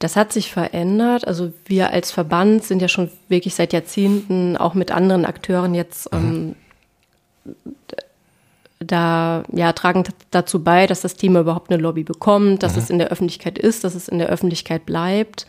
Das 0.01 0.17
hat 0.17 0.33
sich 0.33 0.53
verändert. 0.53 1.27
Also 1.27 1.53
wir 1.65 1.91
als 1.91 2.11
Verband 2.11 2.65
sind 2.65 2.83
ja 2.83 2.89
schon 2.89 3.11
wirklich 3.29 3.55
seit 3.55 3.73
Jahrzehnten 3.73 4.57
auch 4.57 4.75
mit 4.75 4.91
anderen 4.91 5.25
Akteuren 5.25 5.75
jetzt 5.75 6.13
mhm. 6.13 6.57
ähm, 7.47 7.55
da 8.87 9.45
ja 9.53 9.73
tragen 9.73 10.05
dazu 10.31 10.63
bei, 10.63 10.87
dass 10.87 11.01
das 11.01 11.15
Thema 11.15 11.41
überhaupt 11.41 11.71
eine 11.71 11.83
Lobby 11.83 12.05
bekommt, 12.05 12.63
dass 12.63 12.75
mhm. 12.75 12.79
es 12.79 12.91
in 12.91 12.99
der 12.99 13.09
Öffentlichkeit 13.09 13.59
ist, 13.59 13.85
dass 13.85 13.95
es 13.95 14.09
in 14.09 14.19
der 14.19 14.29
Öffentlichkeit 14.29 14.87
bleibt. 14.87 15.47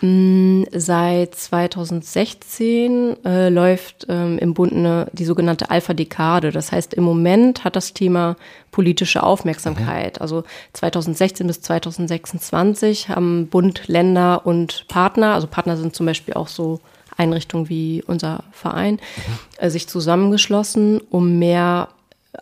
Mm, 0.00 0.64
seit 0.72 1.34
2016 1.34 3.24
äh, 3.24 3.48
läuft 3.48 4.06
ähm, 4.08 4.38
im 4.38 4.52
Bund 4.52 4.72
eine, 4.72 5.06
die 5.12 5.24
sogenannte 5.24 5.70
Alpha-Dekade. 5.70 6.50
Das 6.50 6.72
heißt, 6.72 6.94
im 6.94 7.04
Moment 7.04 7.64
hat 7.64 7.76
das 7.76 7.94
Thema 7.94 8.36
politische 8.72 9.22
Aufmerksamkeit. 9.22 10.16
Mhm. 10.16 10.22
Also 10.22 10.44
2016 10.72 11.46
bis 11.46 11.60
2026 11.62 13.08
haben 13.08 13.46
Bund, 13.46 13.86
Länder 13.86 14.44
und 14.44 14.86
Partner, 14.88 15.34
also 15.34 15.46
Partner 15.46 15.76
sind 15.76 15.94
zum 15.94 16.06
Beispiel 16.06 16.34
auch 16.34 16.48
so 16.48 16.80
Einrichtungen 17.16 17.68
wie 17.68 18.02
unser 18.06 18.44
Verein, 18.50 18.94
mhm. 18.94 19.38
äh, 19.58 19.70
sich 19.70 19.88
zusammengeschlossen, 19.88 21.00
um 21.08 21.38
mehr 21.38 21.88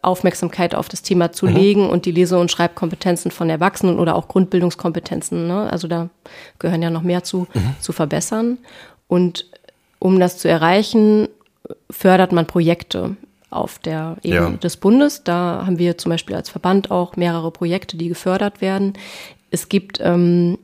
Aufmerksamkeit 0.01 0.75
auf 0.75 0.89
das 0.89 1.03
Thema 1.03 1.33
zu 1.33 1.47
mhm. 1.47 1.55
legen 1.55 1.91
und 1.91 2.07
die 2.07 2.13
Lese- 2.13 2.39
und 2.39 2.51
Schreibkompetenzen 2.51 3.31
von 3.31 3.51
Erwachsenen 3.51 3.99
oder 3.99 4.17
auch 4.17 4.29
Grundbildungskompetenzen, 4.29 5.47
ne? 5.47 5.71
also 5.71 5.89
da 5.89 6.09
gehören 6.59 6.83
ja 6.83 6.91
noch 6.91 7.03
mehr 7.03 7.23
zu, 7.23 7.47
mhm. 7.53 7.75
zu 7.81 7.93
verbessern. 7.93 8.59
Und 9.09 9.47
um 9.99 10.19
das 10.19 10.39
zu 10.39 10.49
erreichen, 10.49 11.29
fördert 11.91 12.33
man 12.33 12.47
Projekte 12.47 13.17
auf 13.51 13.79
der 13.79 14.17
Ebene 14.23 14.53
ja. 14.53 14.57
des 14.57 14.79
Bundes. 14.79 15.25
Da 15.25 15.65
haben 15.67 15.79
wir 15.79 15.99
zum 15.99 16.11
Beispiel 16.11 16.35
als 16.35 16.49
Verband 16.49 16.91
auch 16.91 17.17
mehrere 17.17 17.51
Projekte, 17.51 17.97
die 17.97 18.09
gefördert 18.09 18.61
werden. 18.61 18.95
Es 19.51 19.69
gibt 19.69 20.01
ähm, 20.01 20.59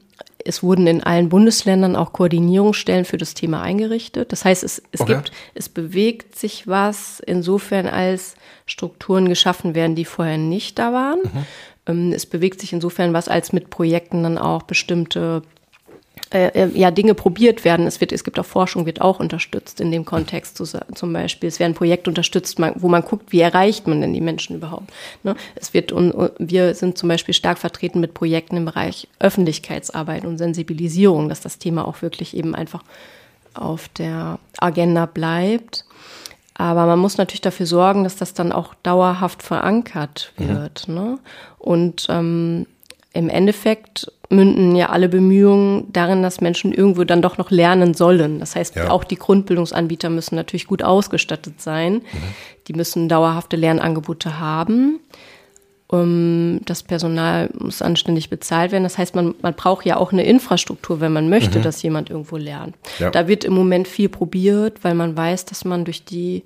es 0.44 0.62
wurden 0.62 0.86
in 0.86 1.02
allen 1.02 1.28
Bundesländern 1.28 1.96
auch 1.96 2.12
Koordinierungsstellen 2.12 3.04
für 3.04 3.18
das 3.18 3.34
Thema 3.34 3.60
eingerichtet. 3.60 4.32
Das 4.32 4.44
heißt, 4.44 4.64
es, 4.64 4.82
es 4.92 5.00
okay. 5.00 5.14
gibt, 5.14 5.32
es 5.54 5.68
bewegt 5.68 6.38
sich 6.38 6.66
was 6.66 7.20
insofern, 7.20 7.86
als 7.86 8.34
Strukturen 8.68 9.28
geschaffen 9.28 9.74
werden, 9.74 9.96
die 9.96 10.04
vorher 10.04 10.38
nicht 10.38 10.78
da 10.78 10.92
waren. 10.92 11.20
Mhm. 11.22 11.46
Ähm, 11.86 12.12
es 12.12 12.26
bewegt 12.26 12.60
sich 12.60 12.72
insofern 12.72 13.12
was, 13.12 13.28
als 13.28 13.52
mit 13.52 13.70
Projekten 13.70 14.22
dann 14.22 14.38
auch 14.38 14.62
bestimmte 14.62 15.42
äh, 16.30 16.48
äh, 16.48 16.78
ja, 16.78 16.90
Dinge 16.90 17.14
probiert 17.14 17.64
werden. 17.64 17.86
Es 17.86 18.02
wird, 18.02 18.12
es 18.12 18.22
gibt 18.22 18.38
auch 18.38 18.44
Forschung, 18.44 18.84
wird 18.84 19.00
auch 19.00 19.18
unterstützt 19.18 19.80
in 19.80 19.90
dem 19.90 20.04
Kontext 20.04 20.58
zu, 20.58 20.64
zum 20.94 21.12
Beispiel. 21.12 21.48
Es 21.48 21.58
werden 21.58 21.72
Projekte 21.72 22.10
unterstützt, 22.10 22.58
wo 22.58 22.88
man 22.88 23.02
guckt, 23.02 23.32
wie 23.32 23.40
erreicht 23.40 23.86
man 23.86 24.02
denn 24.02 24.12
die 24.12 24.20
Menschen 24.20 24.56
überhaupt. 24.56 24.92
Ne? 25.22 25.36
Es 25.54 25.72
wird, 25.72 25.90
und 25.90 26.14
wir 26.38 26.74
sind 26.74 26.98
zum 26.98 27.08
Beispiel 27.08 27.32
stark 27.32 27.56
vertreten 27.56 28.00
mit 28.00 28.12
Projekten 28.12 28.58
im 28.58 28.66
Bereich 28.66 29.08
Öffentlichkeitsarbeit 29.18 30.26
und 30.26 30.36
Sensibilisierung, 30.36 31.30
dass 31.30 31.40
das 31.40 31.58
Thema 31.58 31.88
auch 31.88 32.02
wirklich 32.02 32.36
eben 32.36 32.54
einfach 32.54 32.82
auf 33.54 33.88
der 33.88 34.38
Agenda 34.58 35.06
bleibt. 35.06 35.86
Aber 36.58 36.86
man 36.86 36.98
muss 36.98 37.16
natürlich 37.16 37.40
dafür 37.40 37.66
sorgen, 37.66 38.02
dass 38.04 38.16
das 38.16 38.34
dann 38.34 38.50
auch 38.52 38.74
dauerhaft 38.82 39.42
verankert 39.44 40.32
wird. 40.36 40.88
Mhm. 40.88 40.94
Ne? 40.94 41.18
Und 41.58 42.06
ähm, 42.10 42.66
im 43.12 43.28
Endeffekt 43.28 44.12
münden 44.28 44.74
ja 44.74 44.90
alle 44.90 45.08
Bemühungen 45.08 45.90
darin, 45.92 46.22
dass 46.22 46.40
Menschen 46.40 46.72
irgendwo 46.72 47.04
dann 47.04 47.22
doch 47.22 47.38
noch 47.38 47.52
lernen 47.52 47.94
sollen. 47.94 48.40
Das 48.40 48.56
heißt, 48.56 48.74
ja. 48.74 48.90
auch 48.90 49.04
die 49.04 49.16
Grundbildungsanbieter 49.16 50.10
müssen 50.10 50.34
natürlich 50.34 50.66
gut 50.66 50.82
ausgestattet 50.82 51.60
sein. 51.60 51.94
Mhm. 51.94 52.02
Die 52.66 52.72
müssen 52.74 53.08
dauerhafte 53.08 53.56
Lernangebote 53.56 54.40
haben. 54.40 54.98
Um, 55.90 56.60
das 56.66 56.82
Personal 56.82 57.48
muss 57.58 57.80
anständig 57.80 58.28
bezahlt 58.28 58.72
werden. 58.72 58.84
Das 58.84 58.98
heißt, 58.98 59.14
man, 59.14 59.34
man 59.40 59.54
braucht 59.54 59.86
ja 59.86 59.96
auch 59.96 60.12
eine 60.12 60.22
Infrastruktur, 60.22 61.00
wenn 61.00 61.14
man 61.14 61.30
möchte, 61.30 61.60
mhm. 61.60 61.62
dass 61.62 61.82
jemand 61.82 62.10
irgendwo 62.10 62.36
lernt. 62.36 62.76
Ja. 62.98 63.10
Da 63.10 63.26
wird 63.26 63.42
im 63.42 63.54
Moment 63.54 63.88
viel 63.88 64.10
probiert, 64.10 64.84
weil 64.84 64.94
man 64.94 65.16
weiß, 65.16 65.46
dass 65.46 65.64
man 65.64 65.86
durch 65.86 66.04
die 66.04 66.42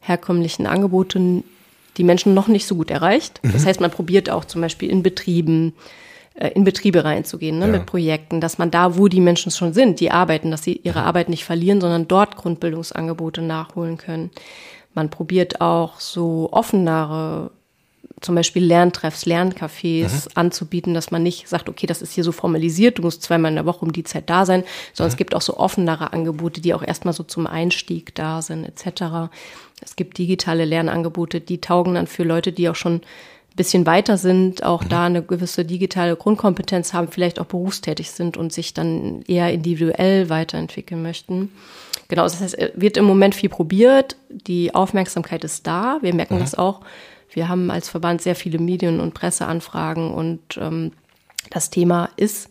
herkömmlichen 0.00 0.66
Angebote 0.66 1.42
die 1.98 2.04
Menschen 2.04 2.32
noch 2.32 2.48
nicht 2.48 2.66
so 2.66 2.74
gut 2.74 2.90
erreicht. 2.90 3.40
Mhm. 3.42 3.52
Das 3.52 3.66
heißt, 3.66 3.80
man 3.80 3.90
probiert 3.90 4.30
auch 4.30 4.46
zum 4.46 4.62
Beispiel 4.62 4.88
in 4.88 5.02
Betrieben, 5.02 5.74
äh, 6.34 6.48
in 6.48 6.64
Betriebe 6.64 7.04
reinzugehen, 7.04 7.58
ne, 7.58 7.66
ja. 7.66 7.72
mit 7.72 7.84
Projekten, 7.84 8.40
dass 8.40 8.56
man 8.56 8.70
da, 8.70 8.96
wo 8.96 9.08
die 9.08 9.20
Menschen 9.20 9.52
schon 9.52 9.74
sind, 9.74 10.00
die 10.00 10.10
arbeiten, 10.10 10.50
dass 10.50 10.62
sie 10.62 10.80
ihre 10.84 11.02
Arbeit 11.02 11.28
nicht 11.28 11.44
verlieren, 11.44 11.82
sondern 11.82 12.08
dort 12.08 12.36
Grundbildungsangebote 12.36 13.42
nachholen 13.42 13.98
können. 13.98 14.30
Man 14.94 15.10
probiert 15.10 15.60
auch 15.60 16.00
so 16.00 16.48
offenere 16.50 17.50
zum 18.20 18.34
Beispiel 18.34 18.64
Lerntreffs, 18.64 19.26
Lerncafés 19.26 20.24
mhm. 20.24 20.30
anzubieten, 20.34 20.94
dass 20.94 21.10
man 21.10 21.22
nicht 21.22 21.48
sagt, 21.48 21.68
okay, 21.68 21.86
das 21.86 22.00
ist 22.02 22.12
hier 22.12 22.24
so 22.24 22.32
formalisiert, 22.32 22.98
du 22.98 23.02
musst 23.02 23.22
zweimal 23.22 23.50
in 23.50 23.56
der 23.56 23.66
Woche 23.66 23.84
um 23.84 23.92
die 23.92 24.04
Zeit 24.04 24.30
da 24.30 24.46
sein, 24.46 24.64
sondern 24.94 25.10
mhm. 25.10 25.14
es 25.14 25.16
gibt 25.18 25.34
auch 25.34 25.42
so 25.42 25.56
offenere 25.58 26.12
Angebote, 26.12 26.60
die 26.60 26.74
auch 26.74 26.82
erstmal 26.82 27.14
so 27.14 27.22
zum 27.22 27.46
Einstieg 27.46 28.14
da 28.14 28.40
sind, 28.40 28.64
etc. 28.64 29.30
Es 29.82 29.96
gibt 29.96 30.18
digitale 30.18 30.64
Lernangebote, 30.64 31.40
die 31.40 31.60
taugen 31.60 31.94
dann 31.94 32.06
für 32.06 32.24
Leute, 32.24 32.52
die 32.52 32.68
auch 32.68 32.74
schon 32.74 33.02
bisschen 33.56 33.86
weiter 33.86 34.18
sind, 34.18 34.62
auch 34.62 34.84
mhm. 34.84 34.88
da 34.90 35.06
eine 35.06 35.22
gewisse 35.22 35.64
digitale 35.64 36.14
Grundkompetenz 36.14 36.92
haben, 36.92 37.08
vielleicht 37.08 37.40
auch 37.40 37.46
berufstätig 37.46 38.10
sind 38.10 38.36
und 38.36 38.52
sich 38.52 38.74
dann 38.74 39.22
eher 39.26 39.52
individuell 39.52 40.28
weiterentwickeln 40.28 41.02
möchten. 41.02 41.50
Genau, 42.08 42.22
das 42.22 42.40
heißt, 42.40 42.56
es 42.56 42.70
wird 42.76 42.98
im 42.98 43.06
Moment 43.06 43.34
viel 43.34 43.48
probiert, 43.48 44.16
die 44.28 44.74
Aufmerksamkeit 44.74 45.42
ist 45.42 45.66
da, 45.66 45.98
wir 46.02 46.14
merken 46.14 46.36
mhm. 46.36 46.40
das 46.40 46.54
auch. 46.54 46.82
Wir 47.36 47.50
haben 47.50 47.70
als 47.70 47.90
Verband 47.90 48.22
sehr 48.22 48.34
viele 48.34 48.58
Medien- 48.58 48.98
und 48.98 49.12
Presseanfragen 49.12 50.10
und 50.10 50.40
ähm, 50.56 50.92
das 51.50 51.68
Thema 51.68 52.08
ist 52.16 52.48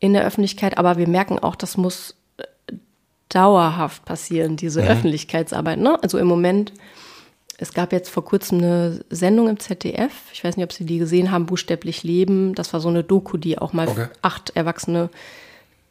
in 0.00 0.14
der 0.14 0.24
Öffentlichkeit, 0.24 0.78
aber 0.78 0.96
wir 0.96 1.06
merken 1.06 1.38
auch, 1.38 1.54
das 1.54 1.76
muss 1.76 2.16
äh, 2.38 2.44
dauerhaft 3.28 4.06
passieren, 4.06 4.56
diese 4.56 4.80
mhm. 4.80 4.88
Öffentlichkeitsarbeit. 4.88 5.78
Ne? 5.78 6.02
Also 6.02 6.16
im 6.16 6.28
Moment 6.28 6.72
es 7.58 7.74
gab 7.74 7.92
jetzt 7.92 8.08
vor 8.08 8.24
kurzem 8.24 8.58
eine 8.58 9.04
Sendung 9.10 9.48
im 9.48 9.60
ZDF. 9.60 10.12
Ich 10.32 10.42
weiß 10.42 10.56
nicht, 10.56 10.64
ob 10.64 10.72
Sie 10.72 10.86
die 10.86 10.98
gesehen 10.98 11.30
haben, 11.30 11.44
Buchstäblich 11.44 12.02
Leben. 12.02 12.54
Das 12.54 12.72
war 12.72 12.80
so 12.80 12.88
eine 12.88 13.04
Doku, 13.04 13.36
die 13.36 13.58
auch 13.58 13.74
mal 13.74 13.86
okay. 13.86 14.06
acht 14.22 14.56
Erwachsene 14.56 15.10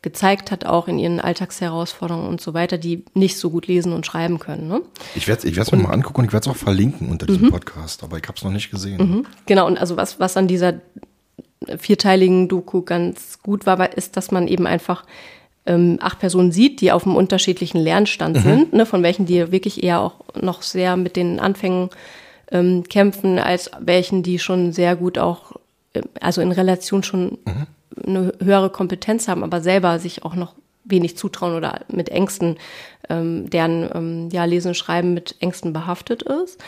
gezeigt 0.01 0.49
hat, 0.49 0.65
auch 0.65 0.87
in 0.87 0.97
ihren 0.97 1.19
Alltagsherausforderungen 1.19 2.27
und 2.27 2.41
so 2.41 2.53
weiter, 2.53 2.77
die 2.77 3.05
nicht 3.13 3.37
so 3.37 3.51
gut 3.51 3.67
lesen 3.67 3.93
und 3.93 4.05
schreiben 4.05 4.39
können. 4.39 4.67
Ne? 4.67 4.81
Ich 5.13 5.27
werde 5.27 5.47
es 5.47 5.57
ich 5.57 5.71
mir 5.71 5.77
mal 5.77 5.93
angucken 5.93 6.21
und 6.21 6.25
ich 6.25 6.33
werde 6.33 6.49
es 6.49 6.55
auch 6.55 6.57
verlinken 6.57 7.09
unter 7.09 7.27
diesem 7.27 7.45
mhm. 7.45 7.51
Podcast, 7.51 8.03
aber 8.03 8.17
ich 8.17 8.23
habe 8.23 8.35
es 8.35 8.43
noch 8.43 8.51
nicht 8.51 8.71
gesehen. 8.71 8.97
Mhm. 8.97 9.25
Genau, 9.45 9.67
und 9.67 9.77
also 9.77 9.97
was, 9.97 10.19
was 10.19 10.37
an 10.37 10.47
dieser 10.47 10.73
vierteiligen 11.77 12.47
Doku 12.47 12.81
ganz 12.81 13.39
gut 13.43 13.67
war, 13.67 13.95
ist, 13.95 14.17
dass 14.17 14.31
man 14.31 14.47
eben 14.47 14.65
einfach 14.65 15.05
ähm, 15.67 15.99
acht 16.01 16.17
Personen 16.17 16.51
sieht, 16.51 16.81
die 16.81 16.91
auf 16.91 17.05
einem 17.05 17.15
unterschiedlichen 17.15 17.79
Lernstand 17.79 18.37
mhm. 18.37 18.41
sind, 18.41 18.73
ne, 18.73 18.87
von 18.87 19.03
welchen 19.03 19.27
die 19.27 19.51
wirklich 19.51 19.83
eher 19.83 19.99
auch 19.99 20.15
noch 20.41 20.63
sehr 20.63 20.97
mit 20.97 21.15
den 21.15 21.39
Anfängen 21.39 21.91
ähm, 22.51 22.83
kämpfen, 22.89 23.37
als 23.37 23.69
welchen, 23.79 24.23
die 24.23 24.39
schon 24.39 24.73
sehr 24.73 24.95
gut 24.95 25.19
auch, 25.19 25.53
äh, 25.93 26.01
also 26.19 26.41
in 26.41 26.51
Relation 26.51 27.03
schon 27.03 27.37
mhm. 27.45 27.67
Eine 28.05 28.33
höhere 28.41 28.69
Kompetenz 28.69 29.27
haben, 29.27 29.43
aber 29.43 29.61
selber 29.61 29.99
sich 29.99 30.23
auch 30.23 30.35
noch 30.35 30.53
wenig 30.83 31.17
zutrauen 31.17 31.55
oder 31.55 31.81
mit 31.89 32.09
Ängsten, 32.09 32.57
ähm, 33.09 33.49
deren 33.49 33.89
ähm, 33.93 34.29
ja, 34.31 34.45
Lesen 34.45 34.69
und 34.69 34.75
Schreiben 34.75 35.13
mit 35.13 35.35
Ängsten 35.39 35.73
behaftet 35.73 36.23
ist. 36.23 36.59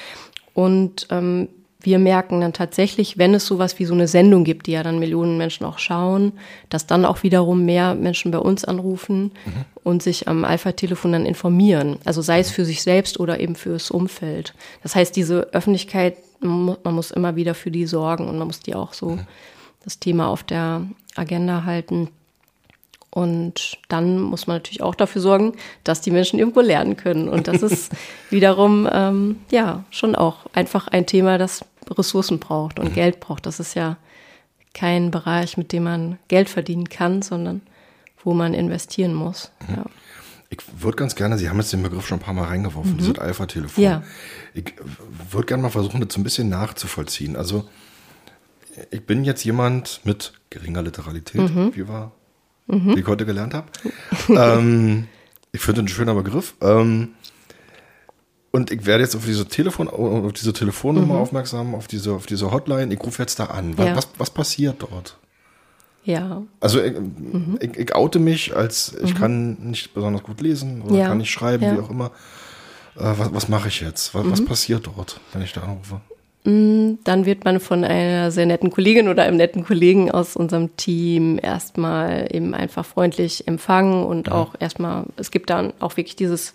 Und 0.53 1.07
ähm, 1.09 1.49
wir 1.83 1.99
merken 1.99 2.39
dann 2.39 2.53
tatsächlich, 2.53 3.17
wenn 3.17 3.33
es 3.33 3.45
sowas 3.45 3.77
wie 3.77 3.85
so 3.85 3.93
eine 3.93 4.07
Sendung 4.07 4.45
gibt, 4.45 4.67
die 4.67 4.71
ja 4.71 4.83
dann 4.83 4.99
Millionen 4.99 5.37
Menschen 5.37 5.65
auch 5.65 5.79
schauen, 5.79 6.31
dass 6.69 6.87
dann 6.87 7.03
auch 7.03 7.23
wiederum 7.23 7.65
mehr 7.65 7.93
Menschen 7.93 8.31
bei 8.31 8.37
uns 8.37 8.63
anrufen 8.63 9.31
mhm. 9.45 9.65
und 9.83 10.01
sich 10.01 10.29
am 10.29 10.45
Alpha-Telefon 10.45 11.11
dann 11.11 11.25
informieren. 11.25 11.97
Also 12.05 12.21
sei 12.21 12.39
es 12.39 12.51
für 12.51 12.63
sich 12.63 12.83
selbst 12.83 13.19
oder 13.19 13.41
eben 13.41 13.55
fürs 13.55 13.91
Umfeld. 13.91 14.53
Das 14.81 14.95
heißt, 14.95 15.13
diese 15.13 15.53
Öffentlichkeit, 15.53 16.15
man 16.39 16.77
muss 16.83 17.11
immer 17.11 17.35
wieder 17.35 17.53
für 17.53 17.69
die 17.69 17.85
sorgen 17.85 18.29
und 18.29 18.37
man 18.37 18.47
muss 18.47 18.61
die 18.61 18.75
auch 18.75 18.93
so 18.93 19.09
mhm. 19.09 19.27
Das 19.83 19.99
Thema 19.99 20.27
auf 20.27 20.43
der 20.43 20.83
Agenda 21.15 21.63
halten. 21.63 22.09
Und 23.09 23.77
dann 23.89 24.19
muss 24.19 24.47
man 24.47 24.55
natürlich 24.55 24.81
auch 24.81 24.95
dafür 24.95 25.21
sorgen, 25.21 25.53
dass 25.83 26.01
die 26.01 26.09
Menschen 26.09 26.39
irgendwo 26.39 26.61
lernen 26.61 26.97
können. 26.97 27.29
Und 27.29 27.47
das 27.47 27.61
ist 27.61 27.91
wiederum, 28.31 28.89
ähm, 28.91 29.39
ja, 29.51 29.83
schon 29.91 30.15
auch 30.15 30.47
einfach 30.53 30.87
ein 30.87 31.05
Thema, 31.05 31.37
das 31.37 31.63
Ressourcen 31.89 32.39
braucht 32.39 32.79
und 32.79 32.89
mhm. 32.89 32.93
Geld 32.95 33.19
braucht. 33.19 33.45
Das 33.45 33.59
ist 33.59 33.75
ja 33.75 33.97
kein 34.73 35.11
Bereich, 35.11 35.57
mit 35.57 35.71
dem 35.71 35.83
man 35.83 36.17
Geld 36.27 36.49
verdienen 36.49 36.89
kann, 36.89 37.21
sondern 37.21 37.61
wo 38.23 38.33
man 38.33 38.55
investieren 38.55 39.13
muss. 39.13 39.51
Mhm. 39.67 39.75
Ja. 39.75 39.85
Ich 40.49 40.59
würde 40.81 40.95
ganz 40.97 41.15
gerne, 41.15 41.37
Sie 41.37 41.49
haben 41.49 41.57
jetzt 41.57 41.73
den 41.73 41.81
Begriff 41.83 42.07
schon 42.07 42.19
ein 42.19 42.23
paar 42.23 42.33
Mal 42.33 42.45
reingeworfen, 42.45 42.93
mhm. 42.93 42.97
dieses 42.97 43.17
Alpha-Telefon. 43.17 43.83
Ja. 43.83 44.03
Ich 44.53 44.73
würde 45.31 45.47
gerne 45.47 45.63
mal 45.63 45.69
versuchen, 45.69 45.99
das 46.01 46.13
so 46.13 46.19
ein 46.19 46.23
bisschen 46.23 46.49
nachzuvollziehen. 46.49 47.35
Also, 47.35 47.67
ich 48.91 49.05
bin 49.05 49.23
jetzt 49.23 49.43
jemand 49.43 50.01
mit 50.03 50.33
geringer 50.49 50.81
Literalität, 50.81 51.53
mhm. 51.53 51.75
wie 51.75 51.87
wir 51.87 52.11
mhm. 52.67 52.95
wie 52.95 52.99
ich 52.99 53.07
heute 53.07 53.25
gelernt 53.25 53.53
habe. 53.53 53.67
ähm, 54.29 55.07
ich 55.51 55.61
finde 55.61 55.81
ein 55.81 55.87
schöner 55.87 56.15
Begriff. 56.15 56.55
Ähm, 56.61 57.09
und 58.51 58.71
ich 58.71 58.85
werde 58.85 59.03
jetzt 59.03 59.15
auf 59.15 59.25
diese 59.25 59.47
Telefon, 59.47 59.87
auf 59.87 60.33
diese 60.33 60.53
Telefonnummer 60.53 61.15
mhm. 61.15 61.21
aufmerksam, 61.21 61.73
auf 61.73 61.87
diese, 61.87 62.13
auf 62.13 62.27
diese 62.27 62.51
Hotline. 62.51 62.93
Ich 62.93 63.01
rufe 63.01 63.21
jetzt 63.21 63.39
da 63.39 63.45
an. 63.45 63.77
Was, 63.77 63.85
ja. 63.85 63.95
was, 63.95 64.09
was, 64.17 64.29
passiert 64.29 64.83
dort? 64.83 65.17
Ja. 66.03 66.43
Also 66.59 66.81
ich, 66.81 66.93
mhm. 66.93 67.57
ich, 67.59 67.77
ich, 67.77 67.95
oute 67.95 68.19
mich 68.19 68.55
als 68.55 68.95
ich 69.01 69.15
mhm. 69.15 69.17
kann 69.17 69.53
nicht 69.69 69.93
besonders 69.93 70.21
gut 70.21 70.41
lesen 70.41 70.83
oder 70.83 70.95
ja. 70.95 71.07
kann 71.07 71.17
nicht 71.17 71.31
schreiben, 71.31 71.63
ja. 71.63 71.75
wie 71.75 71.79
auch 71.79 71.89
immer. 71.89 72.11
Äh, 72.95 73.13
was, 73.17 73.33
was 73.33 73.49
mache 73.49 73.69
ich 73.69 73.81
jetzt? 73.81 74.13
Was, 74.13 74.29
was 74.29 74.41
mhm. 74.41 74.45
passiert 74.45 74.85
dort, 74.85 75.19
wenn 75.31 75.41
ich 75.41 75.53
da 75.53 75.61
anrufe? 75.61 76.01
Mm, 76.45 76.95
dann 77.05 77.25
wird 77.25 77.45
man 77.45 77.61
von 77.61 77.85
einer 77.85 78.29
sehr 78.29 78.45
netten 78.45 78.69
Kollegin 78.69 79.07
oder 79.07 79.23
einem 79.23 79.37
netten 79.37 79.63
Kollegen 79.63 80.11
aus 80.11 80.35
unserem 80.35 80.75
Team 80.75 81.39
erstmal 81.41 82.27
eben 82.31 82.53
einfach 82.53 82.85
freundlich 82.85 83.47
empfangen 83.47 84.03
und 84.03 84.27
ja. 84.27 84.33
auch 84.33 84.55
erstmal, 84.59 85.05
es 85.15 85.31
gibt 85.31 85.49
dann 85.49 85.73
auch 85.79 85.95
wirklich 85.95 86.17
dieses, 86.17 86.53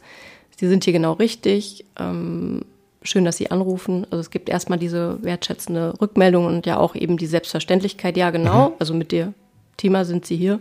Sie 0.56 0.68
sind 0.68 0.84
hier 0.84 0.92
genau 0.92 1.12
richtig, 1.12 1.86
ähm, 1.98 2.62
schön, 3.02 3.24
dass 3.24 3.38
Sie 3.38 3.50
anrufen. 3.50 4.06
Also 4.10 4.20
es 4.20 4.30
gibt 4.30 4.50
erstmal 4.50 4.78
diese 4.78 5.22
wertschätzende 5.22 5.94
Rückmeldung 6.00 6.44
und 6.44 6.66
ja 6.66 6.76
auch 6.76 6.94
eben 6.94 7.16
die 7.16 7.26
Selbstverständlichkeit, 7.26 8.16
ja 8.18 8.30
genau, 8.30 8.70
mhm. 8.70 8.74
also 8.78 8.92
mit 8.92 9.10
dem 9.10 9.32
Thema 9.78 10.04
sind 10.04 10.26
Sie 10.26 10.36
hier 10.36 10.60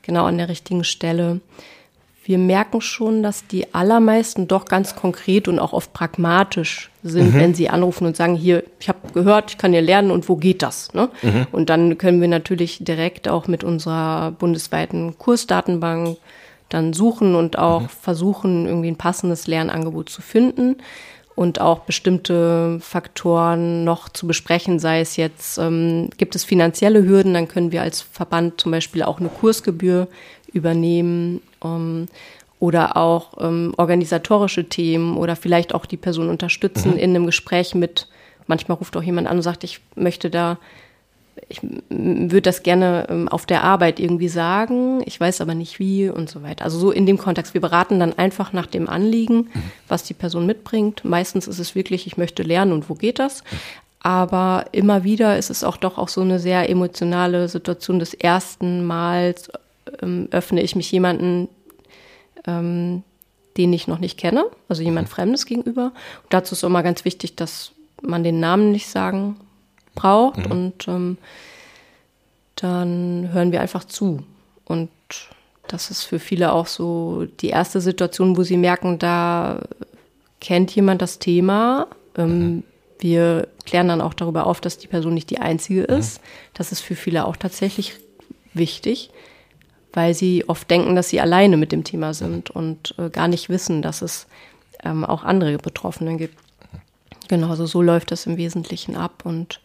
genau 0.00 0.24
an 0.24 0.38
der 0.38 0.48
richtigen 0.48 0.84
Stelle 0.84 1.40
wir 2.24 2.38
merken 2.38 2.80
schon, 2.80 3.22
dass 3.22 3.46
die 3.46 3.74
allermeisten 3.74 4.48
doch 4.48 4.64
ganz 4.64 4.96
konkret 4.96 5.46
und 5.46 5.58
auch 5.58 5.72
oft 5.72 5.92
pragmatisch 5.92 6.90
sind, 7.02 7.34
mhm. 7.34 7.38
wenn 7.38 7.54
sie 7.54 7.68
anrufen 7.68 8.06
und 8.06 8.16
sagen, 8.16 8.34
hier, 8.34 8.64
ich 8.80 8.88
habe 8.88 8.98
gehört, 9.12 9.50
ich 9.50 9.58
kann 9.58 9.72
hier 9.72 9.82
lernen 9.82 10.10
und 10.10 10.28
wo 10.28 10.36
geht 10.36 10.62
das? 10.62 10.92
Ne? 10.94 11.10
Mhm. 11.22 11.46
Und 11.52 11.68
dann 11.68 11.98
können 11.98 12.22
wir 12.22 12.28
natürlich 12.28 12.78
direkt 12.82 13.28
auch 13.28 13.46
mit 13.46 13.62
unserer 13.62 14.30
bundesweiten 14.32 15.18
Kursdatenbank 15.18 16.16
dann 16.70 16.94
suchen 16.94 17.34
und 17.34 17.58
auch 17.58 17.82
mhm. 17.82 17.88
versuchen, 17.88 18.66
irgendwie 18.66 18.88
ein 18.88 18.96
passendes 18.96 19.46
Lernangebot 19.46 20.08
zu 20.08 20.22
finden 20.22 20.76
und 21.34 21.60
auch 21.60 21.80
bestimmte 21.80 22.78
Faktoren 22.80 23.84
noch 23.84 24.08
zu 24.08 24.26
besprechen, 24.26 24.78
sei 24.78 25.00
es 25.00 25.16
jetzt, 25.16 25.58
ähm, 25.58 26.08
gibt 26.16 26.36
es 26.36 26.44
finanzielle 26.44 27.04
Hürden, 27.04 27.34
dann 27.34 27.48
können 27.48 27.72
wir 27.72 27.82
als 27.82 28.00
Verband 28.00 28.60
zum 28.60 28.72
Beispiel 28.72 29.02
auch 29.02 29.20
eine 29.20 29.28
Kursgebühr 29.28 30.08
übernehmen 30.54 31.42
ähm, 31.62 32.06
oder 32.60 32.96
auch 32.96 33.34
ähm, 33.40 33.74
organisatorische 33.76 34.68
Themen 34.68 35.16
oder 35.16 35.36
vielleicht 35.36 35.74
auch 35.74 35.84
die 35.84 35.98
Person 35.98 36.30
unterstützen 36.30 36.92
mhm. 36.92 36.98
in 36.98 37.10
einem 37.10 37.26
Gespräch 37.26 37.74
mit, 37.74 38.08
manchmal 38.46 38.78
ruft 38.78 38.96
auch 38.96 39.02
jemand 39.02 39.28
an 39.28 39.36
und 39.36 39.42
sagt, 39.42 39.64
ich 39.64 39.80
möchte 39.96 40.30
da, 40.30 40.58
ich 41.48 41.60
würde 41.90 42.42
das 42.42 42.62
gerne 42.62 43.06
ähm, 43.10 43.28
auf 43.28 43.44
der 43.44 43.64
Arbeit 43.64 44.00
irgendwie 44.00 44.28
sagen, 44.28 45.02
ich 45.04 45.18
weiß 45.20 45.40
aber 45.40 45.54
nicht 45.54 45.78
wie 45.78 46.08
und 46.08 46.30
so 46.30 46.42
weiter. 46.42 46.64
Also 46.64 46.78
so 46.78 46.90
in 46.90 47.06
dem 47.06 47.18
Kontext, 47.18 47.52
wir 47.52 47.60
beraten 47.60 47.98
dann 47.98 48.16
einfach 48.16 48.52
nach 48.52 48.66
dem 48.66 48.88
Anliegen, 48.88 49.50
mhm. 49.52 49.62
was 49.88 50.04
die 50.04 50.14
Person 50.14 50.46
mitbringt. 50.46 51.04
Meistens 51.04 51.48
ist 51.48 51.58
es 51.58 51.74
wirklich, 51.74 52.06
ich 52.06 52.16
möchte 52.16 52.44
lernen 52.44 52.72
und 52.72 52.88
wo 52.88 52.94
geht 52.94 53.18
das? 53.18 53.42
Aber 54.00 54.66
immer 54.72 55.02
wieder 55.02 55.38
ist 55.38 55.50
es 55.50 55.64
auch 55.64 55.78
doch 55.78 55.96
auch 55.96 56.08
so 56.08 56.20
eine 56.20 56.38
sehr 56.38 56.68
emotionale 56.68 57.48
Situation 57.48 57.98
des 57.98 58.12
ersten 58.14 58.84
Mals 58.84 59.50
ähm, 60.02 60.28
öffne 60.30 60.62
ich 60.62 60.76
mich 60.76 60.90
jemanden, 60.90 61.48
ähm, 62.46 63.02
den 63.56 63.72
ich 63.72 63.86
noch 63.86 63.98
nicht 63.98 64.18
kenne, 64.18 64.46
also 64.68 64.82
jemand 64.82 65.08
mhm. 65.08 65.12
Fremdes 65.12 65.46
gegenüber. 65.46 65.92
Und 66.22 66.32
dazu 66.32 66.54
ist 66.54 66.64
auch 66.64 66.68
mal 66.68 66.82
ganz 66.82 67.04
wichtig, 67.04 67.36
dass 67.36 67.72
man 68.02 68.24
den 68.24 68.40
Namen 68.40 68.72
nicht 68.72 68.88
sagen 68.88 69.36
braucht 69.94 70.46
mhm. 70.46 70.50
und 70.50 70.88
ähm, 70.88 71.18
dann 72.56 73.30
hören 73.32 73.52
wir 73.52 73.60
einfach 73.60 73.84
zu. 73.84 74.24
Und 74.64 74.90
das 75.68 75.90
ist 75.90 76.02
für 76.02 76.18
viele 76.18 76.52
auch 76.52 76.66
so 76.66 77.26
die 77.40 77.48
erste 77.48 77.80
Situation, 77.80 78.36
wo 78.36 78.42
sie 78.42 78.56
merken, 78.56 78.98
da 78.98 79.60
kennt 80.40 80.74
jemand 80.74 81.00
das 81.02 81.18
Thema. 81.18 81.86
Ähm, 82.16 82.38
mhm. 82.38 82.62
Wir 82.98 83.48
klären 83.64 83.88
dann 83.88 84.00
auch 84.00 84.14
darüber 84.14 84.46
auf, 84.46 84.60
dass 84.60 84.78
die 84.78 84.86
Person 84.86 85.14
nicht 85.14 85.30
die 85.30 85.38
einzige 85.38 85.86
mhm. 85.88 85.98
ist. 85.98 86.20
Das 86.54 86.72
ist 86.72 86.80
für 86.80 86.96
viele 86.96 87.24
auch 87.26 87.36
tatsächlich 87.36 87.96
wichtig 88.52 89.10
weil 89.94 90.12
sie 90.12 90.48
oft 90.48 90.68
denken, 90.70 90.96
dass 90.96 91.08
sie 91.08 91.20
alleine 91.20 91.56
mit 91.56 91.72
dem 91.72 91.84
Thema 91.84 92.12
sind 92.12 92.50
und 92.50 92.94
äh, 92.98 93.08
gar 93.08 93.28
nicht 93.28 93.48
wissen, 93.48 93.80
dass 93.80 94.02
es 94.02 94.26
ähm, 94.82 95.04
auch 95.04 95.22
andere 95.22 95.56
Betroffene 95.56 96.16
gibt. 96.16 96.36
Genau, 97.28 97.48
also 97.48 97.64
so 97.64 97.80
läuft 97.80 98.10
das 98.10 98.26
im 98.26 98.36
Wesentlichen 98.36 98.96
ab. 98.96 99.22
Und 99.24 99.60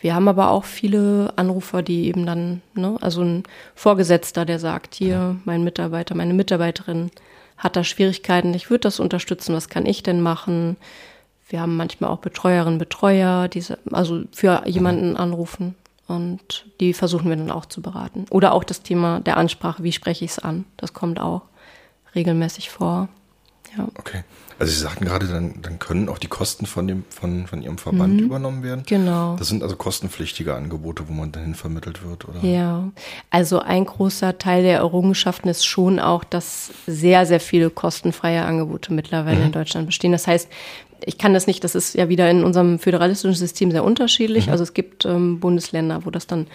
wir 0.00 0.14
haben 0.14 0.28
aber 0.28 0.50
auch 0.50 0.64
viele 0.64 1.32
Anrufer, 1.36 1.82
die 1.82 2.06
eben 2.06 2.26
dann, 2.26 2.60
ne, 2.74 2.96
also 3.00 3.22
ein 3.22 3.42
Vorgesetzter, 3.74 4.44
der 4.44 4.58
sagt, 4.58 4.94
hier, 4.94 5.36
mein 5.44 5.64
Mitarbeiter, 5.64 6.14
meine 6.14 6.34
Mitarbeiterin 6.34 7.10
hat 7.56 7.76
da 7.76 7.82
Schwierigkeiten, 7.82 8.54
ich 8.54 8.70
würde 8.70 8.82
das 8.82 9.00
unterstützen, 9.00 9.54
was 9.54 9.68
kann 9.68 9.86
ich 9.86 10.02
denn 10.02 10.20
machen? 10.20 10.76
Wir 11.48 11.60
haben 11.60 11.76
manchmal 11.76 12.10
auch 12.10 12.18
Betreuerinnen, 12.18 12.78
Betreuer, 12.78 13.48
diese, 13.48 13.78
also 13.90 14.22
für 14.32 14.62
jemanden 14.66 15.16
anrufen 15.16 15.76
und 16.12 16.66
die 16.80 16.92
versuchen 16.92 17.28
wir 17.28 17.36
dann 17.36 17.50
auch 17.50 17.66
zu 17.66 17.80
beraten. 17.80 18.26
Oder 18.30 18.52
auch 18.52 18.64
das 18.64 18.82
Thema 18.82 19.20
der 19.20 19.36
Ansprache, 19.36 19.82
wie 19.82 19.92
spreche 19.92 20.24
ich 20.24 20.32
es 20.32 20.38
an? 20.38 20.64
Das 20.76 20.92
kommt 20.92 21.18
auch 21.18 21.42
regelmäßig 22.14 22.70
vor. 22.70 23.08
Ja. 23.76 23.88
Okay. 23.98 24.24
Also 24.58 24.72
Sie 24.72 24.80
sagten 24.80 25.04
gerade, 25.04 25.26
dann, 25.26 25.54
dann 25.62 25.78
können 25.78 26.08
auch 26.08 26.18
die 26.18 26.28
Kosten 26.28 26.66
von, 26.66 26.86
dem, 26.86 27.04
von, 27.08 27.46
von 27.46 27.62
Ihrem 27.62 27.78
Verband 27.78 28.14
mhm. 28.14 28.26
übernommen 28.26 28.62
werden. 28.62 28.84
Genau. 28.86 29.36
Das 29.36 29.48
sind 29.48 29.62
also 29.62 29.76
kostenpflichtige 29.76 30.54
Angebote, 30.54 31.08
wo 31.08 31.12
man 31.12 31.32
dahin 31.32 31.54
vermittelt 31.54 32.04
wird, 32.06 32.28
oder? 32.28 32.40
Ja. 32.46 32.90
Also 33.30 33.58
ein 33.60 33.84
großer 33.84 34.38
Teil 34.38 34.62
der 34.62 34.78
Errungenschaften 34.78 35.48
ist 35.48 35.64
schon 35.64 35.98
auch, 35.98 36.22
dass 36.22 36.70
sehr, 36.86 37.26
sehr 37.26 37.40
viele 37.40 37.70
kostenfreie 37.70 38.44
Angebote 38.44 38.92
mittlerweile 38.92 39.40
mhm. 39.40 39.46
in 39.46 39.52
Deutschland 39.52 39.86
bestehen. 39.86 40.12
Das 40.12 40.26
heißt, 40.26 40.48
ich 41.04 41.18
kann 41.18 41.34
das 41.34 41.46
nicht, 41.46 41.64
das 41.64 41.74
ist 41.74 41.94
ja 41.94 42.08
wieder 42.08 42.30
in 42.30 42.44
unserem 42.44 42.78
föderalistischen 42.78 43.34
System 43.34 43.70
sehr 43.70 43.84
unterschiedlich. 43.84 44.46
Mhm. 44.46 44.52
Also 44.52 44.62
es 44.62 44.74
gibt 44.74 45.04
ähm, 45.04 45.40
Bundesländer, 45.40 46.04
wo 46.04 46.10
das 46.10 46.26
dann 46.26 46.46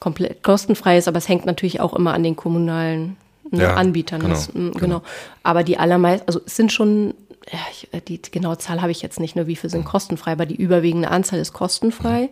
komplett 0.00 0.42
kostenfrei 0.42 0.98
ist, 0.98 1.08
aber 1.08 1.18
es 1.18 1.28
hängt 1.28 1.46
natürlich 1.46 1.80
auch 1.80 1.94
immer 1.94 2.12
an 2.12 2.22
den 2.22 2.36
kommunalen 2.36 3.16
ne, 3.50 3.62
ja, 3.62 3.74
Anbietern. 3.74 4.20
Genau, 4.20 4.34
das, 4.34 4.52
genau. 4.52 4.70
genau. 4.72 5.02
Aber 5.42 5.64
die 5.64 5.78
allermeisten, 5.78 6.26
also 6.26 6.40
es 6.44 6.56
sind 6.56 6.72
schon, 6.72 7.14
ja, 7.50 7.58
ich, 7.70 7.88
äh, 7.92 8.00
die, 8.00 8.20
genaue 8.20 8.58
Zahl 8.58 8.82
habe 8.82 8.92
ich 8.92 9.02
jetzt 9.02 9.20
nicht, 9.20 9.36
nur 9.36 9.46
wie 9.46 9.56
viel 9.56 9.70
sind 9.70 9.84
mhm. 9.84 9.88
kostenfrei, 9.88 10.32
aber 10.32 10.46
die 10.46 10.56
überwiegende 10.56 11.10
Anzahl 11.10 11.38
ist 11.38 11.52
kostenfrei. 11.52 12.22
Mhm. 12.22 12.28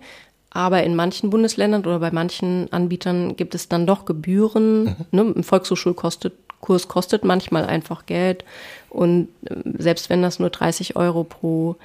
Aber 0.55 0.83
in 0.83 0.95
manchen 0.95 1.31
Bundesländern 1.31 1.81
oder 1.81 1.99
bei 1.99 2.11
manchen 2.11 2.71
Anbietern 2.73 3.37
gibt 3.37 3.55
es 3.55 3.69
dann 3.69 3.87
doch 3.87 4.05
Gebühren. 4.05 4.85
Mhm. 4.85 4.97
Ne? 5.11 5.35
Ein 5.37 5.45
Volkshochschulkurs 5.45 6.19
kostet 6.61 7.25
manchmal 7.25 7.65
einfach 7.65 8.05
Geld. 8.05 8.45
Und 8.91 9.29
äh, 9.47 9.55
selbst 9.79 10.11
wenn 10.11 10.23
das 10.23 10.39
nur 10.39 10.51
30 10.51 10.97
Euro 10.97 11.25
pro 11.25 11.77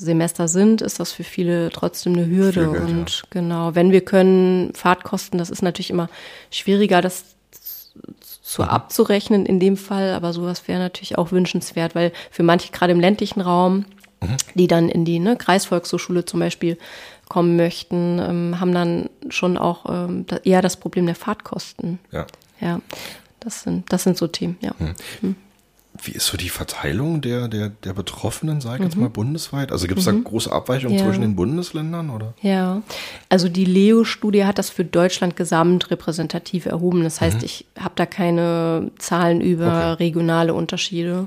Semester 0.00 0.48
sind, 0.48 0.80
ist 0.80 0.98
das 0.98 1.12
für 1.12 1.24
viele 1.24 1.68
trotzdem 1.68 2.14
eine 2.14 2.26
Hürde. 2.26 2.70
Geld, 2.72 2.82
und 2.82 3.10
ja. 3.10 3.24
genau, 3.28 3.74
wenn 3.74 3.92
wir 3.92 4.02
können, 4.02 4.72
Fahrtkosten, 4.72 5.38
das 5.38 5.50
ist 5.50 5.60
natürlich 5.60 5.90
immer 5.90 6.08
schwieriger, 6.50 7.02
das 7.02 7.36
zu 8.20 8.62
abzurechnen 8.62 9.46
in 9.46 9.60
dem 9.60 9.76
Fall, 9.76 10.12
aber 10.12 10.32
sowas 10.32 10.66
wäre 10.68 10.78
natürlich 10.78 11.18
auch 11.18 11.32
wünschenswert, 11.32 11.94
weil 11.94 12.12
für 12.30 12.42
manche 12.42 12.72
gerade 12.72 12.92
im 12.92 13.00
ländlichen 13.00 13.40
Raum, 13.40 13.84
mhm. 14.20 14.36
die 14.54 14.66
dann 14.66 14.88
in 14.88 15.04
die 15.04 15.18
ne, 15.18 15.36
Kreisvolkshochschule 15.36 16.24
zum 16.24 16.40
Beispiel 16.40 16.78
kommen 17.28 17.56
möchten, 17.56 18.18
ähm, 18.18 18.60
haben 18.60 18.72
dann 18.72 19.08
schon 19.28 19.56
auch 19.56 19.86
ähm, 19.88 20.26
eher 20.44 20.62
das 20.62 20.76
Problem 20.76 21.06
der 21.06 21.14
Fahrtkosten. 21.14 21.98
Ja. 22.10 22.26
Ja, 22.60 22.80
das 23.38 23.62
sind, 23.62 23.90
das 23.92 24.02
sind 24.02 24.18
so 24.18 24.26
Themen, 24.26 24.58
ja. 24.60 24.72
Mhm. 24.78 24.94
mhm 25.20 25.36
wie 26.04 26.12
ist 26.12 26.26
so 26.26 26.36
die 26.36 26.48
Verteilung 26.48 27.20
der, 27.20 27.48
der, 27.48 27.68
der 27.70 27.92
Betroffenen, 27.92 28.60
sage 28.60 28.78
ich 28.82 28.84
jetzt 28.90 28.96
mal, 28.96 29.08
bundesweit? 29.10 29.72
Also 29.72 29.86
gibt 29.86 29.98
es 30.00 30.06
da 30.06 30.12
große 30.12 30.50
Abweichungen 30.50 30.96
Ja. 30.98 31.04
zwischen 31.04 31.20
den 31.22 31.36
Bundesländern 31.36 32.10
oder? 32.10 32.34
Ja, 32.42 32.82
also 33.28 33.48
die 33.48 33.64
Leo-Studie 33.64 34.44
hat 34.44 34.58
das 34.58 34.70
für 34.70 34.84
Deutschland 34.84 35.36
gesamt 35.36 35.90
repräsentativ 35.90 36.66
erhoben. 36.66 37.02
Das 37.02 37.20
heißt, 37.20 37.42
ich 37.42 37.66
habe 37.78 37.94
da 37.96 38.06
keine 38.06 38.90
Zahlen 38.98 39.40
über 39.40 39.66
Okay. 39.92 40.04
regionale 40.04 40.54
Unterschiede. 40.54 41.26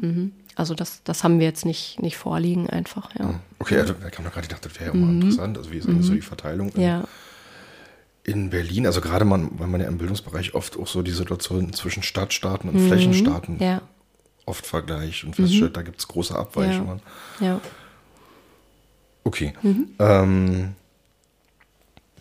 Mhm. 0.00 0.32
Also 0.54 0.74
das, 0.74 1.00
das 1.04 1.24
haben 1.24 1.38
wir 1.38 1.46
jetzt 1.46 1.64
nicht, 1.64 2.00
nicht 2.02 2.16
vorliegen 2.18 2.68
einfach, 2.68 3.10
ja. 3.18 3.40
Okay, 3.58 3.78
also, 3.78 3.94
da 3.94 4.10
kam 4.10 4.24
doch 4.24 4.32
gerade, 4.32 4.44
ich 4.44 4.50
dachte, 4.50 4.68
das 4.68 4.78
wäre 4.80 4.92
ja 4.92 4.96
mal 5.00 5.14
interessant. 5.14 5.56
Also 5.56 5.70
wie 5.72 5.78
ist 5.78 5.88
eigentlich 5.88 6.06
so 6.06 6.14
die 6.14 6.20
Verteilung 6.20 6.70
Mhm. 6.74 6.82
Ja, 6.82 7.04
in 8.24 8.50
Berlin? 8.50 8.86
Also 8.86 9.00
gerade 9.00 9.24
man, 9.24 9.50
weil 9.58 9.66
man 9.68 9.80
ja 9.80 9.88
im 9.88 9.98
Bildungsbereich 9.98 10.54
oft 10.54 10.78
auch 10.78 10.86
so 10.86 11.02
die 11.02 11.10
Situation 11.10 11.72
zwischen 11.72 12.02
Stadtstaaten 12.02 12.68
und 12.70 12.76
Mhm. 12.76 12.86
Flächenstaaten 12.88 13.58
ja, 13.60 13.82
oft 14.46 14.66
vergleicht 14.66 15.24
und 15.24 15.36
feststellt, 15.36 15.76
da 15.76 15.82
gibt 15.82 15.98
es 16.00 16.08
große 16.08 16.34
Abweichungen. 16.34 17.00
ja. 17.40 17.60
Okay. 19.24 19.54
Mhm. 19.62 19.88
Ähm, 20.00 20.74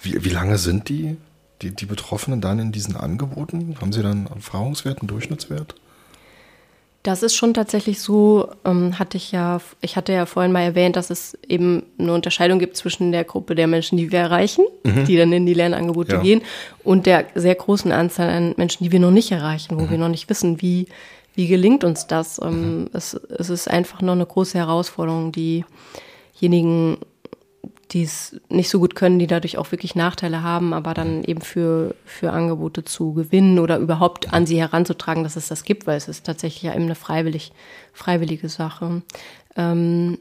wie, 0.03 0.23
wie 0.23 0.29
lange 0.29 0.57
sind 0.59 0.87
die, 0.89 1.17
die, 1.63 1.71
die 1.71 1.85
Betroffenen 1.87 2.41
dann 2.41 2.59
in 2.59 2.71
diesen 2.71 2.95
Angeboten? 2.95 3.75
Haben 3.81 3.91
sie 3.91 4.03
dann 4.03 4.27
einen 4.27 4.35
Erfahrungswert, 4.35 4.99
einen 4.99 5.07
Durchschnittswert? 5.07 5.75
Das 7.03 7.23
ist 7.23 7.35
schon 7.35 7.55
tatsächlich 7.55 7.99
so, 7.99 8.47
ähm, 8.63 8.99
hatte 8.99 9.17
ich 9.17 9.31
ja, 9.31 9.59
ich 9.81 9.95
hatte 9.95 10.13
ja 10.13 10.27
vorhin 10.27 10.51
mal 10.51 10.61
erwähnt, 10.61 10.95
dass 10.95 11.09
es 11.09 11.35
eben 11.47 11.83
eine 11.97 12.13
Unterscheidung 12.13 12.59
gibt 12.59 12.77
zwischen 12.77 13.11
der 13.11 13.23
Gruppe 13.23 13.55
der 13.55 13.65
Menschen, 13.65 13.97
die 13.97 14.11
wir 14.11 14.19
erreichen, 14.19 14.65
die 14.83 15.17
dann 15.17 15.33
in 15.33 15.47
die 15.47 15.55
Lernangebote 15.55 16.13
Ja. 16.17 16.21
gehen, 16.21 16.41
und 16.83 17.07
der 17.07 17.25
sehr 17.33 17.55
großen 17.55 17.91
Anzahl 17.91 18.29
an 18.29 18.53
Menschen, 18.57 18.83
die 18.83 18.91
wir 18.91 18.99
noch 18.99 19.09
nicht 19.11 19.31
erreichen, 19.31 19.79
wo 19.79 19.89
wir 19.89 19.97
noch 19.97 20.09
nicht 20.09 20.29
wissen, 20.29 20.61
wie, 20.61 20.85
wie 21.33 21.47
gelingt 21.47 21.83
uns 21.83 22.05
das. 22.05 22.39
Ähm, 22.43 22.89
es, 22.93 23.15
es 23.15 23.49
ist 23.49 23.67
einfach 23.67 24.01
noch 24.01 24.13
eine 24.13 24.25
große 24.27 24.57
Herausforderung, 24.59 25.31
diejenigen, 25.31 26.97
die 27.91 28.03
es 28.03 28.39
nicht 28.49 28.69
so 28.69 28.79
gut 28.79 28.95
können, 28.95 29.19
die 29.19 29.27
dadurch 29.27 29.57
auch 29.57 29.71
wirklich 29.71 29.95
Nachteile 29.95 30.43
haben, 30.43 30.73
aber 30.73 30.93
dann 30.93 31.23
eben 31.23 31.41
für, 31.41 31.95
für 32.05 32.31
Angebote 32.31 32.85
zu 32.85 33.13
gewinnen 33.13 33.59
oder 33.59 33.77
überhaupt 33.79 34.33
an 34.33 34.45
sie 34.45 34.59
heranzutragen, 34.59 35.23
dass 35.23 35.35
es 35.35 35.49
das 35.49 35.63
gibt, 35.63 35.87
weil 35.87 35.97
es 35.97 36.07
ist 36.07 36.25
tatsächlich 36.25 36.63
ja 36.63 36.73
eben 36.73 36.85
eine 36.85 36.95
freiwillig, 36.95 37.51
freiwillige 37.93 38.47
Sache. 38.47 39.01
Ähm, 39.57 40.17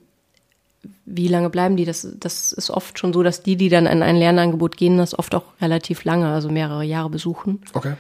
wie 1.05 1.29
lange 1.29 1.51
bleiben 1.51 1.77
die? 1.77 1.85
Das, 1.85 2.09
das 2.19 2.53
ist 2.53 2.71
oft 2.71 2.99
schon 2.99 3.13
so, 3.13 3.23
dass 3.23 3.43
die, 3.43 3.57
die 3.57 3.69
dann 3.69 3.87
in 3.87 4.03
ein 4.03 4.17
Lernangebot 4.17 4.77
gehen, 4.77 4.99
das 4.99 5.19
oft 5.19 5.35
auch 5.35 5.45
relativ 5.61 6.05
lange, 6.05 6.29
also 6.29 6.49
mehrere 6.49 6.85
Jahre 6.85 7.11
besuchen. 7.11 7.63
Okay. 7.73 7.95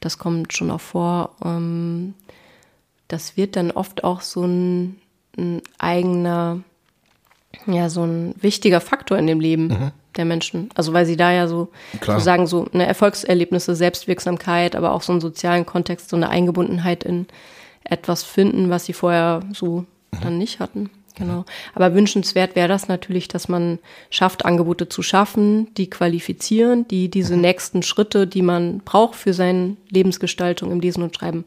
Das 0.00 0.18
kommt 0.18 0.52
schon 0.52 0.70
auch 0.70 0.80
vor. 0.80 1.36
Ähm, 1.42 2.14
das 3.08 3.36
wird 3.36 3.56
dann 3.56 3.70
oft 3.70 4.04
auch 4.04 4.20
so 4.20 4.44
ein, 4.44 4.96
ein 5.38 5.62
eigener, 5.78 6.60
ja, 7.66 7.88
so 7.88 8.04
ein 8.04 8.34
wichtiger 8.40 8.80
Faktor 8.80 9.18
in 9.18 9.26
dem 9.26 9.40
Leben 9.40 9.92
der 10.16 10.24
Menschen. 10.24 10.70
Also 10.74 10.92
weil 10.92 11.06
sie 11.06 11.16
da 11.16 11.32
ja 11.32 11.48
so, 11.48 11.68
Klar. 12.00 12.18
so 12.18 12.24
sagen, 12.24 12.46
so 12.46 12.66
eine 12.72 12.86
Erfolgserlebnisse, 12.86 13.74
Selbstwirksamkeit, 13.74 14.76
aber 14.76 14.92
auch 14.92 15.02
so 15.02 15.12
einen 15.12 15.20
sozialen 15.20 15.66
Kontext, 15.66 16.08
so 16.08 16.16
eine 16.16 16.28
Eingebundenheit 16.28 17.04
in 17.04 17.26
etwas 17.82 18.22
finden, 18.22 18.70
was 18.70 18.86
sie 18.86 18.92
vorher 18.92 19.40
so 19.52 19.84
dann 20.22 20.38
nicht 20.38 20.60
hatten. 20.60 20.90
Genau. 21.16 21.44
Aber 21.74 21.94
wünschenswert 21.94 22.56
wäre 22.56 22.66
das 22.66 22.88
natürlich, 22.88 23.28
dass 23.28 23.48
man 23.48 23.78
schafft, 24.10 24.44
Angebote 24.44 24.88
zu 24.88 25.02
schaffen, 25.02 25.72
die 25.74 25.88
qualifizieren, 25.88 26.88
die 26.88 27.08
diese 27.08 27.36
nächsten 27.36 27.82
Schritte, 27.82 28.26
die 28.26 28.42
man 28.42 28.78
braucht 28.80 29.14
für 29.14 29.32
seine 29.32 29.76
Lebensgestaltung 29.90 30.72
im 30.72 30.80
Lesen 30.80 31.04
und 31.04 31.14
Schreiben, 31.14 31.44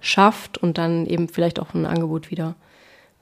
schafft 0.00 0.58
und 0.58 0.76
dann 0.76 1.06
eben 1.06 1.28
vielleicht 1.28 1.58
auch 1.58 1.72
ein 1.72 1.86
Angebot 1.86 2.30
wieder 2.30 2.54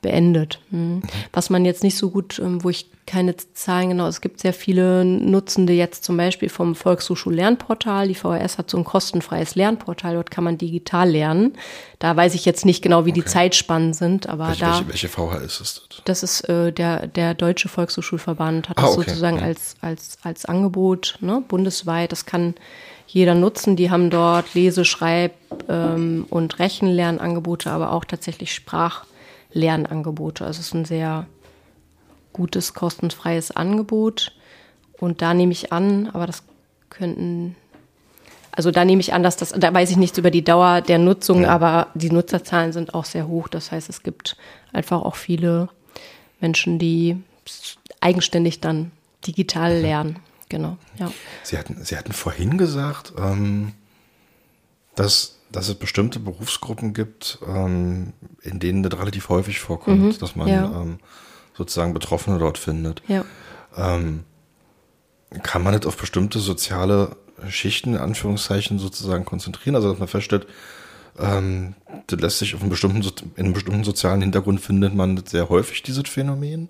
beendet. 0.04 0.60
Mhm. 0.70 1.02
Was 1.32 1.50
man 1.50 1.64
jetzt 1.64 1.82
nicht 1.82 1.96
so 1.98 2.10
gut, 2.10 2.38
ähm, 2.38 2.62
wo 2.62 2.70
ich 2.70 2.86
keine 3.06 3.34
Zahlen 3.36 3.90
genau, 3.90 4.06
es 4.06 4.20
gibt 4.22 4.40
sehr 4.40 4.54
viele 4.54 5.04
Nutzende 5.04 5.72
jetzt 5.74 6.04
zum 6.04 6.16
Beispiel 6.16 6.48
vom 6.48 6.74
Volkshochschullernportal. 6.74 8.08
Die 8.08 8.14
VHS 8.14 8.56
hat 8.58 8.70
so 8.70 8.78
ein 8.78 8.84
kostenfreies 8.84 9.56
Lernportal, 9.56 10.14
dort 10.14 10.30
kann 10.30 10.44
man 10.44 10.56
digital 10.56 11.10
lernen. 11.10 11.52
Da 11.98 12.16
weiß 12.16 12.34
ich 12.34 12.44
jetzt 12.46 12.64
nicht 12.64 12.82
genau, 12.82 13.04
wie 13.04 13.12
die 13.12 13.24
Zeitspannen 13.24 13.92
sind, 13.92 14.28
aber 14.28 14.48
Welche, 14.48 14.60
da. 14.64 14.72
welche, 14.88 14.88
welche 14.88 15.08
VHS 15.08 15.60
ist 15.60 15.86
das? 15.90 16.02
Das 16.04 16.22
ist 16.22 16.48
äh, 16.48 16.72
der, 16.72 17.06
der 17.06 17.34
Deutsche 17.34 17.68
Volkshochschulverband, 17.68 18.68
hat 18.70 18.78
Ah, 18.78 18.82
das 18.82 18.96
okay. 18.96 19.08
sozusagen 19.10 19.36
Mhm. 19.38 19.42
als, 19.42 19.74
als, 19.82 20.18
als 20.22 20.44
Angebot 20.46 21.18
ne, 21.20 21.42
bundesweit. 21.46 22.10
Das 22.12 22.24
kann 22.24 22.54
jeder 23.06 23.34
nutzen. 23.34 23.76
Die 23.76 23.90
haben 23.90 24.08
dort 24.10 24.54
Lese-, 24.54 24.84
Schreib- 24.86 25.32
ähm, 25.68 26.26
und 26.30 26.58
Rechenlernangebote, 26.58 27.70
aber 27.70 27.92
auch 27.92 28.04
tatsächlich 28.06 28.52
Sprachlernangebote. 29.54 30.44
Also 30.44 30.60
es 30.60 30.66
ist 30.66 30.74
ein 30.74 30.84
sehr 30.84 31.26
gutes, 32.32 32.74
kostenfreies 32.74 33.52
Angebot. 33.52 34.34
Und 34.98 35.22
da 35.22 35.34
nehme 35.34 35.52
ich 35.52 35.72
an, 35.72 36.08
aber 36.12 36.26
das 36.26 36.42
könnten, 36.90 37.56
also 38.52 38.70
da 38.70 38.84
nehme 38.84 39.00
ich 39.00 39.12
an, 39.12 39.22
dass 39.22 39.36
das, 39.36 39.50
da 39.50 39.72
weiß 39.72 39.90
ich 39.90 39.96
nichts 39.96 40.18
über 40.18 40.30
die 40.30 40.44
Dauer 40.44 40.80
der 40.80 40.98
Nutzung, 40.98 41.44
aber 41.46 41.88
die 41.94 42.10
Nutzerzahlen 42.10 42.72
sind 42.72 42.94
auch 42.94 43.04
sehr 43.04 43.28
hoch. 43.28 43.48
Das 43.48 43.72
heißt, 43.72 43.88
es 43.88 44.02
gibt 44.02 44.36
einfach 44.72 45.02
auch 45.02 45.16
viele 45.16 45.68
Menschen, 46.40 46.78
die 46.78 47.22
eigenständig 48.00 48.60
dann 48.60 48.90
digital 49.26 49.80
lernen. 49.80 50.18
Genau, 50.48 50.76
ja. 50.98 51.10
Sie 51.42 51.58
hatten, 51.58 51.82
Sie 51.84 51.96
hatten 51.96 52.12
vorhin 52.12 52.58
gesagt, 52.58 53.14
ähm, 53.18 53.72
dass, 54.94 55.38
dass 55.54 55.68
es 55.68 55.74
bestimmte 55.76 56.18
Berufsgruppen 56.18 56.92
gibt, 56.94 57.38
ähm, 57.46 58.12
in 58.42 58.58
denen 58.60 58.82
das 58.82 58.98
relativ 58.98 59.28
häufig 59.28 59.60
vorkommt, 59.60 60.20
dass 60.20 60.36
man 60.36 60.46
Mhm. 60.48 60.52
ja. 60.52 60.82
ähm, 60.82 60.98
sozusagen 61.56 61.94
Betroffene 61.94 62.38
dort 62.38 62.58
findet. 62.58 63.02
Ja. 63.08 63.24
Kann 65.42 65.62
man 65.62 65.72
das 65.74 65.86
auf 65.86 65.96
bestimmte 65.96 66.38
soziale 66.38 67.16
Schichten, 67.48 67.94
in 67.94 68.00
Anführungszeichen, 68.00 68.78
sozusagen 68.78 69.24
konzentrieren? 69.24 69.74
Also, 69.74 69.90
dass 69.90 69.98
man 69.98 70.08
feststellt, 70.08 70.46
ähm, 71.18 71.74
das 72.06 72.20
lässt 72.20 72.38
sich 72.38 72.54
auf 72.54 72.60
einem 72.60 72.70
bestimmten, 72.70 73.02
in 73.36 73.44
einem 73.44 73.52
bestimmten 73.54 73.84
sozialen 73.84 74.20
Hintergrund 74.22 74.60
findet 74.60 74.94
man 74.94 75.22
sehr 75.26 75.48
häufig, 75.48 75.82
dieses 75.82 76.08
Phänomen? 76.08 76.68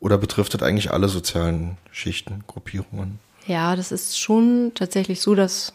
Oder 0.00 0.18
betrifft 0.18 0.54
das 0.54 0.62
eigentlich 0.62 0.90
alle 0.90 1.08
sozialen 1.08 1.78
Schichten, 1.90 2.44
Gruppierungen? 2.46 3.18
Ja, 3.46 3.76
das 3.76 3.92
ist 3.92 4.18
schon 4.18 4.72
tatsächlich 4.74 5.20
so, 5.20 5.34
dass 5.34 5.72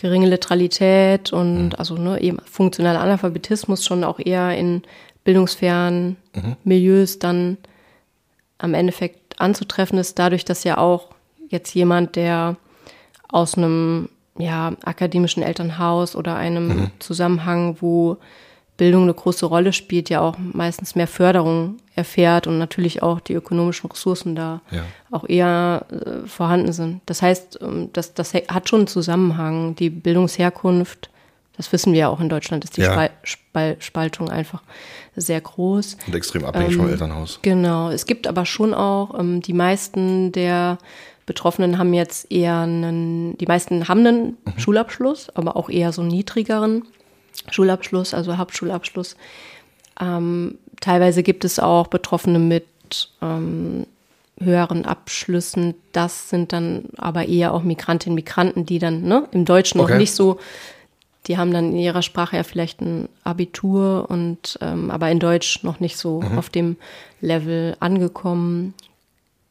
geringe 0.00 0.28
Literalität 0.28 1.32
und 1.32 1.78
also 1.78 1.94
ne, 1.94 2.20
eben 2.20 2.38
funktionaler 2.44 3.00
Analphabetismus 3.00 3.84
schon 3.84 4.04
auch 4.04 4.18
eher 4.18 4.56
in 4.56 4.82
bildungsfernen 5.24 6.16
Milieus 6.64 7.18
dann 7.18 7.58
am 8.58 8.74
Endeffekt 8.74 9.40
anzutreffen 9.40 9.98
ist, 9.98 10.18
dadurch, 10.18 10.44
dass 10.44 10.64
ja 10.64 10.78
auch 10.78 11.08
jetzt 11.48 11.74
jemand, 11.74 12.16
der 12.16 12.56
aus 13.28 13.56
einem 13.56 14.08
ja, 14.38 14.72
akademischen 14.84 15.42
Elternhaus 15.42 16.16
oder 16.16 16.36
einem 16.36 16.90
Zusammenhang, 16.98 17.76
wo 17.80 18.16
Bildung 18.80 19.02
eine 19.02 19.12
große 19.12 19.44
Rolle 19.44 19.74
spielt, 19.74 20.08
ja 20.08 20.22
auch 20.22 20.36
meistens 20.38 20.94
mehr 20.94 21.06
Förderung 21.06 21.76
erfährt 21.94 22.46
und 22.46 22.56
natürlich 22.58 23.02
auch 23.02 23.20
die 23.20 23.34
ökonomischen 23.34 23.90
Ressourcen 23.90 24.34
da 24.34 24.62
Ja. 24.70 24.84
auch 25.10 25.28
eher 25.28 25.84
äh, 25.90 26.26
vorhanden 26.26 26.72
sind. 26.72 27.02
Das 27.04 27.20
heißt, 27.20 27.58
ähm, 27.60 27.90
das, 27.92 28.14
das 28.14 28.32
hat 28.32 28.70
schon 28.70 28.80
einen 28.80 28.86
Zusammenhang. 28.86 29.74
Die 29.76 29.90
Bildungsherkunft, 29.90 31.10
das 31.58 31.70
wissen 31.74 31.92
wir 31.92 32.00
ja 32.00 32.08
auch 32.08 32.20
in 32.20 32.30
Deutschland, 32.30 32.64
ist 32.64 32.78
die 32.78 32.80
Ja. 32.80 32.92
Spal 32.92 33.10
Spal 33.22 33.76
Spaltung 33.80 34.30
einfach 34.30 34.62
sehr 35.14 35.42
groß. 35.42 35.98
Und 36.06 36.14
extrem 36.14 36.46
abhängig 36.46 36.76
vom 36.76 36.88
Elternhaus. 36.88 37.38
Genau. 37.42 37.90
Es 37.90 38.06
gibt 38.06 38.26
aber 38.26 38.46
schon 38.46 38.72
auch, 38.72 39.18
ähm, 39.20 39.42
die 39.42 39.52
meisten 39.52 40.32
der 40.32 40.78
Betroffenen 41.26 41.76
haben 41.76 41.92
jetzt 41.92 42.32
eher 42.32 42.60
einen, 42.60 43.36
die 43.36 43.44
meisten 43.46 43.88
haben 43.88 44.06
einen 44.06 44.38
Schulabschluss, 44.56 45.28
aber 45.34 45.56
auch 45.56 45.68
eher 45.68 45.92
so 45.92 46.00
einen 46.00 46.10
niedrigeren 46.10 46.86
Schulabschluss, 47.50 48.14
also 48.14 48.36
Hauptschulabschluss. 48.36 49.16
Ähm, 50.00 50.58
teilweise 50.80 51.22
gibt 51.22 51.44
es 51.44 51.58
auch 51.58 51.86
Betroffene 51.88 52.38
mit 52.38 52.66
ähm, 53.22 53.86
höheren 54.38 54.86
Abschlüssen. 54.86 55.74
Das 55.92 56.30
sind 56.30 56.52
dann 56.52 56.84
aber 56.96 57.28
eher 57.28 57.52
auch 57.52 57.62
Migrantinnen, 57.62 58.14
Migranten, 58.14 58.66
die 58.66 58.78
dann 58.78 59.02
ne, 59.02 59.28
im 59.32 59.44
Deutschen 59.44 59.80
Okay. 59.80 59.92
noch 59.92 59.98
nicht 59.98 60.12
so, 60.12 60.38
die 61.26 61.36
haben 61.36 61.52
dann 61.52 61.72
in 61.72 61.78
ihrer 61.78 62.02
Sprache 62.02 62.36
ja 62.36 62.42
vielleicht 62.42 62.80
ein 62.80 63.08
Abitur 63.24 64.06
und 64.08 64.58
ähm, 64.62 64.90
aber 64.90 65.10
in 65.10 65.20
Deutsch 65.20 65.62
noch 65.62 65.78
nicht 65.78 65.98
so 65.98 66.22
auf 66.36 66.48
dem 66.48 66.76
Level 67.20 67.76
angekommen. 67.80 68.74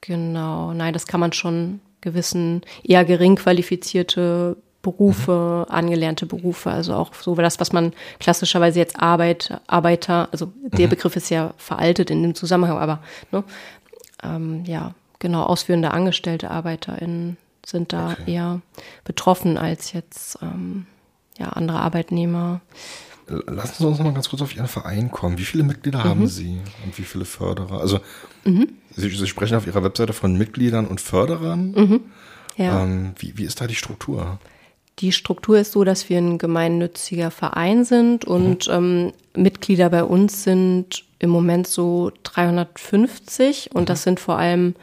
Genau, 0.02 0.74
nein, 0.74 0.94
das 0.94 1.06
kann 1.06 1.20
man 1.20 1.34
schon 1.34 1.80
gewissen 2.02 2.62
eher 2.84 3.06
gering 3.06 3.36
qualifizierte 3.36 4.58
Berufe, 4.82 5.66
angelernte 5.70 6.26
Berufe, 6.26 6.72
also 6.72 6.94
auch 6.94 7.14
so 7.14 7.36
das, 7.36 7.60
was 7.60 7.74
man 7.74 7.92
klassischerweise 8.20 8.80
jetzt 8.80 8.98
Arbeit, 8.98 9.60
Arbeiter, 9.68 10.30
also 10.32 10.54
der 10.64 10.88
Begriff 10.88 11.18
ist 11.18 11.30
ja 11.30 11.54
veraltet 11.58 12.10
in 12.10 12.24
dem 12.24 12.34
Zusammenhang, 12.34 12.78
aber 12.78 13.00
ne, 13.32 13.44
ähm, 14.24 14.64
ja, 14.66 14.94
genau, 15.20 15.44
ausführende 15.44 15.92
Angestellte 15.92 16.50
ArbeiterInnen 16.50 17.38
sind 17.66 17.92
da 17.92 18.12
Okay. 18.12 18.34
eher 18.34 18.62
betroffen 19.04 19.58
als 19.58 19.92
jetzt 19.92 20.40
ähm, 20.42 20.86
ja, 21.38 21.50
andere 21.50 21.80
Arbeitnehmer. 21.80 22.62
lassen 23.28 23.76
Sie 23.78 23.86
uns 23.86 23.98
noch 23.98 24.06
mal 24.06 24.14
ganz 24.14 24.30
kurz 24.30 24.42
auf 24.42 24.56
Ihren 24.56 24.68
Verein 24.68 25.12
kommen. 25.12 25.38
Wie 25.38 25.46
viele 25.46 25.64
Mitglieder 25.64 26.00
mhm. 26.00 26.04
haben 26.04 26.28
Sie 26.28 26.60
und 26.86 26.98
wie 26.98 27.04
viele 27.04 27.26
Förderer? 27.26 27.82
Also 27.82 28.00
mhm. 28.46 28.70
Sie, 28.96 29.10
Sie, 29.10 29.28
sprechen 29.28 29.56
auf 29.56 29.68
Ihrer 29.68 29.84
Webseite 29.84 30.14
von 30.14 30.38
Mitgliedern 30.38 30.88
und 30.88 31.02
Förderern. 31.02 31.72
Mhm. 31.72 32.02
Ja. 32.56 32.84
Ähm, 32.84 33.14
wie, 33.18 33.38
wie 33.38 33.44
ist 33.44 33.62
da 33.62 33.68
die 33.68 33.76
Struktur? 33.76 34.40
Die 35.00 35.12
Struktur 35.12 35.60
ist 35.60 35.72
so, 35.72 35.84
dass 35.84 36.10
wir 36.10 36.18
ein 36.18 36.38
gemeinnütziger 36.38 37.32
Verein 37.32 37.86
sind 37.86 38.26
und 38.26 38.68
mhm. 38.68 38.74
ähm, 38.74 39.14
Mitglieder 39.36 39.90
bei 39.90 40.04
uns 40.04 40.44
sind 40.44 41.06
im 41.20 41.30
Moment 41.30 41.68
so 41.68 42.12
350 42.24 43.72
und 43.74 43.84
mhm. 43.84 43.86
das 43.86 44.04
sind 44.04 44.20
vor 44.20 44.38
allem 44.38 44.76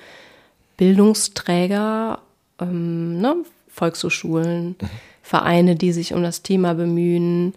Bildungsträger, 0.76 2.20
ähm, 2.60 3.20
ne, 3.20 3.36
Volkshochschulen, 3.68 4.76
mhm. 4.80 4.88
Vereine, 5.22 5.76
die 5.76 5.92
sich 5.92 6.14
um 6.14 6.22
das 6.22 6.42
Thema 6.42 6.74
bemühen, 6.74 7.54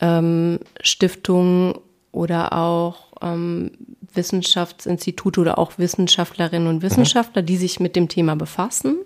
ähm, 0.00 0.60
Stiftungen 0.80 1.74
oder 2.12 2.52
auch 2.52 3.06
ähm, 3.22 3.72
Wissenschaftsinstitute 4.14 5.40
oder 5.40 5.58
auch 5.58 5.78
Wissenschaftlerinnen 5.78 6.68
und 6.68 6.82
Wissenschaftler, 6.82 7.42
die 7.42 7.56
sich 7.56 7.80
mit 7.80 7.96
dem 7.96 8.08
Thema 8.08 8.36
befassen. 8.36 8.96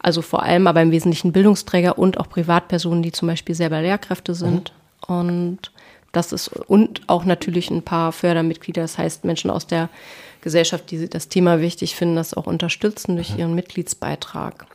Also 0.00 0.22
vor 0.22 0.42
allem 0.42 0.66
aber 0.66 0.82
im 0.82 0.90
Wesentlichen 0.90 1.32
Bildungsträger 1.32 1.98
und 1.98 2.18
auch 2.18 2.28
Privatpersonen, 2.28 3.02
die 3.02 3.12
zum 3.12 3.28
Beispiel 3.28 3.54
selber 3.54 3.82
Lehrkräfte 3.82 4.34
sind. 4.34 4.72
Mhm. 5.08 5.14
Und 5.14 5.72
das 6.12 6.32
ist, 6.32 6.48
und 6.48 7.02
auch 7.08 7.24
natürlich 7.24 7.70
ein 7.70 7.82
paar 7.82 8.12
Fördermitglieder, 8.12 8.82
das 8.82 8.98
heißt 8.98 9.24
Menschen 9.24 9.50
aus 9.50 9.66
der 9.66 9.88
Gesellschaft, 10.40 10.90
die 10.90 11.08
das 11.08 11.28
Thema 11.28 11.60
wichtig 11.60 11.96
finden, 11.96 12.16
das 12.16 12.34
auch 12.34 12.46
unterstützen 12.46 13.16
durch 13.16 13.36
ihren 13.36 13.54
Mitgliedsbeitrag. 13.54 14.66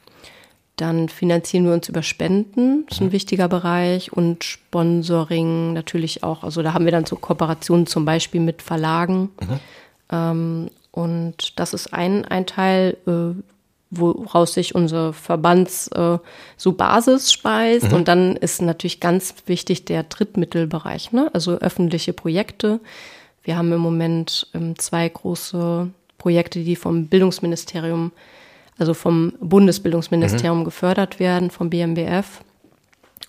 Dann 0.75 1.07
finanzieren 1.07 1.65
wir 1.65 1.73
uns 1.73 1.87
über 1.87 2.01
Spenden, 2.01 2.85
das 2.87 2.97
ist 2.97 3.01
ein 3.01 3.07
mhm. 3.07 3.11
wichtiger 3.13 3.47
Bereich, 3.47 4.11
und 4.11 4.43
Sponsoring 4.43 5.73
natürlich 5.73 6.23
auch. 6.23 6.43
Also 6.43 6.61
da 6.63 6.73
haben 6.73 6.85
wir 6.85 6.91
dann 6.91 7.05
so 7.05 7.15
Kooperationen 7.15 7.87
zum 7.87 8.05
Beispiel 8.05 8.41
mit 8.41 8.61
Verlagen. 8.61 9.29
Mhm. 9.39 9.59
Ähm, 10.11 10.69
und 10.91 11.59
das 11.59 11.73
ist 11.73 11.93
ein, 11.93 12.25
ein 12.25 12.45
Teil. 12.45 12.97
Äh, 13.07 13.41
woraus 13.97 14.53
sich 14.53 14.75
unser 14.75 15.13
Verbands 15.13 15.87
äh, 15.89 16.17
so 16.57 16.71
Basis 16.73 17.31
speist. 17.31 17.91
Mhm. 17.91 17.93
Und 17.93 18.07
dann 18.07 18.35
ist 18.35 18.61
natürlich 18.61 18.99
ganz 18.99 19.33
wichtig 19.45 19.85
der 19.85 20.03
Drittmittelbereich, 20.03 21.11
ne? 21.11 21.29
also 21.33 21.53
öffentliche 21.53 22.13
Projekte. 22.13 22.79
Wir 23.43 23.57
haben 23.57 23.71
im 23.71 23.79
Moment 23.79 24.47
ähm, 24.53 24.77
zwei 24.79 25.07
große 25.07 25.89
Projekte, 26.17 26.63
die 26.63 26.75
vom 26.75 27.07
Bildungsministerium, 27.07 28.11
also 28.77 28.93
vom 28.93 29.33
Bundesbildungsministerium 29.39 30.59
mhm. 30.59 30.65
gefördert 30.65 31.19
werden, 31.19 31.51
vom 31.51 31.69
BMBF. 31.69 32.41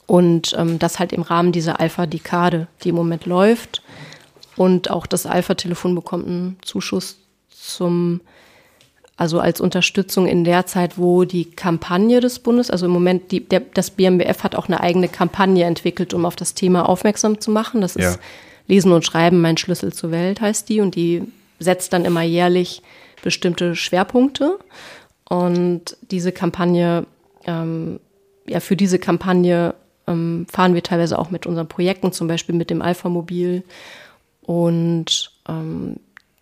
Und 0.06 0.54
ähm, 0.58 0.78
das 0.78 0.98
halt 0.98 1.12
im 1.12 1.22
Rahmen 1.22 1.52
dieser 1.52 1.80
Alpha-Dekade, 1.80 2.68
die 2.82 2.90
im 2.90 2.94
Moment 2.94 3.26
läuft. 3.26 3.82
Und 4.56 4.90
auch 4.90 5.06
das 5.06 5.26
Alpha-Telefon 5.26 5.94
bekommt 5.94 6.26
einen 6.26 6.58
Zuschuss 6.62 7.18
zum 7.50 8.20
also 9.16 9.38
als 9.38 9.60
Unterstützung 9.60 10.26
in 10.26 10.42
der 10.44 10.66
Zeit, 10.66 10.98
wo 10.98 11.24
die 11.24 11.44
Kampagne 11.44 12.20
des 12.20 12.40
Bundes, 12.40 12.70
also 12.70 12.86
im 12.86 12.92
Moment, 12.92 13.30
die, 13.30 13.40
der, 13.40 13.60
das 13.60 13.90
BMBF 13.90 14.42
hat 14.42 14.56
auch 14.56 14.66
eine 14.66 14.80
eigene 14.80 15.08
Kampagne 15.08 15.64
entwickelt, 15.64 16.14
um 16.14 16.26
auf 16.26 16.34
das 16.34 16.54
Thema 16.54 16.88
aufmerksam 16.88 17.40
zu 17.40 17.50
machen. 17.52 17.80
Das 17.80 17.94
ist 17.94 18.18
Lesen 18.66 18.92
und 18.92 19.04
Schreiben, 19.04 19.40
mein 19.40 19.56
Schlüssel 19.56 19.92
zur 19.92 20.10
Welt 20.10 20.40
heißt 20.40 20.68
die. 20.68 20.80
Und 20.80 20.96
die 20.96 21.22
setzt 21.58 21.92
dann 21.92 22.04
immer 22.04 22.22
jährlich 22.22 22.82
bestimmte 23.22 23.76
Schwerpunkte. 23.76 24.58
Und 25.28 25.96
diese 26.10 26.32
Kampagne, 26.32 27.06
ähm, 27.46 28.00
ja, 28.46 28.60
für 28.60 28.76
diese 28.76 28.98
Kampagne 28.98 29.74
ähm, 30.06 30.46
fahren 30.50 30.74
wir 30.74 30.82
teilweise 30.82 31.18
auch 31.18 31.30
mit 31.30 31.46
unseren 31.46 31.68
Projekten, 31.68 32.12
zum 32.12 32.26
Beispiel 32.26 32.54
mit 32.54 32.68
dem 32.68 32.82
Alpha-Mobil. 32.82 33.62
Und 34.42 35.30
ähm, 35.48 35.96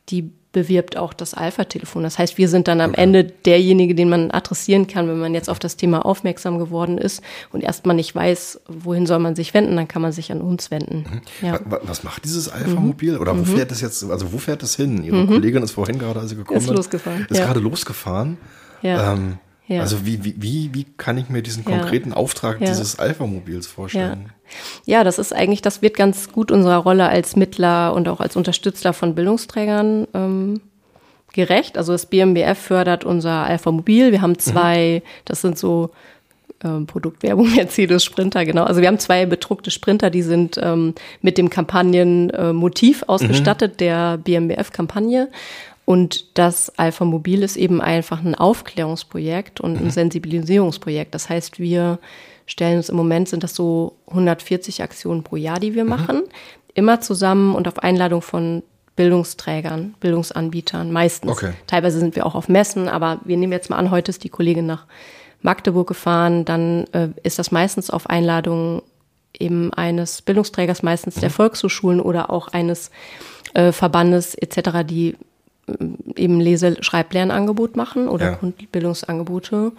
die 0.09 0.33
bewirbt 0.53 0.97
auch 0.97 1.15
das 1.15 1.35
Alpha-Telefon. 1.35 2.03
Das 2.03 2.19
heißt, 2.19 2.39
wir 2.39 2.49
sind 2.49 2.69
dann 2.69 2.81
am 2.81 2.91
okay. 2.91 3.01
Ende 3.01 3.25
derjenige, 3.25 3.95
den 3.95 4.09
man 4.09 4.31
adressieren 4.31 4.87
kann, 4.87 5.09
wenn 5.09 5.19
man 5.19 5.35
jetzt 5.35 5.49
auf 5.49 5.59
das 5.59 5.77
Thema 5.77 6.05
aufmerksam 6.05 6.59
geworden 6.59 6.99
ist 6.99 7.23
und 7.53 7.63
erstmal 7.63 7.97
nicht 7.97 8.15
weiß, 8.15 8.61
wohin 8.69 9.07
soll 9.07 9.19
man 9.19 9.35
sich 9.35 9.55
wenden, 9.55 9.77
dann 9.77 9.89
kann 9.89 10.03
man 10.03 10.13
sich 10.13 10.31
an 10.31 10.41
uns 10.41 10.71
wenden. 10.71 11.05
Mhm. 11.41 11.47
Ja. 11.47 11.61
Was 11.65 12.05
macht 12.05 12.25
dieses 12.25 12.49
Alpha-Mobil? 12.49 13.17
Oder 13.19 13.33
wo 13.37 13.41
mhm. 13.41 13.57
fährt 13.57 13.73
es 13.73 13.81
jetzt, 13.81 14.05
also 14.05 14.33
wo 14.33 14.39
fährt 14.39 14.63
es 14.63 14.77
hin? 14.77 15.03
Ihre 15.03 15.17
mhm. 15.17 15.29
Kollegin 15.29 15.63
ist 15.63 15.73
vorhin 15.73 15.99
gerade, 15.99 16.21
als 16.21 16.31
sie 16.31 16.37
gekommen 16.37 16.61
ist, 16.61 16.69
losgefahren. 16.69 17.27
ist 17.29 17.39
ja. 17.39 17.47
gerade 17.47 17.61
losgefahren. 17.61 18.37
Ja. 18.83 19.15
Ähm, 19.15 19.39
ja. 19.69 19.81
Also 19.81 20.05
wie, 20.05 20.25
wie, 20.25 20.35
wie, 20.39 20.71
wie 20.73 20.87
kann 20.97 21.17
ich 21.19 21.29
mir 21.29 21.43
diesen 21.43 21.65
konkreten 21.65 22.11
ja. 22.11 22.17
Auftrag 22.17 22.61
ja. 22.61 22.67
dieses 22.67 22.99
Alpha-Mobils 22.99 23.67
vorstellen? 23.67 24.33
Ja. 24.85 25.05
das 25.05 25.19
ist 25.19 25.33
eigentlich, 25.33 25.63
das 25.63 25.83
wird 25.83 25.97
ganz 25.97 26.31
gut 26.33 26.51
unserer 26.51 26.79
Rolle 26.79 27.09
als 27.09 27.37
Mittler 27.37 27.95
und 27.95 28.09
auch 28.09 28.21
als 28.21 28.37
Unterstützer 28.37 28.93
von 28.93 29.15
Bildungsträgern 29.15 30.09
ähm, 30.15 30.61
gerecht. 31.33 31.79
Also 31.79 31.93
das 31.93 32.07
BMBF 32.07 32.59
fördert 32.59 33.05
unser 33.05 33.45
Alpha-Mobil. 33.45 34.13
Wir 34.13 34.21
haben 34.21 34.39
zwei, 34.39 35.03
mhm. 35.03 35.09
das 35.25 35.41
sind 35.41 35.59
so 35.59 35.91
ähm, 36.65 36.87
Produktwerbung 36.87 37.53
Mercedes 37.55 38.05
Sprinter, 38.05 38.45
genau. 38.45 38.65
Also 38.65 38.81
wir 38.81 38.89
haben 38.89 38.99
zwei 38.99 39.27
bedruckte 39.27 39.71
Sprinter, 39.71 40.11
die 40.11 40.23
sind 40.23 40.59
ähm, 40.63 40.95
mit 41.21 41.39
dem 41.39 41.51
Kampagnenmotiv 41.51 43.03
äh, 43.03 43.07
ausgestattet, 43.07 43.75
mhm. 43.75 43.77
der 43.79 44.19
BMBF-Kampagne. 44.19 45.29
Und 45.85 46.39
das 46.39 46.79
Alpha 46.79 47.05
Mobil 47.05 47.43
ist 47.43 47.57
eben 47.57 47.81
einfach 47.81 48.25
ein 48.25 48.35
Aufklärungsprojekt 48.35 49.61
und 49.61 49.77
ein 49.77 49.85
mhm. 49.85 49.91
Sensibilisierungsprojekt. 49.91 51.15
Das 51.15 51.29
heißt, 51.29 51.59
wir 51.59 51.99
stellen 52.47 52.77
uns 52.77 52.89
im 52.89 52.97
Moment 52.97 53.29
sind 53.29 53.43
das 53.43 53.55
so 53.55 53.97
140 54.09 54.83
Aktionen 54.83 55.23
pro 55.23 55.37
Jahr, 55.37 55.59
die 55.59 55.75
wir 55.75 55.85
mhm. 55.85 55.91
machen, 55.91 56.23
immer 56.75 57.01
zusammen 57.01 57.55
und 57.55 57.67
auf 57.69 57.79
Einladung 57.81 58.23
von 58.23 58.63
Bildungsträgern, 58.95 59.95
Bildungsanbietern, 60.01 60.93
meistens. 60.93 61.33
Okay. 61.33 61.53
Teilweise 61.67 61.99
sind 61.99 62.15
wir 62.15 62.27
auch 62.27 62.35
auf 62.35 62.49
Messen, 62.49 62.89
aber 62.89 63.21
wir 63.25 63.37
nehmen 63.37 63.53
jetzt 63.53 63.71
mal 63.71 63.77
an, 63.77 63.91
heute 63.91 64.11
ist 64.11 64.23
die 64.23 64.29
Kollegin 64.29 64.67
nach 64.67 64.87
Magdeburg 65.41 65.89
gefahren, 65.89 66.45
dann 66.45 66.87
äh, 66.93 67.09
ist 67.23 67.39
das 67.39 67.51
meistens 67.51 67.91
auf 67.91 68.09
Einladung 68.09 68.83
eben 69.39 69.73
eines 69.73 70.23
Bildungsträgers, 70.23 70.83
meistens 70.83 71.17
der 71.17 71.31
mhm. 71.31 71.35
Volkshochschulen 71.35 72.01
oder 72.01 72.31
auch 72.31 72.49
eines 72.49 72.91
äh, 73.55 73.73
Verbandes 73.73 74.35
etc., 74.35 74.85
die 74.85 75.17
eben 76.17 76.41
Lese-Schreiblernangebot 76.41 77.77
machen 77.77 78.09
oder 78.09 78.33
ja. 78.33 78.35
Grundbildungsangebote. 78.35 79.73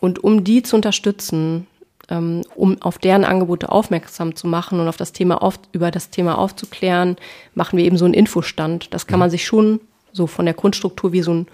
Und 0.00 0.22
um 0.22 0.44
die 0.44 0.62
zu 0.62 0.76
unterstützen, 0.76 1.66
ähm, 2.08 2.42
um 2.54 2.80
auf 2.82 2.98
deren 2.98 3.24
Angebote 3.24 3.70
aufmerksam 3.70 4.36
zu 4.36 4.46
machen 4.46 4.80
und 4.80 4.88
auf 4.88 4.96
das 4.96 5.12
Thema 5.12 5.42
auf, 5.42 5.58
über 5.72 5.90
das 5.90 6.10
Thema 6.10 6.38
aufzuklären, 6.38 7.16
machen 7.54 7.76
wir 7.76 7.84
eben 7.84 7.96
so 7.96 8.04
einen 8.04 8.14
Infostand. 8.14 8.92
Das 8.92 9.06
kann 9.06 9.18
man 9.18 9.28
mhm. 9.28 9.32
sich 9.32 9.44
schon 9.44 9.80
so 10.12 10.26
von 10.26 10.44
der 10.44 10.54
Grundstruktur 10.54 11.12
wie 11.12 11.22
so 11.22 11.32
ein 11.32 11.46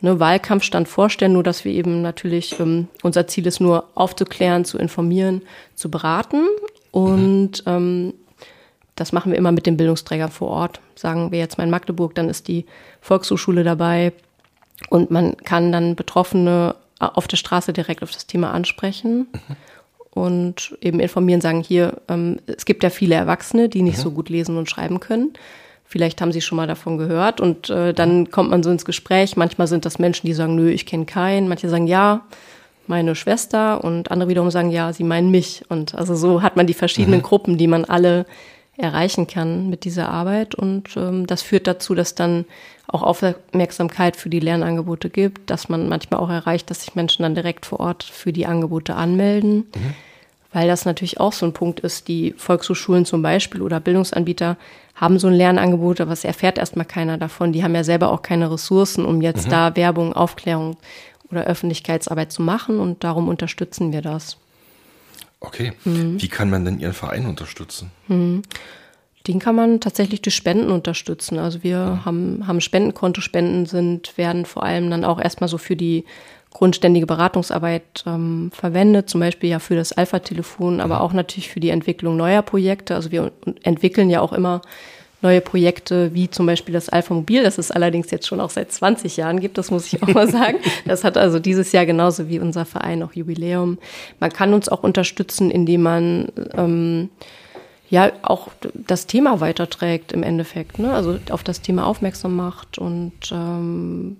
ne, 0.00 0.18
Wahlkampfstand 0.18 0.88
vorstellen, 0.88 1.34
nur 1.34 1.42
dass 1.42 1.64
wir 1.64 1.72
eben 1.72 2.02
natürlich, 2.02 2.58
ähm, 2.58 2.88
unser 3.02 3.26
Ziel 3.26 3.46
ist 3.46 3.60
nur 3.60 3.88
aufzuklären, 3.94 4.64
zu 4.64 4.78
informieren, 4.78 5.42
zu 5.74 5.90
beraten. 5.90 6.46
Und 6.90 7.64
ähm, 7.66 8.14
das 8.94 9.12
machen 9.12 9.32
wir 9.32 9.38
immer 9.38 9.52
mit 9.52 9.66
den 9.66 9.76
Bildungsträgern 9.76 10.30
vor 10.30 10.48
Ort. 10.48 10.80
Sagen 10.94 11.32
wir 11.32 11.38
jetzt 11.38 11.58
mal 11.58 11.64
in 11.64 11.70
Magdeburg, 11.70 12.14
dann 12.14 12.28
ist 12.28 12.48
die 12.48 12.64
Volkshochschule 13.00 13.64
dabei 13.64 14.12
und 14.90 15.10
man 15.10 15.36
kann 15.38 15.72
dann 15.72 15.96
Betroffene 15.96 16.76
auf 16.98 17.28
der 17.28 17.36
Straße 17.36 17.72
direkt 17.72 18.02
auf 18.02 18.12
das 18.12 18.26
Thema 18.26 18.52
ansprechen 18.52 19.26
mhm. 19.32 19.56
und 20.10 20.78
eben 20.80 21.00
informieren, 21.00 21.40
sagen 21.40 21.62
hier, 21.62 22.00
ähm, 22.08 22.38
es 22.46 22.64
gibt 22.64 22.82
ja 22.82 22.90
viele 22.90 23.14
Erwachsene, 23.14 23.68
die 23.68 23.82
nicht 23.82 23.98
mhm. 23.98 24.02
so 24.02 24.10
gut 24.12 24.28
lesen 24.28 24.56
und 24.56 24.70
schreiben 24.70 25.00
können. 25.00 25.32
Vielleicht 25.84 26.20
haben 26.20 26.32
sie 26.32 26.40
schon 26.40 26.56
mal 26.56 26.66
davon 26.66 26.98
gehört 26.98 27.40
und 27.40 27.70
äh, 27.70 27.92
dann 27.92 28.30
kommt 28.30 28.50
man 28.50 28.62
so 28.62 28.70
ins 28.70 28.84
Gespräch. 28.84 29.36
Manchmal 29.36 29.66
sind 29.66 29.84
das 29.84 29.98
Menschen, 29.98 30.26
die 30.26 30.32
sagen, 30.32 30.54
nö, 30.54 30.70
ich 30.70 30.86
kenne 30.86 31.04
keinen. 31.04 31.46
Manche 31.46 31.68
sagen, 31.68 31.86
ja, 31.86 32.22
meine 32.86 33.14
Schwester 33.14 33.82
und 33.84 34.10
andere 34.10 34.28
wiederum 34.28 34.50
sagen, 34.50 34.70
ja, 34.70 34.92
sie 34.92 35.04
meinen 35.04 35.30
mich. 35.30 35.62
Und 35.68 35.94
also 35.94 36.14
so 36.14 36.42
hat 36.42 36.56
man 36.56 36.66
die 36.66 36.74
verschiedenen 36.74 37.20
mhm. 37.20 37.24
Gruppen, 37.24 37.58
die 37.58 37.66
man 37.66 37.84
alle 37.84 38.26
erreichen 38.76 39.26
kann 39.26 39.70
mit 39.70 39.84
dieser 39.84 40.08
Arbeit. 40.08 40.54
Und 40.54 40.96
ähm, 40.96 41.26
das 41.26 41.42
führt 41.42 41.66
dazu, 41.66 41.94
dass 41.94 42.14
dann 42.14 42.44
auch 42.86 43.02
Aufmerksamkeit 43.02 44.16
für 44.16 44.28
die 44.28 44.40
Lernangebote 44.40 45.10
gibt, 45.10 45.50
dass 45.50 45.68
man 45.68 45.88
manchmal 45.88 46.20
auch 46.20 46.30
erreicht, 46.30 46.70
dass 46.70 46.84
sich 46.84 46.94
Menschen 46.94 47.22
dann 47.22 47.34
direkt 47.34 47.66
vor 47.66 47.80
Ort 47.80 48.02
für 48.04 48.32
die 48.32 48.46
Angebote 48.46 48.94
anmelden. 48.94 49.66
Mhm. 49.74 49.94
Weil 50.52 50.68
das 50.68 50.84
natürlich 50.84 51.18
auch 51.18 51.32
so 51.32 51.46
ein 51.46 51.52
Punkt 51.52 51.80
ist, 51.80 52.06
die 52.06 52.32
Volkshochschulen 52.36 53.04
zum 53.04 53.22
Beispiel 53.22 53.60
oder 53.60 53.80
Bildungsanbieter 53.80 54.56
haben 54.94 55.18
so 55.18 55.26
ein 55.26 55.34
Lernangebot, 55.34 56.00
aber 56.00 56.12
es 56.12 56.24
erfährt 56.24 56.58
erstmal 56.58 56.86
keiner 56.86 57.18
davon. 57.18 57.52
Die 57.52 57.64
haben 57.64 57.74
ja 57.74 57.82
selber 57.82 58.12
auch 58.12 58.22
keine 58.22 58.52
Ressourcen, 58.52 59.04
um 59.04 59.20
jetzt 59.20 59.46
mhm. 59.46 59.50
da 59.50 59.76
Werbung, 59.76 60.12
Aufklärung 60.12 60.76
oder 61.30 61.44
Öffentlichkeitsarbeit 61.44 62.30
zu 62.30 62.42
machen 62.42 62.78
und 62.78 63.02
darum 63.02 63.28
unterstützen 63.28 63.92
wir 63.92 64.02
das. 64.02 64.36
Okay. 65.46 65.72
Mhm. 65.84 66.20
Wie 66.20 66.28
kann 66.28 66.50
man 66.50 66.64
denn 66.64 66.80
Ihren 66.80 66.92
Verein 66.92 67.26
unterstützen? 67.26 67.90
Mhm. 68.08 68.42
Den 69.26 69.38
kann 69.38 69.54
man 69.54 69.80
tatsächlich 69.80 70.20
durch 70.20 70.34
Spenden 70.34 70.70
unterstützen. 70.70 71.38
Also 71.38 71.62
wir 71.62 71.78
mhm. 71.78 72.04
haben, 72.04 72.46
haben 72.46 72.60
Spendenkonto. 72.60 73.20
Spenden 73.20 73.66
sind, 73.66 74.16
werden 74.18 74.44
vor 74.44 74.64
allem 74.64 74.90
dann 74.90 75.04
auch 75.04 75.20
erstmal 75.20 75.48
so 75.48 75.58
für 75.58 75.76
die 75.76 76.04
grundständige 76.50 77.06
Beratungsarbeit 77.06 78.04
ähm, 78.06 78.50
verwendet, 78.52 79.10
zum 79.10 79.20
Beispiel 79.20 79.50
ja 79.50 79.58
für 79.58 79.74
das 79.74 79.92
Alpha-Telefon, 79.92 80.80
aber 80.80 81.00
auch 81.00 81.12
natürlich 81.12 81.50
für 81.50 81.60
die 81.60 81.70
Entwicklung 81.70 82.16
neuer 82.16 82.42
Projekte. 82.42 82.94
Also 82.94 83.10
wir 83.10 83.32
entwickeln 83.62 84.08
ja 84.08 84.20
auch 84.20 84.32
immer 84.32 84.62
neue 85.24 85.40
Projekte, 85.40 86.14
wie 86.14 86.30
zum 86.30 86.46
Beispiel 86.46 86.72
das 86.72 86.88
Alpha 86.88 87.12
Mobil, 87.14 87.42
das 87.42 87.58
es 87.58 87.70
allerdings 87.70 88.10
jetzt 88.10 88.28
schon 88.28 88.40
auch 88.40 88.50
seit 88.50 88.70
20 88.70 89.16
Jahren 89.16 89.40
gibt, 89.40 89.58
das 89.58 89.70
muss 89.70 89.92
ich 89.92 90.02
auch 90.02 90.08
mal 90.08 90.28
sagen. 90.30 90.58
Das 90.84 91.02
hat 91.02 91.16
also 91.16 91.40
dieses 91.40 91.72
Jahr 91.72 91.86
genauso 91.86 92.28
wie 92.28 92.38
unser 92.38 92.64
Verein 92.64 93.02
auch 93.02 93.12
Jubiläum. 93.12 93.78
Man 94.20 94.32
kann 94.32 94.54
uns 94.54 94.68
auch 94.68 94.84
unterstützen, 94.84 95.50
indem 95.50 95.82
man 95.82 96.28
ähm, 96.56 97.08
ja 97.90 98.12
auch 98.22 98.48
das 98.74 99.06
Thema 99.06 99.40
weiterträgt 99.40 100.12
im 100.12 100.22
Endeffekt, 100.22 100.78
ne? 100.78 100.92
also 100.92 101.18
auf 101.30 101.42
das 101.42 101.60
Thema 101.60 101.86
aufmerksam 101.86 102.36
macht 102.36 102.78
und 102.78 103.12
ähm, 103.32 104.16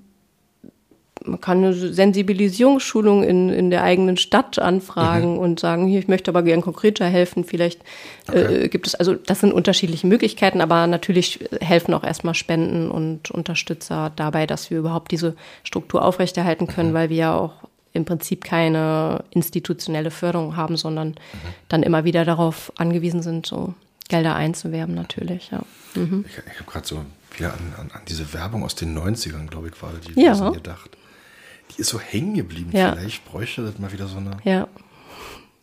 man 1.25 1.41
kann 1.41 1.59
eine 1.59 1.73
Sensibilisierungsschulung 1.73 3.23
in, 3.23 3.49
in 3.49 3.71
der 3.71 3.83
eigenen 3.83 4.17
Stadt 4.17 4.59
anfragen 4.59 5.35
mhm. 5.35 5.39
und 5.39 5.61
sagen, 5.61 5.87
hier, 5.87 5.99
ich 5.99 6.09
möchte 6.09 6.31
aber 6.31 6.43
gern 6.43 6.61
konkreter 6.61 7.07
helfen. 7.07 7.45
Vielleicht 7.45 7.81
okay. 8.29 8.65
äh, 8.65 8.69
gibt 8.69 8.87
es, 8.89 8.95
also 8.95 9.15
das 9.15 9.41
sind 9.41 9.53
unterschiedliche 9.53 10.07
Möglichkeiten, 10.07 10.61
aber 10.61 10.87
natürlich 10.87 11.49
helfen 11.61 11.95
auch 11.95 12.05
erstmal 12.05 12.35
Spenden 12.35 12.91
und 12.91 13.31
Unterstützer 13.31 14.13
dabei, 14.17 14.47
dass 14.47 14.71
wir 14.71 14.79
überhaupt 14.79 15.13
diese 15.13 15.37
Struktur 15.63 16.05
aufrechterhalten 16.05 16.67
können, 16.67 16.91
mhm. 16.91 16.95
weil 16.95 17.11
wir 17.11 17.17
ja 17.17 17.35
auch 17.35 17.53
im 17.93 18.05
Prinzip 18.05 18.43
keine 18.43 19.23
institutionelle 19.31 20.11
Förderung 20.11 20.57
haben, 20.57 20.77
sondern 20.77 21.11
mhm. 21.11 21.15
dann 21.69 21.83
immer 21.85 22.05
wieder 22.05 22.25
darauf 22.25 22.73
angewiesen 22.77 23.23
sind, 23.23 23.47
so 23.47 23.75
Gelder 24.09 24.35
einzuwerben 24.35 24.95
natürlich. 24.95 25.51
Ja. 25.53 25.63
Mhm. 25.95 26.25
Ich, 26.29 26.37
ich 26.37 26.61
habe 26.61 26.71
gerade 26.71 26.87
so 26.87 26.99
wieder 27.37 27.53
an, 27.53 27.75
an, 27.79 27.91
an, 27.93 28.01
diese 28.09 28.35
Werbung 28.35 28.65
aus 28.65 28.75
den 28.75 28.99
90ern, 28.99 29.47
glaube 29.47 29.69
ich, 29.69 29.81
war 29.81 29.93
die 30.07 30.21
ja. 30.21 30.51
gedacht 30.51 30.91
die 31.77 31.81
ist 31.81 31.89
so 31.89 32.01
hängen 32.01 32.35
geblieben. 32.35 32.71
Ja. 32.73 32.93
Vielleicht 32.93 33.25
bräuchte 33.25 33.63
das 33.63 33.79
mal 33.79 33.93
wieder 33.93 34.07
so 34.07 34.19
eine, 34.19 34.37
ja. 34.45 34.69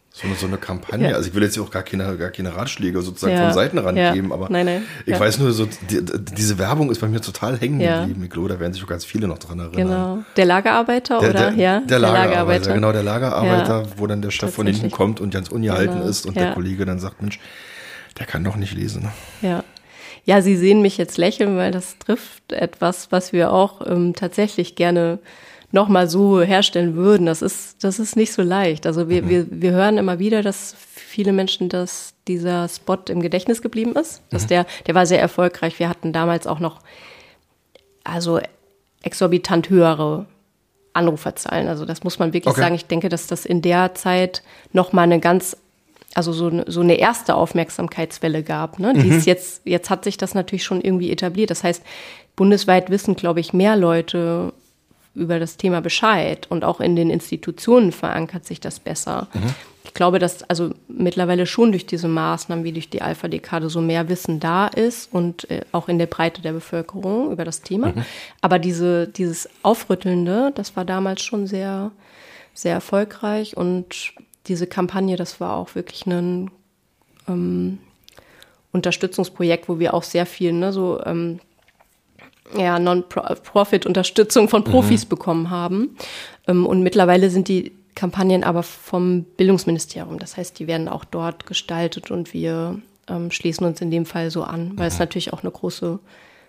so 0.10 0.28
eine, 0.28 0.36
so 0.36 0.48
eine 0.48 0.58
Kampagne. 0.58 1.10
Ja. 1.10 1.16
Also 1.16 1.30
ich 1.30 1.36
will 1.36 1.44
jetzt 1.44 1.58
auch 1.60 1.72
gar 1.72 1.84
keine, 1.84 2.18
gar 2.18 2.30
keine 2.30 2.56
Ratschläge 2.56 3.02
sozusagen 3.02 3.34
ja. 3.34 3.46
von 3.46 3.54
Seitenrand 3.54 3.98
ja. 3.98 4.14
geben, 4.14 4.34
aber 4.34 4.50
nein, 4.50 4.66
nein. 4.66 4.84
ich 5.06 5.20
weiß 5.20 5.40
nur, 5.40 5.52
so, 5.52 5.68
die, 5.90 6.04
diese 6.36 6.58
Werbung 6.58 6.92
ist 6.92 7.00
bei 7.00 7.08
mir 7.08 7.22
total 7.22 7.58
hängen 7.58 7.80
geblieben. 7.80 8.24
Ich 8.24 8.30
glaube, 8.30 8.50
da 8.50 8.60
werden 8.60 8.74
sich 8.74 8.84
auch 8.84 8.88
ganz 8.88 9.06
viele 9.06 9.28
noch 9.28 9.40
dran 9.40 9.60
erinnern. 9.60 9.76
Genau. 9.76 10.24
Der 10.36 10.46
Lagerarbeiter 10.46 11.20
der, 11.20 11.30
oder? 11.30 11.52
Der, 11.52 11.54
ja, 11.54 11.80
der, 11.80 11.88
der 11.88 12.00
Lagerarbeiter, 12.00 12.30
Lagerarbeiter, 12.30 12.74
genau, 12.74 12.92
der 12.92 13.04
Lagerarbeiter, 13.04 13.86
wo 13.98 14.08
dann 14.08 14.22
der 14.22 14.32
Chef 14.32 14.54
von 14.54 14.68
hinten 14.68 14.92
kommt 14.92 15.22
und 15.22 15.34
ganz 15.34 15.50
ungehalten 15.50 16.00
genau. 16.00 16.10
ist 16.10 16.26
und 16.26 16.36
der 16.36 16.54
Kollege 16.54 16.86
dann 16.86 17.00
sagt, 17.00 17.22
Mensch, 17.22 17.40
der 18.20 18.26
kann 18.26 18.44
doch 18.44 18.56
nicht 18.56 18.74
lesen. 18.74 19.08
Ja. 19.42 19.64
Ja, 20.24 20.42
Sie 20.42 20.56
sehen 20.56 20.84
mich 20.84 20.98
jetzt 20.98 21.18
lächeln, 21.18 21.58
weil 21.58 21.72
das 21.72 21.98
trifft 21.98 22.52
etwas, 22.52 23.12
was 23.12 23.34
wir 23.34 23.52
auch 23.52 23.82
ähm, 23.88 24.14
tatsächlich 24.14 24.76
gerne 24.76 25.18
nochmal 25.72 26.10
so 26.10 26.42
herstellen 26.42 26.96
würden, 26.96 27.26
das 27.26 27.42
ist, 27.42 27.84
das 27.84 28.00
ist 28.00 28.16
nicht 28.16 28.34
so 28.34 28.42
leicht. 28.42 28.86
Also 28.86 29.10
wir, 29.10 29.24
mhm. 29.24 29.30
wir, 29.30 29.46
wir 29.50 29.72
hören 29.72 29.98
immer 29.98 30.20
wieder, 30.20 30.42
dass 30.42 30.76
viele 30.78 31.34
Menschen, 31.34 31.70
dass 31.70 32.14
dieser 32.28 32.68
Spot 32.68 32.98
im 33.10 33.22
Gedächtnis 33.22 33.62
geblieben 33.62 33.96
ist. 33.96 34.22
Dass 34.30 34.44
mhm. 34.44 34.48
der, 34.50 34.66
der 34.88 34.96
war 34.96 35.06
sehr 35.06 35.22
erfolgreich. 35.22 35.80
Wir 35.80 35.90
hatten 35.90 36.14
damals 36.14 36.48
auch 36.48 36.60
noch, 36.60 36.80
also 38.04 38.40
exorbitant 39.04 39.70
höhere 39.70 40.26
Anruferzahlen. 40.94 41.68
Also 41.68 41.86
das 41.86 42.04
muss 42.04 42.20
man 42.20 42.34
wirklich 42.34 42.52
okay. 42.52 42.62
sagen. 42.62 42.76
Ich 42.76 42.86
denke, 42.86 43.10
dass 43.10 43.28
das 43.28 43.46
in 43.46 43.62
der 43.62 43.96
Zeit 43.96 44.44
nochmal 44.74 45.06
eine 45.06 45.20
ganz 45.20 45.58
also 46.14 46.34
so, 46.34 46.48
eine, 46.48 46.66
so 46.68 46.82
eine 46.82 46.96
erste 46.96 47.36
Aufmerksamkeitswelle 47.36 48.44
gab. 48.44 48.80
Ne? 48.80 48.94
Die 48.94 49.08
ist 49.08 49.22
mhm. 49.22 49.28
jetzt, 49.28 49.62
jetzt 49.64 49.90
hat 49.90 50.04
sich 50.04 50.18
das 50.18 50.34
natürlich 50.34 50.66
schon 50.66 50.82
irgendwie 50.82 51.10
etabliert. 51.10 51.50
Das 51.50 51.64
heißt, 51.64 51.82
bundesweit 52.36 52.90
wissen, 52.90 53.16
glaube 53.16 53.40
ich, 53.40 53.54
mehr 53.54 53.78
Leute 53.78 54.52
über 55.14 55.40
das 55.40 55.58
Thema 55.58 55.82
Bescheid 55.82 56.48
und 56.50 56.64
auch 56.64 56.80
in 56.80 56.96
den 56.96 57.10
Institutionen 57.10 57.92
verankert 57.92 58.46
sich 58.46 58.60
das 58.60 58.80
besser. 58.80 59.28
Mhm. 59.34 59.54
Ich 59.84 59.94
glaube, 59.94 60.20
dass 60.20 60.44
also 60.44 60.72
mittlerweile 60.88 61.46
schon 61.46 61.72
durch 61.72 61.86
diese 61.86 62.08
Maßnahmen 62.08 62.64
wie 62.64 62.72
durch 62.72 62.90
die 62.90 63.02
Alpha-Dekade 63.02 63.70
so 63.70 63.82
mehr 63.82 64.08
Wissen 64.10 64.40
da 64.40 64.68
ist 64.68 65.12
und 65.12 65.50
äh, 65.50 65.62
auch 65.72 65.90
in 65.90 65.98
der 65.98 66.06
Breite 66.06 66.42
der 66.42 66.54
Bevölkerung 66.54 67.32
über 67.32 67.44
das 67.44 67.62
Thema. 67.62 67.88
Mhm. 67.88 68.06
Aber 68.42 68.60
diese, 68.60 69.08
dieses 69.08 69.50
Aufrüttelnde, 69.64 70.52
das 70.56 70.76
war 70.78 70.86
damals 70.86 71.24
schon 71.24 71.48
sehr, 71.48 71.92
sehr 72.54 72.74
erfolgreich 72.74 73.58
und 73.58 74.14
diese 74.48 74.68
Kampagne, 74.68 75.18
das 75.18 75.40
war 75.42 75.58
auch 75.58 75.76
wirklich 75.76 76.06
ein 76.06 76.52
ähm, 77.28 77.80
Unterstützungsprojekt, 78.72 79.68
wo 79.68 79.80
wir 79.80 79.94
auch 79.94 80.04
sehr 80.04 80.26
viel, 80.26 80.54
ne, 80.54 80.72
so 80.72 81.02
ähm, 81.06 81.40
ja, 82.58 82.80
Non-Profit-Unterstützung 82.80 84.50
von 84.50 84.64
Profis 84.64 85.06
mhm. 85.06 85.10
bekommen 85.10 85.50
haben. 85.50 85.96
Ähm, 86.48 86.66
und 86.66 86.84
mittlerweile 86.84 87.30
sind 87.30 87.48
die 87.48 87.74
Kampagnen 87.96 88.44
aber 88.44 88.64
vom 88.64 89.24
Bildungsministerium. 89.24 90.20
Das 90.20 90.38
heißt, 90.38 90.58
die 90.60 90.68
werden 90.68 90.88
auch 90.88 91.06
dort 91.06 91.46
gestaltet 91.46 92.12
und 92.12 92.34
wir 92.34 92.80
ähm, 93.08 93.32
schließen 93.32 93.66
uns 93.66 93.82
in 93.82 93.92
dem 93.92 94.06
Fall 94.06 94.32
so 94.32 94.44
an, 94.44 94.72
weil 94.76 94.88
mhm. 94.88 94.94
es 94.94 95.00
natürlich 95.00 95.34
auch 95.34 95.42
eine 95.42 95.52
große 95.52 96.00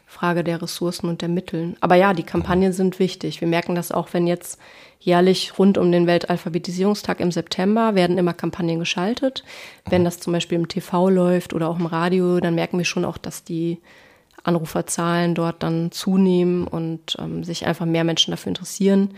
Frage 0.07 0.44
der 0.44 0.61
Ressourcen 0.61 1.09
und 1.09 1.22
der 1.22 1.28
Mitteln. 1.28 1.76
Aber 1.80 1.94
ja, 1.94 2.12
die 2.12 2.22
Kampagnen 2.22 2.72
sind 2.72 2.98
wichtig. 2.98 3.40
Wir 3.40 3.48
merken 3.48 3.74
das 3.74 3.92
auch, 3.92 4.09
wenn 4.12 4.26
jetzt 4.26 4.59
jährlich 5.00 5.59
rund 5.59 5.78
um 5.78 5.90
den 5.90 6.07
Weltalphabetisierungstag 6.07 7.18
im 7.18 7.32
September 7.32 7.94
werden 7.94 8.18
immer 8.18 8.34
Kampagnen 8.34 8.78
geschaltet. 8.78 9.42
Wenn 9.88 10.03
mhm. 10.03 10.07
das 10.07 10.20
zum 10.20 10.32
Beispiel 10.32 10.59
im 10.59 10.68
TV 10.68 11.09
läuft 11.09 11.55
oder 11.55 11.68
auch 11.68 11.78
im 11.78 11.86
Radio, 11.86 12.40
dann 12.40 12.55
merken 12.55 12.78
wir 12.78 12.84
schon 12.84 13.05
auch, 13.05 13.18
dass 13.18 13.42
die 13.42 13.78
Anruferzahlen 14.45 15.34
dort 15.34 15.62
dann 15.62 15.93
zunehmen 15.93 16.66
und 16.66 17.16
ähm, 17.18 17.45
sich 17.45 17.66
einfach 17.66 17.86
mehr 17.86 18.05
Menschen 18.05 18.32
dafür 18.32 18.49
interessieren. 18.51 19.14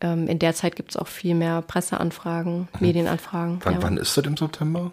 Ähm, 0.00 0.28
in 0.28 0.38
der 0.38 0.54
Zeit 0.54 0.76
gibt 0.76 0.90
es 0.90 0.96
auch 0.96 1.08
viel 1.08 1.34
mehr 1.34 1.62
Presseanfragen, 1.62 2.60
mhm. 2.60 2.68
Medienanfragen. 2.80 3.60
Wann, 3.62 3.74
ja. 3.74 3.82
wann 3.82 3.96
ist 3.96 4.16
das 4.16 4.24
im 4.24 4.36
September? 4.36 4.90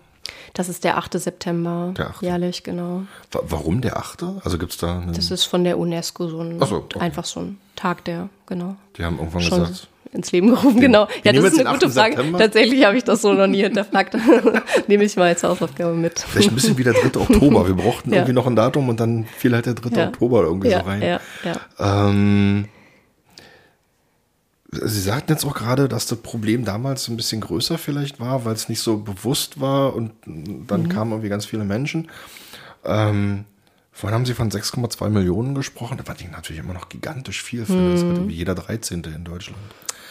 Das 0.54 0.70
ist 0.70 0.84
der 0.84 0.98
8. 0.98 1.20
September. 1.20 1.94
Der 1.98 2.10
8. 2.10 2.22
Jährlich, 2.22 2.64
genau. 2.64 3.04
Warum 3.32 3.82
der 3.82 3.98
8.? 3.98 4.24
Also 4.44 4.58
gibt 4.58 4.74
es 4.74 4.78
da. 4.78 5.04
Das 5.08 5.32
ist 5.32 5.46
von 5.46 5.64
der 5.64 5.80
UNESCO 5.80 6.28
so 6.28 6.42
ein, 6.42 6.60
so, 6.60 6.76
okay. 6.78 7.00
einfach 7.00 7.26
so 7.26 7.40
ein 7.40 7.58
Tag, 7.76 8.06
der, 8.06 8.30
genau. 8.46 8.76
Die 8.98 9.04
haben 9.04 9.18
irgendwann 9.18 9.42
gesagt, 9.42 9.88
ins 10.12 10.32
Leben 10.32 10.48
gerufen, 10.48 10.80
genau. 10.80 11.08
Ja, 11.24 11.32
das 11.32 11.44
ist 11.44 11.60
eine 11.60 11.70
gute 11.70 11.90
Frage. 11.90 12.16
September. 12.16 12.40
Tatsächlich 12.40 12.84
habe 12.86 12.98
ich 12.98 13.04
das 13.04 13.22
so 13.22 13.34
noch 13.34 13.48
nie 13.48 13.62
hinterfragt. 13.64 14.18
Nehme 14.88 15.04
ich 15.04 15.16
mal 15.16 15.28
als 15.28 15.44
Hausaufgabe 15.44 15.96
mit. 15.96 16.20
Vielleicht 16.20 16.50
ein 16.50 16.56
bisschen 16.56 16.78
wie 16.78 16.84
der 16.84 16.94
3. 16.94 17.08
Oktober. 17.20 17.68
Wir 17.68 17.76
brauchten 17.76 18.10
ja. 18.10 18.18
irgendwie 18.18 18.34
noch 18.34 18.48
ein 18.48 18.56
Datum 18.56 18.90
und 18.90 19.00
dann 19.00 19.26
fiel 19.26 19.54
halt 19.54 19.66
der 19.66 19.76
3. 19.76 19.98
Ja. 19.98 20.08
Oktober 20.08 20.44
irgendwie 20.44 20.70
ja, 20.70 20.80
so 20.80 20.86
rein. 20.86 21.02
Ja, 21.02 21.20
ja. 21.44 22.06
Ähm, 22.08 22.66
Sie 24.72 25.02
sagten 25.02 25.32
jetzt 25.32 25.46
auch 25.46 25.56
gerade, 25.56 25.90
dass 25.90 26.06
das 26.06 26.20
Problem 26.20 26.64
damals 26.64 27.08
ein 27.08 27.18
bisschen 27.18 27.42
größer 27.42 27.80
vielleicht 27.80 28.20
war, 28.20 28.46
weil 28.46 28.54
es 28.54 28.70
nicht 28.70 28.82
so 28.82 28.98
bewusst 28.98 29.60
war 29.60 29.96
und 29.96 30.12
dann 30.26 30.84
mhm. 30.84 30.90
kamen 30.90 31.12
irgendwie 31.12 31.30
ganz 31.30 31.46
viele 31.46 31.64
Menschen. 31.64 32.08
Ähm, 32.86 33.46
Vorhin 34.00 34.16
haben 34.16 34.26
Sie 34.26 34.34
von 34.34 34.50
6,2 34.50 35.10
Millionen 35.10 35.56
gesprochen, 35.56 36.00
was 36.06 36.22
ich 36.22 36.32
natürlich 36.32 36.64
immer 36.64 36.74
noch 36.74 36.88
gigantisch 36.88 37.44
viel 37.44 37.66
finde. 37.66 37.92
Das 37.92 38.02
wird 38.02 38.32
jeder 38.32 38.56
13. 38.56 39.04
in 39.04 39.26
Deutschland. 39.26 39.60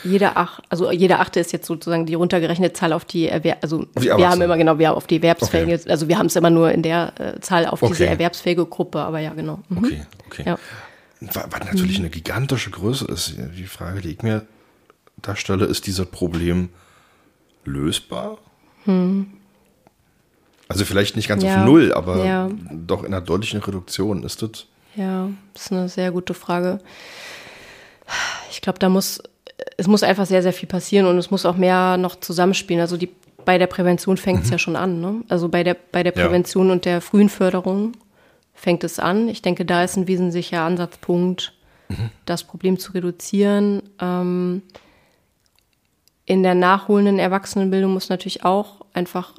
Jeder 0.05 0.37
ach, 0.37 0.61
also 0.69 0.91
jeder 0.91 1.21
achte 1.21 1.41
ist 1.41 1.53
jetzt 1.53 1.67
sozusagen 1.67 2.07
die 2.07 2.15
runtergerechnete 2.15 2.73
Zahl 2.73 2.93
auf 2.93 3.05
die 3.05 3.29
Erwerb, 3.29 3.59
also 3.63 3.85
die 3.99 4.05
wir 4.05 4.31
haben 4.31 4.41
immer 4.41 4.57
genau, 4.57 4.79
wir 4.79 4.89
haben 4.89 4.97
auf 4.97 5.07
die 5.07 5.17
Erwerbsfähige, 5.17 5.75
okay. 5.75 5.91
also 5.91 6.09
wir 6.09 6.19
haben 6.19 6.27
es 6.27 6.37
immer 6.37 6.51
nur 6.51 6.71
in 6.71 6.83
der 6.83 7.13
äh, 7.19 7.41
Zahl 7.41 7.67
auf 7.67 7.83
okay. 7.83 7.93
diese 7.93 8.07
erwerbsfähige 8.07 8.67
Gruppe, 8.67 9.01
aber 9.01 9.19
ja, 9.19 9.33
genau. 9.35 9.61
Mhm. 9.69 9.79
Okay, 9.79 10.07
okay. 10.27 10.43
Ja. 10.47 10.59
Was 11.21 11.65
natürlich 11.65 11.99
mhm. 11.99 12.05
eine 12.05 12.11
gigantische 12.11 12.71
Größe 12.71 13.07
ist, 13.07 13.35
die 13.57 13.65
Frage, 13.65 14.01
die 14.01 14.11
ich 14.11 14.23
mir 14.23 14.47
da 15.17 15.35
stelle, 15.35 15.65
ist 15.65 15.87
dieses 15.87 16.07
Problem 16.07 16.69
lösbar? 17.65 18.39
Mhm. 18.85 19.27
Also 20.69 20.85
vielleicht 20.85 21.17
nicht 21.17 21.29
ganz 21.29 21.43
ja. 21.43 21.61
auf 21.61 21.67
Null, 21.67 21.93
aber 21.93 22.25
ja. 22.25 22.51
doch 22.71 23.01
in 23.01 23.15
einer 23.15 23.23
deutlichen 23.23 23.61
Reduktion. 23.61 24.23
Ist 24.23 24.43
das? 24.43 24.67
Ja, 24.97 25.31
das 25.55 25.65
ist 25.65 25.73
eine 25.73 25.89
sehr 25.89 26.13
gute 26.13 26.35
Frage. 26.35 26.79
Ich 28.51 28.61
glaube, 28.61 28.79
da 28.79 28.89
muss 28.89 29.23
es 29.77 29.87
muss 29.87 30.03
einfach 30.03 30.27
sehr, 30.27 30.43
sehr 30.43 30.53
viel 30.53 30.69
passieren 30.69 31.07
und 31.07 31.19
es 31.19 31.31
muss 31.31 31.47
auch 31.47 31.57
mehr 31.57 31.97
noch 31.97 32.17
zusammenspielen. 32.17 32.81
Also 32.81 32.97
die, 32.97 33.11
bei 33.45 33.59
der 33.59 33.67
Prävention 33.67 34.17
fängt 34.17 34.41
es 34.41 34.47
mhm. 34.47 34.53
ja 34.53 34.59
schon 34.59 34.77
an. 34.77 35.01
Ne? 35.01 35.23
Also 35.29 35.49
bei 35.49 35.65
der, 35.65 35.77
bei 35.93 36.03
der 36.03 36.13
Prävention 36.13 36.69
ja. 36.69 36.73
und 36.73 36.85
der 36.85 37.01
frühen 37.01 37.29
Förderung 37.29 37.93
fängt 38.55 38.85
es 38.85 38.99
an. 38.99 39.29
Ich 39.29 39.43
denke, 39.43 39.65
da 39.65 39.85
ist 39.85 39.97
ein 39.97 40.09
wesentlicher 40.09 40.63
Ansatzpunkt, 40.63 41.55
mhm. 41.89 42.11
das 42.25 42.45
Problem 42.45 42.79
zu 42.79 42.93
reduzieren. 42.93 43.83
Ähm, 44.01 44.63
in 46.25 46.43
der 46.43 46.55
nachholenden 46.55 47.19
Erwachsenenbildung 47.19 47.93
muss 47.93 48.11
natürlich 48.11 48.45
auch 48.45 48.83
einfach, 48.93 49.39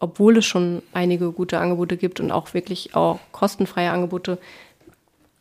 obwohl 0.00 0.38
es 0.38 0.44
schon 0.44 0.82
einige 0.92 1.32
gute 1.32 1.58
Angebote 1.58 1.96
gibt 1.96 2.20
und 2.20 2.30
auch 2.30 2.52
wirklich 2.52 2.94
auch 2.94 3.20
kostenfreie 3.32 3.90
Angebote, 3.90 4.38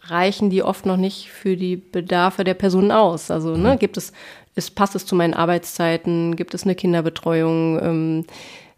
reichen 0.05 0.49
die 0.49 0.63
oft 0.63 0.85
noch 0.85 0.97
nicht 0.97 1.29
für 1.29 1.55
die 1.55 1.77
Bedarfe 1.77 2.43
der 2.43 2.53
Personen 2.53 2.91
aus. 2.91 3.31
Also 3.31 3.55
ne, 3.55 3.73
mhm. 3.73 3.79
gibt 3.79 3.97
es, 3.97 4.11
ist, 4.55 4.75
passt 4.75 4.95
es 4.95 5.05
zu 5.05 5.15
meinen 5.15 5.33
Arbeitszeiten, 5.33 6.35
gibt 6.35 6.53
es 6.53 6.63
eine 6.63 6.75
Kinderbetreuung, 6.75 7.79
ähm, 7.81 8.25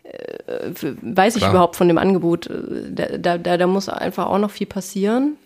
äh, 0.03 0.93
weiß 1.01 1.35
ich 1.35 1.41
Klar. 1.41 1.51
überhaupt 1.51 1.75
von 1.75 1.87
dem 1.87 1.97
Angebot. 1.97 2.49
Da, 2.91 3.17
da, 3.17 3.37
da, 3.37 3.57
da 3.57 3.67
muss 3.67 3.89
einfach 3.89 4.27
auch 4.27 4.39
noch 4.39 4.51
viel 4.51 4.67
passieren. 4.67 5.37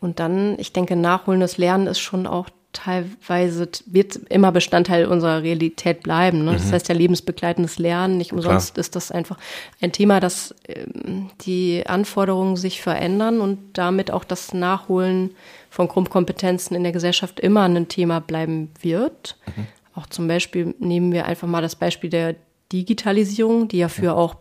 Und 0.00 0.20
dann, 0.20 0.58
ich 0.58 0.72
denke, 0.72 0.96
nachholendes 0.96 1.56
Lernen 1.56 1.86
ist 1.86 2.00
schon 2.00 2.26
auch 2.26 2.48
teilweise 2.72 3.68
wird 3.86 4.16
immer 4.28 4.52
Bestandteil 4.52 5.06
unserer 5.06 5.42
Realität 5.42 6.02
bleiben. 6.02 6.44
Ne? 6.44 6.52
Das 6.52 6.66
Mhm. 6.66 6.72
heißt 6.72 6.88
ja 6.88 6.94
lebensbegleitendes 6.94 7.78
Lernen. 7.78 8.18
Nicht 8.18 8.32
umsonst 8.32 8.76
ist 8.78 8.96
das 8.96 9.10
einfach 9.10 9.38
ein 9.80 9.92
Thema, 9.92 10.20
dass 10.20 10.54
ähm, 10.68 11.30
die 11.42 11.84
Anforderungen 11.86 12.56
sich 12.56 12.82
verändern 12.82 13.40
und 13.40 13.58
damit 13.78 14.10
auch 14.10 14.24
das 14.24 14.52
Nachholen 14.52 15.30
von 15.70 15.88
Grundkompetenzen 15.88 16.76
in 16.76 16.82
der 16.82 16.92
Gesellschaft 16.92 17.40
immer 17.40 17.62
ein 17.62 17.88
Thema 17.88 18.20
bleiben 18.20 18.70
wird. 18.80 19.36
Mhm. 19.56 19.66
Auch 19.94 20.06
zum 20.06 20.28
Beispiel 20.28 20.74
nehmen 20.78 21.12
wir 21.12 21.24
einfach 21.26 21.48
mal 21.48 21.62
das 21.62 21.76
Beispiel 21.76 22.10
der 22.10 22.34
Digitalisierung, 22.72 23.68
die 23.68 23.78
ja 23.78 23.88
für 23.88 24.14
auch 24.14 24.36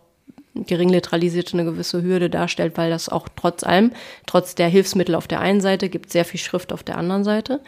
Geringliteralisierte 0.55 1.53
eine 1.53 1.65
gewisse 1.65 2.01
Hürde 2.01 2.29
darstellt, 2.29 2.77
weil 2.77 2.89
das 2.89 3.09
auch 3.09 3.27
trotz 3.35 3.63
allem, 3.63 3.91
trotz 4.25 4.55
der 4.55 4.67
Hilfsmittel 4.67 5.15
auf 5.15 5.27
der 5.27 5.39
einen 5.41 5.61
Seite, 5.61 5.89
gibt 5.89 6.11
sehr 6.11 6.25
viel 6.25 6.39
Schrift 6.39 6.71
auf 6.71 6.83
der 6.83 6.97
anderen 6.97 7.23
Seite. 7.23 7.59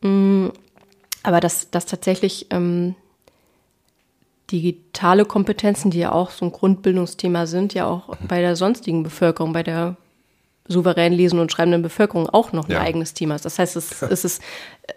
Mm, 0.00 0.48
Aber 1.22 1.40
dass, 1.40 1.70
dass 1.70 1.86
tatsächlich 1.86 2.46
ähm, 2.50 2.94
digitale 4.50 5.24
Kompetenzen, 5.24 5.90
die 5.90 5.98
ja 5.98 6.12
auch 6.12 6.30
so 6.30 6.44
ein 6.44 6.52
Grundbildungsthema 6.52 7.46
sind, 7.46 7.74
ja 7.74 7.86
auch 7.86 8.16
bei 8.28 8.40
der 8.40 8.54
sonstigen 8.56 9.02
Bevölkerung, 9.02 9.52
bei 9.52 9.62
der 9.62 9.96
souverän 10.68 11.12
lesenden 11.12 11.42
und 11.42 11.52
schreibenden 11.52 11.82
Bevölkerung 11.82 12.28
auch 12.28 12.52
noch 12.52 12.66
ein 12.68 12.72
Ja. 12.72 12.80
eigenes 12.80 13.14
Thema 13.14 13.36
ist. 13.36 13.44
Das 13.44 13.58
heißt, 13.58 13.76
es, 13.76 14.02
es, 14.02 14.24
ist, 14.24 14.42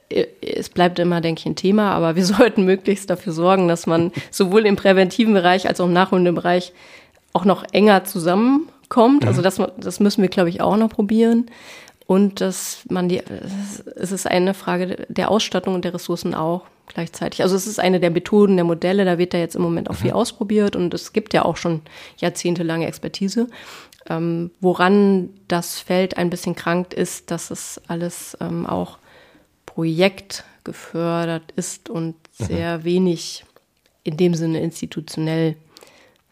äh, 0.10 0.26
es 0.42 0.70
bleibt 0.70 0.98
immer, 1.00 1.22
denke 1.22 1.40
ich, 1.42 1.46
ein 1.46 1.56
Thema, 1.56 1.92
aber 1.92 2.16
wir 2.16 2.26
sollten 2.26 2.64
möglichst 2.66 3.10
dafür 3.10 3.34
sorgen, 3.34 3.68
dass 3.68 3.86
man 3.86 4.12
sowohl 4.32 4.66
im 4.66 4.76
präventiven 4.76 5.34
Bereich 5.34 5.68
als 5.68 5.80
auch 5.80 5.86
im 5.86 5.94
nachholenden 5.94 6.34
Bereich 6.36 6.74
auch 7.34 7.46
noch 7.46 7.64
enger 7.72 8.04
zusammenkommt. 8.06 9.26
Also 9.26 9.42
das, 9.42 9.62
das 9.78 10.00
müssen 10.00 10.22
wir, 10.22 10.30
glaube 10.30 10.50
ich, 10.50 10.62
auch 10.62 10.78
noch 10.78 10.90
probieren. 10.90 11.48
Und 12.06 12.42
dass 12.42 12.80
man 12.90 13.08
die, 13.08 13.22
es 13.96 14.12
ist 14.12 14.26
eine 14.26 14.56
Frage 14.56 15.06
der 15.10 15.30
Ausstattung 15.30 15.76
und 15.76 15.86
der 15.86 15.94
Ressourcen 15.94 16.34
auch 16.34 16.64
gleichzeitig. 16.88 17.44
Also 17.44 17.56
es 17.56 17.68
ist 17.68 17.80
eine 17.80 18.00
der 18.00 18.10
Methoden, 18.10 18.56
der 18.56 18.66
Modelle, 18.66 19.06
da 19.06 19.20
wird 19.20 19.36
da 19.36 19.38
jetzt 19.38 19.56
im 19.56 19.62
Moment 19.62 19.92
auch 19.92 19.96
viel 19.96 20.12
ausprobiert 20.12 20.76
und 20.76 20.92
es 20.94 21.14
gibt 21.14 21.36
ja 21.36 21.46
auch 21.46 21.56
schon 21.56 21.82
jahrzehntelange 22.18 22.88
Expertise. 22.88 23.48
Ähm, 24.10 24.50
woran 24.60 25.30
das 25.48 25.78
Feld 25.80 26.18
ein 26.18 26.32
bisschen 26.32 26.56
krankt 26.56 26.96
ist, 26.96 27.30
dass 27.30 27.52
es 27.52 27.80
alles 27.88 28.36
ähm, 28.42 28.66
auch 28.66 28.98
projektgefördert 29.68 31.52
ist 31.56 31.90
und 31.92 32.16
sehr 32.32 32.84
wenig 32.84 33.46
in 34.04 34.18
dem 34.18 34.34
Sinne 34.34 34.62
institutionell 34.62 35.58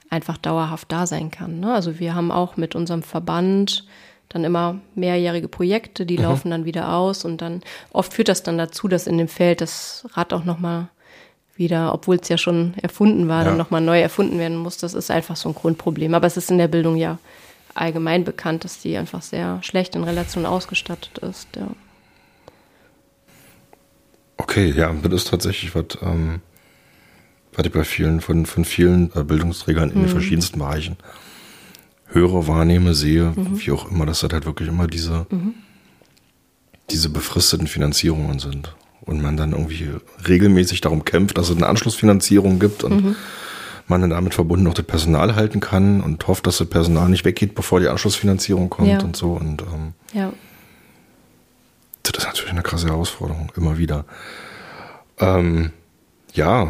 einfach 0.09 0.37
dauerhaft 0.37 0.91
da 0.91 1.05
sein 1.07 1.31
kann. 1.31 1.59
Ne? 1.59 1.73
Also 1.73 1.99
wir 1.99 2.15
haben 2.15 2.31
auch 2.31 2.57
mit 2.57 2.75
unserem 2.75 3.03
Verband 3.03 3.85
dann 4.29 4.43
immer 4.43 4.79
mehrjährige 4.95 5.47
Projekte, 5.47 6.05
die 6.05 6.17
laufen 6.17 6.51
dann 6.51 6.65
wieder 6.65 6.93
aus 6.93 7.23
und 7.23 7.41
dann 7.41 7.61
oft 7.93 8.13
führt 8.13 8.27
das 8.27 8.43
dann 8.43 8.57
dazu, 8.57 8.87
dass 8.89 9.07
in 9.07 9.17
dem 9.17 9.27
Feld 9.29 9.61
das 9.61 10.05
Rad 10.13 10.33
auch 10.33 10.43
noch 10.43 10.59
mal 10.59 10.89
wieder, 11.55 11.93
obwohl 11.93 12.17
es 12.17 12.27
ja 12.29 12.37
schon 12.37 12.73
erfunden 12.81 13.27
war, 13.29 13.39
Ja. 13.43 13.49
dann 13.49 13.57
noch 13.57 13.71
mal 13.71 13.79
neu 13.81 13.99
erfunden 14.01 14.37
werden 14.37 14.57
muss. 14.57 14.77
Das 14.77 14.93
ist 14.93 15.09
einfach 15.09 15.35
so 15.37 15.49
ein 15.49 15.55
Grundproblem. 15.55 16.13
Aber 16.13 16.27
es 16.27 16.37
ist 16.37 16.51
in 16.51 16.57
der 16.57 16.67
Bildung 16.67 16.97
ja 16.97 17.17
allgemein 17.73 18.23
bekannt, 18.25 18.63
dass 18.63 18.79
die 18.79 18.97
einfach 18.97 19.21
sehr 19.21 19.59
schlecht 19.63 19.95
in 19.95 20.03
Relation 20.03 20.45
ausgestattet 20.45 21.17
ist. 21.19 21.47
Ja. 21.55 21.67
Okay, 24.37 24.71
ja, 24.71 24.93
das 24.93 25.13
ist 25.13 25.29
tatsächlich 25.29 25.73
was, 25.73 25.85
ähm, 26.01 26.41
was 27.53 27.65
ich 27.65 27.71
bei 27.71 27.83
vielen, 27.83 28.21
von, 28.21 28.45
von 28.45 28.65
vielen 28.65 29.11
äh, 29.15 29.23
Bildungsträgern 29.23 29.91
in 29.91 30.01
den 30.01 30.09
verschiedensten 30.09 30.59
Bereichen 30.59 30.97
höre, 32.09 32.47
wahrnehme, 32.47 32.93
sehe, 32.93 33.33
wie 33.35 33.71
auch 33.71 33.91
immer, 33.91 34.05
dass 34.05 34.21
das 34.21 34.31
halt 34.31 34.45
wirklich 34.45 34.69
immer 34.69 34.87
diese, 34.87 35.25
diese 36.89 37.09
befristeten 37.09 37.67
Finanzierungen 37.67 38.39
sind. 38.39 38.73
Und 39.01 39.21
man 39.21 39.37
dann 39.37 39.51
irgendwie 39.53 39.89
regelmäßig 40.27 40.81
darum 40.81 41.05
kämpft, 41.05 41.37
dass 41.37 41.49
es 41.49 41.55
eine 41.55 41.67
Anschlussfinanzierung 41.67 42.59
gibt 42.59 42.83
und 42.83 43.15
man 43.87 44.01
dann 44.01 44.09
damit 44.09 44.33
verbunden 44.33 44.67
auch 44.67 44.73
das 44.73 44.85
Personal 44.85 45.35
halten 45.35 45.59
kann 45.61 46.01
und 46.01 46.27
hofft, 46.27 46.45
dass 46.45 46.57
das 46.57 46.69
Personal 46.69 47.07
nicht 47.09 47.23
weggeht, 47.23 47.55
bevor 47.55 47.79
die 47.79 47.87
Anschlussfinanzierung 47.87 48.69
kommt 48.69 48.89
Ja. 48.89 48.99
und 49.01 49.15
so. 49.15 49.31
Und 49.33 49.61
ähm, 49.61 49.93
ja. 50.13 50.33
das 52.03 52.13
ist 52.17 52.25
natürlich 52.25 52.51
eine 52.51 52.63
krasse 52.63 52.87
Herausforderung, 52.87 53.51
immer 53.55 53.77
wieder. 53.77 54.05
Ähm, 55.19 55.71
ja. 56.33 56.67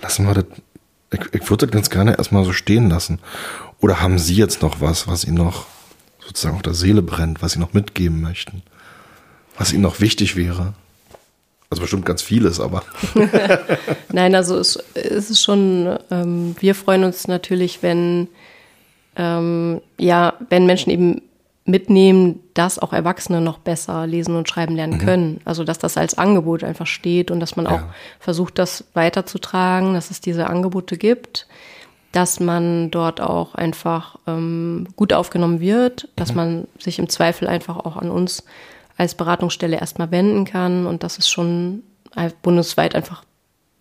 Lassen 0.00 0.26
wir 0.26 0.34
das. 0.34 0.44
Ich, 1.12 1.20
ich 1.40 1.50
würde 1.50 1.66
das 1.66 1.72
ganz 1.72 1.90
gerne 1.90 2.16
erstmal 2.16 2.44
so 2.44 2.52
stehen 2.52 2.90
lassen. 2.90 3.20
Oder 3.80 4.00
haben 4.00 4.18
Sie 4.18 4.34
jetzt 4.34 4.62
noch 4.62 4.80
was, 4.80 5.06
was 5.06 5.24
Ihnen 5.24 5.36
noch 5.36 5.66
sozusagen 6.26 6.56
auf 6.56 6.62
der 6.62 6.74
Seele 6.74 7.02
brennt, 7.02 7.42
was 7.42 7.52
Sie 7.52 7.58
noch 7.58 7.72
mitgeben 7.72 8.20
möchten? 8.20 8.62
Was 9.56 9.72
Ihnen 9.72 9.82
noch 9.82 10.00
wichtig 10.00 10.36
wäre? 10.36 10.74
Also 11.70 11.82
bestimmt 11.82 12.06
ganz 12.06 12.22
vieles, 12.22 12.60
aber. 12.60 12.84
Nein, 14.12 14.34
also 14.34 14.58
es, 14.58 14.78
es 14.94 15.30
ist 15.30 15.42
schon, 15.42 15.98
ähm, 16.10 16.54
wir 16.60 16.74
freuen 16.74 17.04
uns 17.04 17.26
natürlich, 17.26 17.82
wenn, 17.82 18.28
ähm, 19.16 19.80
ja, 19.98 20.34
wenn 20.50 20.66
Menschen 20.66 20.90
eben 20.90 21.22
mitnehmen, 21.66 22.40
dass 22.52 22.78
auch 22.78 22.92
Erwachsene 22.92 23.40
noch 23.40 23.58
besser 23.58 24.06
lesen 24.06 24.36
und 24.36 24.48
schreiben 24.48 24.76
lernen 24.76 24.98
können. 24.98 25.40
Also 25.44 25.64
dass 25.64 25.78
das 25.78 25.96
als 25.96 26.18
Angebot 26.18 26.62
einfach 26.62 26.86
steht 26.86 27.30
und 27.30 27.40
dass 27.40 27.56
man 27.56 27.66
auch 27.66 27.80
Ja. 27.80 27.94
versucht, 28.20 28.58
das 28.58 28.84
weiterzutragen, 28.94 29.94
dass 29.94 30.10
es 30.10 30.20
diese 30.20 30.46
Angebote 30.46 30.98
gibt, 30.98 31.46
dass 32.12 32.38
man 32.38 32.90
dort 32.90 33.20
auch 33.20 33.54
einfach 33.54 34.16
ähm, 34.26 34.86
gut 34.96 35.12
aufgenommen 35.14 35.60
wird, 35.60 36.08
dass 36.16 36.34
man 36.34 36.68
sich 36.78 36.98
im 36.98 37.08
Zweifel 37.08 37.48
einfach 37.48 37.78
auch 37.78 37.96
an 37.96 38.10
uns 38.10 38.44
als 38.96 39.14
Beratungsstelle 39.14 39.78
erstmal 39.80 40.10
wenden 40.10 40.44
kann 40.44 40.86
und 40.86 41.02
dass 41.02 41.18
es 41.18 41.28
schon 41.28 41.82
bundesweit 42.42 42.94
einfach 42.94 43.24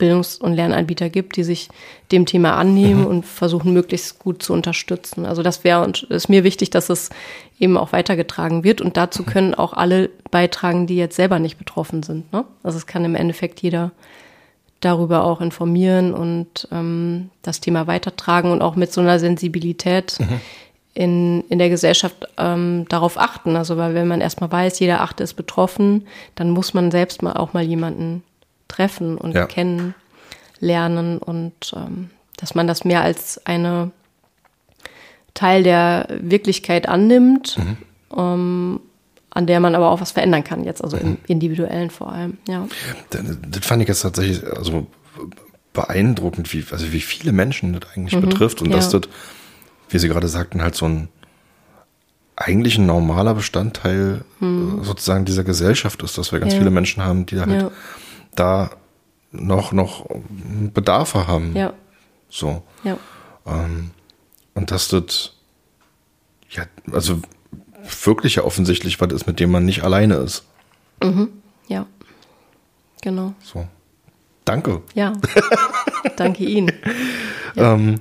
Bildungs- 0.04 0.36
und 0.36 0.54
Lernanbieter 0.54 1.10
gibt, 1.10 1.38
die 1.38 1.46
sich 1.46 1.70
dem 2.12 2.26
Thema 2.26 2.58
annehmen 2.58 3.06
und 3.06 3.26
versuchen, 3.26 3.72
möglichst 3.72 4.20
gut 4.20 4.44
zu 4.44 4.52
unterstützen. 4.52 5.26
Also 5.26 5.44
das 5.44 5.64
wäre 5.64 5.82
und 5.82 6.04
ist 6.04 6.28
mir 6.28 6.44
wichtig, 6.44 6.72
dass 6.72 6.90
es 6.90 7.10
eben 7.58 7.78
auch 7.78 7.94
weitergetragen 7.94 8.66
wird. 8.66 8.82
Und 8.82 8.98
dazu 8.98 9.24
können 9.24 9.54
auch 9.54 9.72
alle 9.72 10.10
beitragen, 10.30 10.88
die 10.88 10.98
jetzt 10.98 11.16
selber 11.16 11.40
nicht 11.40 11.58
betroffen 11.58 12.04
sind. 12.04 12.34
Ne? 12.34 12.44
Also 12.64 12.78
es 12.78 12.86
kann 12.86 13.06
im 13.06 13.16
Endeffekt 13.16 13.62
jeder 13.62 13.92
darüber 14.82 15.24
auch 15.24 15.40
informieren 15.40 16.14
und 16.14 16.68
ähm, 16.74 17.30
das 17.42 17.62
Thema 17.62 17.88
weitertragen 17.88 18.52
und 18.52 18.62
auch 18.62 18.76
mit 18.76 18.92
so 18.92 19.00
einer 19.00 19.20
Sensibilität 19.20 20.18
in, 20.94 21.46
in 21.48 21.60
der 21.60 21.70
Gesellschaft 21.70 22.28
ähm, 22.38 22.86
darauf 22.90 23.18
achten. 23.18 23.56
Also 23.56 23.78
weil 23.78 23.96
wenn 23.96 24.10
man 24.10 24.20
erstmal 24.20 24.52
weiß, 24.52 24.80
jeder 24.80 25.00
Achte 25.00 25.24
ist 25.24 25.36
betroffen, 25.36 26.06
dann 26.36 26.50
muss 26.50 26.74
man 26.74 26.92
selbst 26.92 27.22
mal 27.22 27.38
auch 27.38 27.54
mal 27.54 27.64
jemanden 27.64 28.22
treffen 28.74 29.18
und 29.18 29.34
Ja. 29.36 29.46
kennenlernen 29.46 31.18
und 31.20 31.54
ähm, 31.76 32.10
dass 32.38 32.56
man 32.56 32.68
das 32.68 32.84
mehr 32.84 33.02
als 33.04 33.46
eine 33.46 33.92
Teil 35.34 35.64
der 35.64 36.08
Wirklichkeit 36.22 36.88
annimmt, 36.88 37.58
ähm, 38.16 38.80
an 39.32 39.48
der 39.48 39.60
man 39.60 39.74
aber 39.76 39.90
auch 39.90 40.02
was 40.02 40.12
verändern 40.12 40.44
kann 40.44 40.64
jetzt, 40.64 40.84
also 40.84 40.98
im 40.98 41.18
Individuellen 41.28 41.90
vor 41.90 42.12
allem, 42.12 42.38
ja. 42.48 42.68
Das, 43.10 43.22
das 43.50 43.66
fand 43.66 43.82
ich 43.82 43.88
jetzt 43.88 44.02
tatsächlich 44.02 44.44
also 44.46 44.86
beeindruckend, 45.74 46.54
wie, 46.54 46.64
also 46.72 46.92
wie 46.92 47.02
viele 47.02 47.32
Menschen 47.32 47.74
das 47.80 47.90
eigentlich 47.96 48.20
betrifft 48.20 48.62
und 48.62 48.68
Mhm. 48.68 48.74
ja. 48.74 48.78
dass 48.78 48.90
das, 48.90 49.02
wie 49.90 49.98
Sie 50.00 50.08
gerade 50.08 50.28
sagten, 50.28 50.62
halt 50.62 50.76
so 50.76 50.86
ein 50.86 51.10
eigentlich 52.36 52.78
ein 52.80 52.86
normaler 52.88 53.36
Bestandteil 53.36 54.22
äh, 54.42 54.46
sozusagen 54.84 55.24
dieser 55.26 55.44
Gesellschaft 55.44 56.02
ist, 56.02 56.18
dass 56.18 56.32
wir 56.32 56.40
ganz 56.40 56.54
Mhm. 56.54 56.56
Ja. 56.56 56.60
viele 56.62 56.72
Menschen 56.72 57.04
haben, 57.04 57.26
die 57.28 57.36
da 57.36 57.46
halt 57.46 57.62
Ja. 57.62 57.72
Da 58.36 58.72
noch, 59.32 59.72
noch 59.72 60.06
Bedarfe 60.74 61.28
haben. 61.28 61.56
Ja, 61.56 61.74
So. 62.30 62.64
ja. 62.84 62.98
Ähm, 63.46 63.92
und 64.54 64.72
dass 64.72 64.88
das, 64.90 65.34
ja, 66.50 66.64
also 66.92 67.20
wirklich 68.04 68.36
ja 68.36 68.44
offensichtlich 68.44 69.02
was 69.02 69.12
ist, 69.12 69.28
mit 69.28 69.40
dem 69.40 69.52
man 69.52 69.66
nicht 69.66 69.84
alleine 69.84 70.16
ist. 70.16 70.46
Ja, 71.68 71.86
genau. 73.02 73.34
So. 73.42 73.68
Danke. 74.46 74.82
Ja, 74.94 75.14
danke 76.18 76.44
Ihnen. 76.46 76.72
Ähm, 77.56 78.00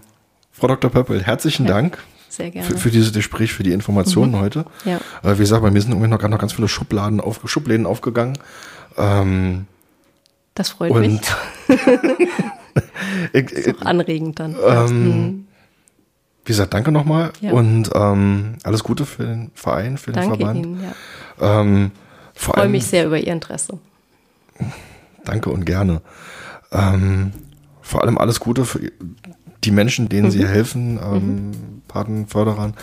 Frau 0.53 0.67
Dr. 0.69 0.91
Pöppel, 0.91 1.23
herzlichen 1.23 1.67
Dank 1.67 1.99
Sehr 2.29 2.51
gerne. 2.51 2.69
für, 2.69 2.77
für 2.77 2.91
dieses 2.91 3.13
Gespräch, 3.13 3.53
für 3.53 3.63
die 3.63 3.73
Informationen 3.73 4.37
heute. 4.39 4.67
Ja. 4.85 4.99
Äh, 5.23 5.35
wie 5.35 5.39
gesagt, 5.43 5.63
bei 5.63 5.71
mir 5.71 5.81
sind 5.81 5.91
irgendwie 5.93 6.09
noch, 6.09 6.21
noch 6.23 6.39
ganz 6.39 6.53
viele 6.53 6.69
Schubladen 6.69 7.21
auf, 7.21 7.41
Schubläden 7.45 7.87
aufgegangen. 7.87 8.39
Ähm, 8.97 9.67
Das 10.55 10.71
freut 10.71 10.91
und 10.91 11.01
mich. 11.01 11.21
ich, 13.33 13.53
ich, 13.53 13.77
Auch 13.77 13.83
anregend 13.87 14.39
dann. 14.39 14.57
ähm, 14.67 15.47
wie 16.45 16.49
gesagt, 16.53 16.75
danke 16.75 16.93
nochmal 16.93 17.33
Ja. 17.41 17.53
und 17.53 17.91
ähm, 17.95 18.57
alles 18.65 18.83
Gute 18.85 19.07
für 19.07 19.25
den 19.25 19.51
Verein, 19.55 19.97
für 19.97 20.13
den 20.13 20.21
danke 20.23 20.37
Verband. 20.39 20.67
Ihnen. 20.67 20.83
Ja. 21.41 21.61
Ähm, 21.61 21.91
Ich 22.35 22.41
freue 22.41 22.69
mich 22.69 22.85
sehr 22.87 23.07
über 23.07 23.19
Ihr 23.19 23.33
Interesse. 23.33 23.79
danke 25.25 25.51
und 25.51 25.65
gerne. 25.65 26.03
Ähm, 26.73 27.33
vor 27.81 28.03
allem 28.03 28.19
alles 28.19 28.41
Gute 28.41 28.65
für 28.65 28.81
die 29.65 29.71
Menschen, 29.71 30.09
denen 30.09 30.27
Mhm. 30.27 30.31
Sie 30.33 30.47
helfen, 30.47 30.99
ähm, 31.03 31.83
Patenförderern. 31.89 32.75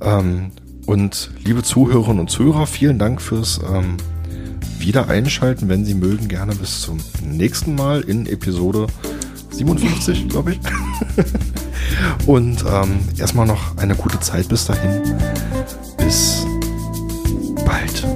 Ähm, 0.00 0.52
Und 0.86 1.32
liebe 1.44 1.64
Zuhörerinnen 1.64 2.20
und 2.20 2.30
Zuhörer, 2.30 2.66
vielen 2.68 2.98
Dank 3.00 3.20
fürs 3.20 3.58
ähm, 3.68 3.96
wieder 4.86 5.08
einschalten, 5.08 5.68
wenn 5.68 5.84
Sie 5.84 5.94
mögen, 5.94 6.28
gerne 6.28 6.54
bis 6.54 6.80
zum 6.82 6.98
nächsten 7.20 7.74
Mal 7.74 8.02
in 8.02 8.26
Episode 8.26 8.86
57, 9.50 10.28
glaube 10.28 10.52
ich. 10.52 10.60
Und 12.26 12.64
ähm, 12.70 13.00
erstmal 13.18 13.46
noch 13.46 13.76
eine 13.78 13.96
gute 13.96 14.20
Zeit 14.20 14.48
bis 14.48 14.66
dahin. 14.66 15.02
Bis 15.98 16.46
bald. 17.64 18.15